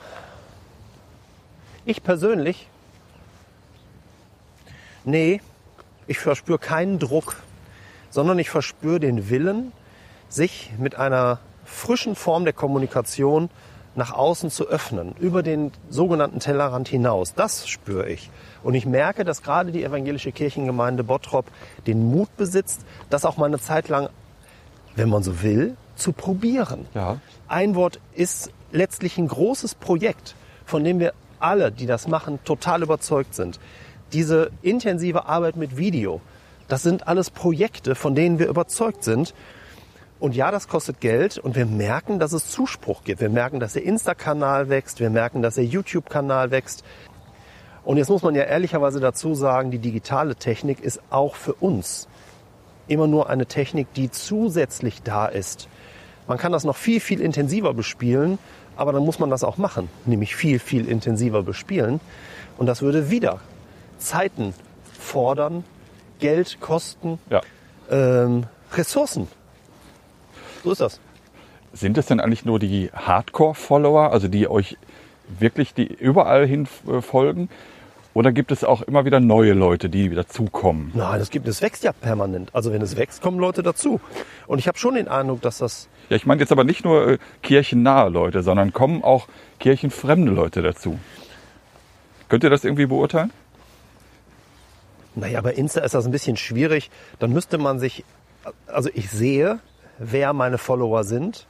Ich 1.85 2.03
persönlich? 2.03 2.68
Nee, 5.09 5.40
ich 6.07 6.18
verspüre 6.18 6.59
keinen 6.59 6.99
Druck, 6.99 7.37
sondern 8.11 8.38
ich 8.38 8.51
verspüre 8.51 9.01
den 9.01 9.31
Willen, 9.31 9.73
sich 10.29 10.71
mit 10.77 10.97
einer 10.97 11.38
frischen 11.64 12.14
Form 12.14 12.44
der 12.44 12.53
Kommunikation 12.53 13.49
nach 13.94 14.12
außen 14.12 14.51
zu 14.51 14.68
öffnen, 14.68 15.14
über 15.18 15.42
den 15.42 15.73
sogenannten 15.88 16.40
Tellerrand 16.40 16.88
hinaus. 16.88 17.33
Das 17.33 17.66
spüre 17.66 18.07
ich. 18.07 18.31
Und 18.62 18.75
ich 18.75 18.85
merke, 18.85 19.25
dass 19.25 19.42
gerade 19.42 19.73
die 19.73 19.83
evangelische 19.83 20.31
Kirchengemeinde 20.31 21.05
Bottrop 21.05 21.47
den 21.87 22.11
Mut 22.11 22.37
besitzt, 22.37 22.83
das 23.09 23.25
auch 23.25 23.38
mal 23.38 23.47
eine 23.47 23.59
Zeit 23.59 23.88
lang, 23.88 24.11
wenn 24.94 25.09
man 25.09 25.23
so 25.23 25.40
will, 25.40 25.79
zu 25.97 26.12
probieren. 26.12 26.85
Ja. 26.92 27.18
Ein 27.49 27.77
Wort 27.77 27.99
ist 28.14 28.51
letztlich 28.73 29.16
ein 29.16 29.29
großes 29.29 29.75
Projekt, 29.75 30.35
von 30.66 30.85
dem 30.85 31.01
wir 31.01 31.14
alle, 31.40 31.73
die 31.73 31.87
das 31.87 32.09
machen, 32.09 32.40
total 32.44 32.83
überzeugt 32.83 33.35
sind. 33.35 33.59
Diese 34.12 34.51
intensive 34.62 35.27
Arbeit 35.27 35.57
mit 35.57 35.77
Video, 35.77 36.21
das 36.68 36.83
sind 36.83 37.09
alles 37.09 37.31
Projekte, 37.31 37.94
von 37.94 38.14
denen 38.14 38.38
wir 38.38 38.49
überzeugt 38.49 39.05
sind. 39.05 39.35
Und 40.21 40.35
ja, 40.35 40.51
das 40.51 40.66
kostet 40.66 41.01
Geld 41.01 41.38
und 41.38 41.55
wir 41.55 41.66
merken, 41.66 42.18
dass 42.18 42.33
es 42.33 42.51
Zuspruch 42.51 43.05
gibt. 43.05 43.21
Wir 43.21 43.29
merken, 43.29 43.61
dass 43.61 43.75
der 43.75 43.85
Insta-Kanal 43.85 44.68
wächst, 44.68 44.99
wir 44.99 45.11
merken, 45.11 45.42
dass 45.42 45.55
der 45.55 45.64
YouTube-Kanal 45.64 46.51
wächst. 46.51 46.85
Und 47.85 47.97
jetzt 47.97 48.11
muss 48.11 48.23
man 48.23 48.35
ja 48.35 48.42
ehrlicherweise 48.42 49.01
dazu 49.01 49.35
sagen, 49.35 49.71
die 49.71 49.79
digitale 49.79 50.37
Technik 50.37 50.81
ist 50.81 51.01
auch 51.11 51.37
für 51.37 51.55
uns 51.55 52.09
immer 52.88 53.07
nur 53.07 53.31
eine 53.31 53.47
Technik, 53.47 53.92
die 53.94 54.11
zusätzlich 54.11 55.03
da 55.03 55.27
ist. 55.27 55.68
Man 56.27 56.38
kann 56.38 56.53
das 56.53 56.64
noch 56.64 56.77
viel, 56.77 57.01
viel 57.01 57.21
intensiver 57.21 57.73
bespielen, 57.73 58.38
aber 58.77 58.92
dann 58.92 59.05
muss 59.05 59.18
man 59.18 59.31
das 59.31 59.44
auch 59.44 59.57
machen, 59.57 59.88
nämlich 60.05 60.35
viel, 60.35 60.59
viel 60.59 60.88
intensiver 60.88 61.42
bespielen. 61.42 62.01
Und 62.59 62.66
das 62.66 62.83
würde 62.83 63.11
wieder 63.11 63.40
Zeiten 63.99 64.55
fordern, 64.99 65.65
Geld 66.19 66.59
kosten, 66.61 67.19
Ja. 67.31 67.41
ähm, 67.91 68.45
Ressourcen. 68.75 69.29
So 70.65 70.73
ist 70.73 70.81
das. 70.81 71.01
Sind 71.73 71.99
es 71.99 72.07
denn 72.07 72.21
eigentlich 72.21 72.45
nur 72.45 72.59
die 72.59 72.91
Hardcore-Follower, 72.95 74.11
also 74.13 74.29
die 74.29 74.49
euch 74.49 74.77
wirklich 75.39 75.75
die 75.75 75.85
überall 75.87 76.47
hin 76.47 76.67
äh, 76.89 77.01
folgen? 77.03 77.49
Oder 78.15 78.33
gibt 78.33 78.51
es 78.51 78.65
auch 78.65 78.83
immer 78.83 79.05
wieder 79.05 79.21
neue 79.21 79.53
Leute, 79.53 79.89
die 79.89 80.09
dazukommen? 80.09 80.91
Nein, 80.95 81.21
es 81.21 81.31
gibt, 81.31 81.47
es 81.47 81.63
wächst 81.63 81.85
ja 81.85 81.93
permanent. 81.93 82.51
Also 82.53 82.73
wenn 82.73 82.83
es 82.83 82.97
wächst, 82.97 83.23
kommen 83.23 83.39
Leute 83.39 83.63
dazu. 83.63 84.01
Und 84.49 84.59
ich 84.59 84.67
habe 84.67 84.77
schon 84.79 84.95
den 84.95 85.07
Eindruck, 85.07 85.41
dass 85.43 85.59
das 85.59 85.89
Ja, 86.09 86.17
ich 86.17 86.27
meine 86.27 86.41
jetzt 86.41 86.51
aber 86.51 86.65
nicht 86.65 86.85
nur 86.85 87.07
äh, 87.07 87.19
kirchennahe 87.43 88.09
Leute, 88.09 88.43
sondern 88.43 88.73
kommen 88.73 89.05
auch 89.05 89.29
kirchenfremde 89.61 90.33
Leute 90.33 90.63
dazu. 90.63 90.99
Könnt 92.29 92.43
ihr 92.45 92.51
das 92.51 92.65
irgendwie 92.65 92.87
beurteilen? 92.87 93.31
Naja, 95.18 95.40
bei 95.40 95.52
Insta 95.52 95.81
ist 95.81 95.94
das 95.94 96.04
ein 96.07 96.12
bisschen 96.12 96.37
schwierig. 96.37 96.90
Dann 97.18 97.33
müsste 97.33 97.59
man 97.59 97.78
sich, 97.78 98.04
also 98.66 98.88
ich 98.94 99.11
sehe, 99.11 99.59
wer 99.98 100.33
meine 100.33 100.59
Follower 100.59 101.04
sind. 101.04 101.46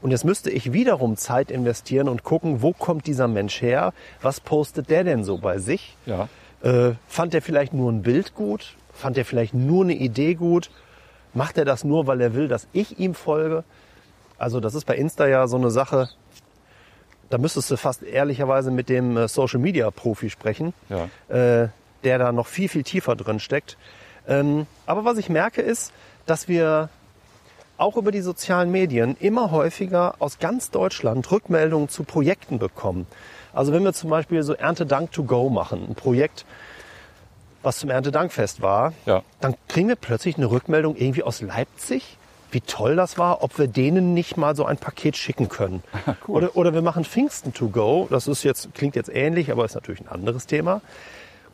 Und 0.00 0.12
jetzt 0.12 0.24
müsste 0.24 0.50
ich 0.50 0.72
wiederum 0.72 1.16
Zeit 1.16 1.50
investieren 1.50 2.08
und 2.08 2.22
gucken, 2.22 2.62
wo 2.62 2.72
kommt 2.72 3.06
dieser 3.06 3.26
Mensch 3.26 3.60
her? 3.60 3.92
Was 4.22 4.38
postet 4.40 4.90
der 4.90 5.02
denn 5.02 5.24
so 5.24 5.38
bei 5.38 5.58
sich? 5.58 5.96
Ja. 6.06 6.28
Äh, 6.62 6.92
fand 7.08 7.34
er 7.34 7.42
vielleicht 7.42 7.72
nur 7.74 7.90
ein 7.90 8.02
Bild 8.02 8.34
gut? 8.34 8.76
Fand 8.92 9.18
er 9.18 9.24
vielleicht 9.24 9.54
nur 9.54 9.82
eine 9.84 9.94
Idee 9.94 10.34
gut? 10.34 10.70
Macht 11.34 11.58
er 11.58 11.64
das 11.64 11.82
nur, 11.84 12.06
weil 12.06 12.20
er 12.20 12.34
will, 12.34 12.46
dass 12.48 12.68
ich 12.72 13.00
ihm 13.00 13.14
folge? 13.14 13.64
Also 14.38 14.60
das 14.60 14.74
ist 14.76 14.84
bei 14.84 14.94
Insta 14.96 15.26
ja 15.26 15.48
so 15.48 15.56
eine 15.56 15.70
Sache. 15.70 16.08
Da 17.30 17.38
müsstest 17.38 17.70
du 17.70 17.76
fast 17.76 18.04
ehrlicherweise 18.04 18.70
mit 18.70 18.88
dem 18.88 19.16
äh, 19.16 19.26
Social 19.28 19.58
Media 19.60 19.90
Profi 19.90 20.30
sprechen 20.30 20.72
Ja. 20.88 21.08
äh, 21.34 21.68
der 22.04 22.18
da 22.18 22.32
noch 22.32 22.46
viel, 22.46 22.68
viel 22.68 22.82
tiefer 22.84 23.16
drin 23.16 23.40
steckt. 23.40 23.76
Ähm, 24.26 24.66
aber 24.86 25.04
was 25.04 25.18
ich 25.18 25.28
merke 25.28 25.62
ist, 25.62 25.92
dass 26.26 26.48
wir 26.48 26.88
auch 27.78 27.96
über 27.96 28.10
die 28.12 28.20
sozialen 28.20 28.70
Medien 28.70 29.16
immer 29.20 29.50
häufiger 29.50 30.16
aus 30.18 30.38
ganz 30.38 30.70
Deutschland 30.70 31.30
Rückmeldungen 31.30 31.88
zu 31.88 32.02
Projekten 32.04 32.58
bekommen. 32.58 33.06
Also 33.52 33.72
wenn 33.72 33.84
wir 33.84 33.92
zum 33.92 34.10
Beispiel 34.10 34.42
so 34.42 34.52
Erntedank 34.54 35.12
to 35.12 35.22
go 35.24 35.48
machen, 35.48 35.86
ein 35.88 35.94
Projekt, 35.94 36.44
was 37.62 37.78
zum 37.78 37.90
Erntedankfest 37.90 38.62
war, 38.62 38.92
Ja. 39.06 39.22
dann 39.40 39.54
kriegen 39.68 39.88
wir 39.88 39.96
plötzlich 39.96 40.36
eine 40.36 40.50
Rückmeldung 40.50 40.96
irgendwie 40.96 41.22
aus 41.22 41.40
Leipzig, 41.40 42.16
wie 42.50 42.60
toll 42.60 42.96
das 42.96 43.18
war, 43.18 43.42
ob 43.42 43.58
wir 43.58 43.66
denen 43.68 44.14
nicht 44.14 44.36
mal 44.36 44.56
so 44.56 44.64
ein 44.64 44.76
Paket 44.78 45.16
schicken 45.16 45.48
können. 45.48 45.82
Cool. 46.26 46.36
Oder, 46.36 46.56
oder 46.56 46.74
wir 46.74 46.82
machen 46.82 47.04
Pfingsten 47.04 47.52
to 47.54 47.68
go, 47.68 48.06
das 48.10 48.26
ist 48.28 48.42
jetzt, 48.42 48.74
klingt 48.74 48.96
jetzt 48.96 49.10
ähnlich, 49.10 49.50
aber 49.52 49.64
ist 49.64 49.74
natürlich 49.74 50.00
ein 50.00 50.08
anderes 50.08 50.46
Thema. 50.46 50.80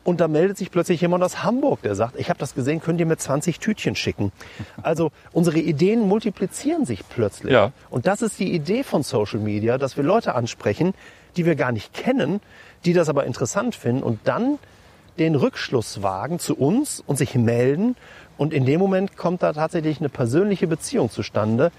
Und 0.05 0.21
da 0.21 0.27
meldet 0.27 0.57
sich 0.57 0.69
plötzlich 0.69 1.01
jemand 1.01 1.23
aus 1.23 1.43
Hamburg, 1.43 1.81
der 1.81 1.95
sagt, 1.95 2.15
ich 2.17 2.29
habe 2.29 2.37
das 2.37 2.53
gesehen, 2.53 2.79
könnt 2.79 2.99
ihr 2.99 3.07
mir 3.07 3.17
20 3.17 3.59
Tütchen 3.59 3.95
schicken. 3.95 4.31
Also 4.83 5.11
unsere 5.33 5.57
Ideen 5.57 6.07
multiplizieren 6.07 6.85
sich 6.85 7.01
plötzlich. 7.09 7.51
Ja. 7.51 7.71
Und 7.89 8.05
das 8.05 8.21
ist 8.21 8.39
die 8.39 8.53
Idee 8.53 8.83
von 8.83 9.01
Social 9.01 9.39
Media, 9.39 9.79
dass 9.79 9.97
wir 9.97 10.03
Leute 10.03 10.35
ansprechen, 10.35 10.93
die 11.35 11.45
wir 11.45 11.55
gar 11.55 11.71
nicht 11.71 11.91
kennen, 11.93 12.39
die 12.85 12.93
das 12.93 13.09
aber 13.09 13.25
interessant 13.25 13.73
finden 13.73 14.03
und 14.03 14.19
dann 14.25 14.59
den 15.17 15.33
Rückschluss 15.33 16.03
wagen 16.03 16.37
zu 16.37 16.55
uns 16.55 17.03
und 17.05 17.17
sich 17.17 17.33
melden. 17.33 17.95
Und 18.37 18.53
in 18.53 18.65
dem 18.65 18.79
Moment 18.79 19.17
kommt 19.17 19.41
da 19.41 19.53
tatsächlich 19.53 19.99
eine 19.99 20.09
persönliche 20.09 20.67
Beziehung 20.67 21.09
zustande. 21.09 21.71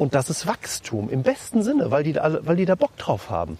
Und 0.00 0.14
das 0.14 0.30
ist 0.30 0.46
Wachstum 0.46 1.10
im 1.10 1.22
besten 1.22 1.62
Sinne, 1.62 1.90
weil 1.90 2.04
die 2.04 2.14
da, 2.14 2.38
weil 2.46 2.56
die 2.56 2.64
da 2.64 2.74
Bock 2.74 2.96
drauf 2.96 3.28
haben. 3.28 3.58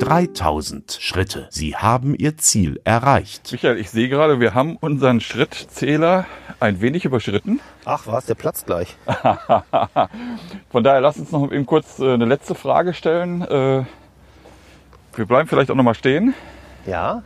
3000 0.00 0.98
Schritte. 1.00 1.46
Sie 1.50 1.76
haben 1.76 2.16
Ihr 2.16 2.36
Ziel 2.36 2.80
erreicht. 2.82 3.52
Michael, 3.52 3.78
ich 3.78 3.88
sehe 3.88 4.08
gerade, 4.08 4.40
wir 4.40 4.54
haben 4.54 4.76
unseren 4.78 5.20
Schrittzähler 5.20 6.26
ein 6.58 6.80
wenig 6.80 7.04
überschritten. 7.04 7.60
Ach 7.84 8.08
was, 8.08 8.26
der 8.26 8.34
platzt 8.34 8.66
gleich. 8.66 8.96
Von 10.72 10.82
daher 10.82 11.00
lass 11.00 11.18
uns 11.18 11.30
noch 11.30 11.52
eben 11.52 11.66
kurz 11.66 12.00
äh, 12.00 12.14
eine 12.14 12.24
letzte 12.24 12.56
Frage 12.56 12.92
stellen. 12.92 13.42
Äh, 13.42 13.84
Wir 15.14 15.24
bleiben 15.24 15.48
vielleicht 15.48 15.70
auch 15.70 15.76
noch 15.76 15.84
mal 15.84 15.94
stehen. 15.94 16.34
Ja, 16.84 17.22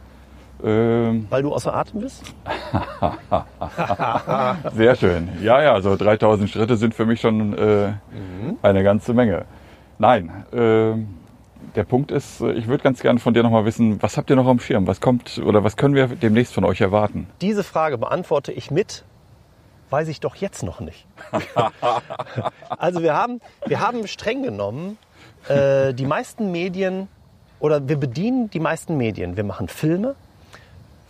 Ähm, 0.62 1.26
weil 1.30 1.42
du 1.42 1.52
außer 1.52 1.74
Atem 1.74 2.00
bist? 2.00 2.22
Sehr 4.74 4.96
schön. 4.96 5.28
Ja, 5.42 5.62
ja, 5.62 5.80
so 5.80 5.96
3000 5.96 6.50
Schritte 6.50 6.76
sind 6.76 6.94
für 6.94 7.06
mich 7.06 7.20
schon 7.20 7.56
äh, 7.56 7.92
eine 8.62 8.82
ganze 8.82 9.14
Menge. 9.14 9.44
Nein, 9.98 10.44
ähm, 10.52 11.08
Der 11.74 11.84
Punkt 11.84 12.10
ist, 12.12 12.40
äh, 12.40 12.52
ich 12.52 12.68
würde 12.68 12.82
ganz 12.84 13.00
gerne 13.00 13.18
von 13.18 13.34
dir 13.34 13.42
nochmal 13.42 13.64
wissen, 13.64 14.00
was 14.02 14.16
habt 14.16 14.30
ihr 14.30 14.36
noch 14.36 14.46
am 14.46 14.60
Schirm? 14.60 14.86
Was 14.86 15.00
kommt 15.00 15.38
oder 15.38 15.64
was 15.64 15.76
können 15.76 15.94
wir 15.94 16.06
demnächst 16.08 16.54
von 16.54 16.64
euch 16.64 16.80
erwarten? 16.80 17.26
Diese 17.40 17.64
Frage 17.64 17.98
beantworte 17.98 18.52
ich 18.52 18.70
mit, 18.70 19.04
weiß 19.90 20.08
ich 20.08 20.20
doch 20.20 20.36
jetzt 20.36 20.62
noch 20.62 20.80
nicht. 20.80 21.06
also 22.78 23.02
wir 23.02 23.14
haben, 23.14 23.40
wir 23.66 23.80
haben 23.80 24.06
streng 24.06 24.42
genommen 24.42 24.98
äh, 25.48 25.94
die 25.94 26.06
meisten 26.06 26.52
Medien 26.52 27.08
oder 27.60 27.88
wir 27.88 27.96
bedienen 27.96 28.50
die 28.50 28.60
meisten 28.60 28.96
Medien. 28.96 29.36
Wir 29.36 29.44
machen 29.44 29.68
Filme, 29.68 30.14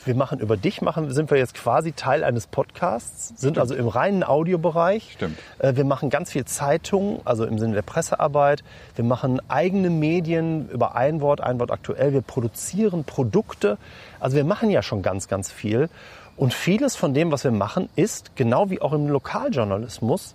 wir 0.06 0.14
machen 0.14 0.40
über 0.40 0.56
dich, 0.56 0.82
machen, 0.82 1.10
sind 1.12 1.30
wir 1.30 1.38
jetzt 1.38 1.54
quasi 1.54 1.92
Teil 1.92 2.24
eines 2.24 2.46
Podcasts, 2.46 3.28
sind 3.28 3.38
Stimmt. 3.38 3.58
also 3.58 3.74
im 3.74 3.88
reinen 3.88 4.22
Audiobereich. 4.22 5.12
Stimmt. 5.14 5.38
Äh, 5.58 5.76
Wir 5.76 5.84
machen 5.84 6.10
ganz 6.10 6.30
viel 6.30 6.44
Zeitung, 6.44 7.20
also 7.24 7.44
im 7.44 7.58
Sinne 7.58 7.74
der 7.74 7.82
Pressearbeit. 7.82 8.62
Wir 8.96 9.04
machen 9.04 9.40
eigene 9.48 9.90
Medien 9.90 10.68
über 10.68 10.94
ein 10.94 11.20
Wort, 11.20 11.40
ein 11.40 11.58
Wort 11.60 11.70
aktuell. 11.70 12.12
Wir 12.12 12.22
produzieren 12.22 13.04
Produkte. 13.04 13.78
Also 14.20 14.36
wir 14.36 14.44
machen 14.44 14.70
ja 14.70 14.82
schon 14.82 15.02
ganz, 15.02 15.28
ganz 15.28 15.50
viel. 15.50 15.88
Und 16.36 16.52
vieles 16.52 16.96
von 16.96 17.14
dem, 17.14 17.30
was 17.30 17.44
wir 17.44 17.52
machen, 17.52 17.88
ist, 17.96 18.34
genau 18.36 18.70
wie 18.70 18.80
auch 18.80 18.92
im 18.92 19.08
Lokaljournalismus, 19.08 20.34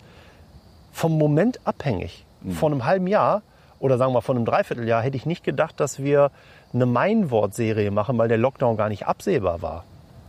vom 0.91 1.17
Moment 1.17 1.59
abhängig. 1.65 2.25
Vor 2.51 2.71
einem 2.71 2.85
halben 2.85 3.07
Jahr 3.07 3.41
oder 3.79 3.97
sagen 3.97 4.13
wir 4.13 4.21
vor 4.21 4.35
einem 4.35 4.45
Dreivierteljahr 4.45 5.01
hätte 5.01 5.17
ich 5.17 5.25
nicht 5.25 5.43
gedacht, 5.43 5.79
dass 5.79 5.99
wir 5.99 6.31
eine 6.73 6.85
Meinwort-Serie 6.85 7.91
machen, 7.91 8.17
weil 8.17 8.27
der 8.27 8.37
Lockdown 8.37 8.77
gar 8.77 8.89
nicht 8.89 9.07
absehbar 9.07 9.61
war. 9.61 9.83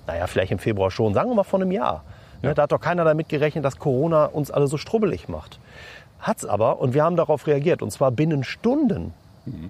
Naja, 0.07 0.26
vielleicht 0.26 0.53
im 0.53 0.59
Februar 0.59 0.91
schon, 0.91 1.14
sagen 1.14 1.30
wir 1.30 1.34
mal 1.34 1.45
vor 1.45 1.61
einem 1.61 1.72
Jahr. 1.72 2.03
Ne, 2.43 2.55
Da 2.55 2.62
hat 2.62 2.72
doch 2.72 2.80
keiner 2.80 3.05
damit 3.05 3.28
gerechnet, 3.28 3.64
dass 3.64 3.78
Corona 3.78 4.26
uns 4.26 4.51
alle 4.51 4.66
so 4.66 4.76
strubbelig 4.78 5.28
macht. 5.28 5.59
Hat's 6.20 6.45
aber 6.45 6.80
und 6.80 6.95
wir 6.95 7.05
haben 7.05 7.16
darauf 7.16 7.47
reagiert 7.47 7.82
und 7.82 7.91
zwar 7.91 8.11
binnen 8.11 8.45
Stunden. 8.45 9.14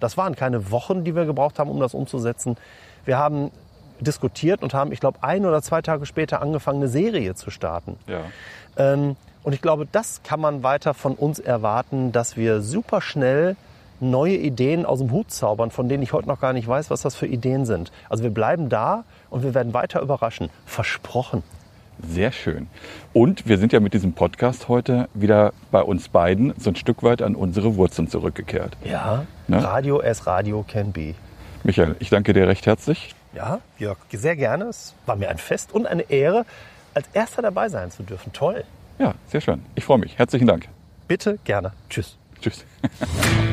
Das 0.01 0.16
waren 0.16 0.35
keine 0.35 0.71
Wochen, 0.71 1.05
die 1.05 1.14
wir 1.14 1.25
gebraucht 1.25 1.59
haben, 1.59 1.71
um 1.71 1.81
das 1.81 1.95
umzusetzen. 1.95 2.57
Wir 3.05 3.18
haben 3.18 3.51
diskutiert 4.01 4.62
und 4.62 4.75
haben, 4.75 4.93
ich 4.93 5.01
glaube, 5.01 5.18
ein 5.23 5.47
oder 5.47 5.62
zwei 5.62 5.83
Tage 5.83 6.07
später 6.07 6.43
angefangen, 6.43 6.79
eine 6.79 6.89
Serie 6.89 7.35
zu 7.35 7.51
starten. 7.51 7.99
Ja. 8.07 8.21
Ähm, 8.77 9.16
und 9.43 9.53
ich 9.53 9.62
glaube, 9.62 9.87
das 9.91 10.23
kann 10.23 10.41
man 10.41 10.62
weiter 10.62 10.93
von 10.95 11.14
uns 11.14 11.39
erwarten, 11.39 12.12
dass 12.12 12.37
wir 12.37 12.61
super 12.61 13.01
schnell 13.01 13.57
neue 14.01 14.36
Ideen 14.36 14.84
aus 14.86 14.98
dem 14.98 15.11
Hut 15.11 15.30
zaubern, 15.30 15.70
von 15.70 15.88
denen 15.88 16.03
ich 16.03 16.12
heute 16.12 16.28
noch 16.28 16.40
gar 16.40 16.53
nicht 16.53 16.66
weiß, 16.66 16.90
was 16.90 17.03
das 17.03 17.14
für 17.16 17.26
Ideen 17.26 17.66
sind. 17.66 17.92
Also 18.09 18.22
wir 18.24 18.30
bleiben 18.30 18.68
da 18.68 19.05
und 19.30 19.42
wir 19.42 19.55
werden 19.55 19.74
weiter 19.74 20.01
überraschen. 20.01 20.51
Versprochen. 20.66 21.42
Sehr 22.03 22.32
schön. 22.32 22.66
Und 23.12 23.46
wir 23.46 23.59
sind 23.59 23.72
ja 23.74 23.80
mit 23.80 23.92
diesem 23.92 24.14
Podcast 24.14 24.68
heute 24.68 25.09
wieder 25.12 25.53
bei 25.70 25.82
uns 25.82 26.09
beiden 26.09 26.55
so 26.59 26.70
ein 26.70 26.76
Stück 26.76 27.03
weit 27.03 27.20
an 27.20 27.34
unsere 27.34 27.76
Wurzeln 27.76 28.09
zurückgekehrt. 28.09 28.76
Ja, 28.84 29.26
Ne? 29.48 29.62
Radio 29.64 30.01
as 30.01 30.26
Radio 30.28 30.64
can 30.66 30.92
be. 30.92 31.14
Michael, 31.64 31.96
ich 31.98 32.09
danke 32.09 32.32
dir 32.32 32.46
recht 32.46 32.66
herzlich. 32.66 33.14
Ja, 33.34 33.59
Jörg, 33.78 33.98
sehr 34.12 34.36
gerne. 34.36 34.66
Es 34.66 34.94
war 35.07 35.16
mir 35.16 35.28
ein 35.28 35.38
Fest 35.38 35.72
und 35.74 35.86
eine 35.86 36.03
Ehre, 36.03 36.46
als 36.94 37.09
erster 37.12 37.42
dabei 37.42 37.68
sein 37.68 37.90
zu 37.90 38.03
dürfen. 38.05 38.32
Toll. 38.32 38.64
Ja, 38.98 39.14
sehr 39.26 39.40
schön. 39.40 39.62
Ich 39.74 39.84
freue 39.84 39.98
mich. 39.98 40.18
Herzlichen 40.18 40.46
Dank. 40.46 40.68
Bitte 41.09 41.38
gerne. 41.44 41.72
Tschüss. 41.88 42.16
Tschüss. 42.40 42.64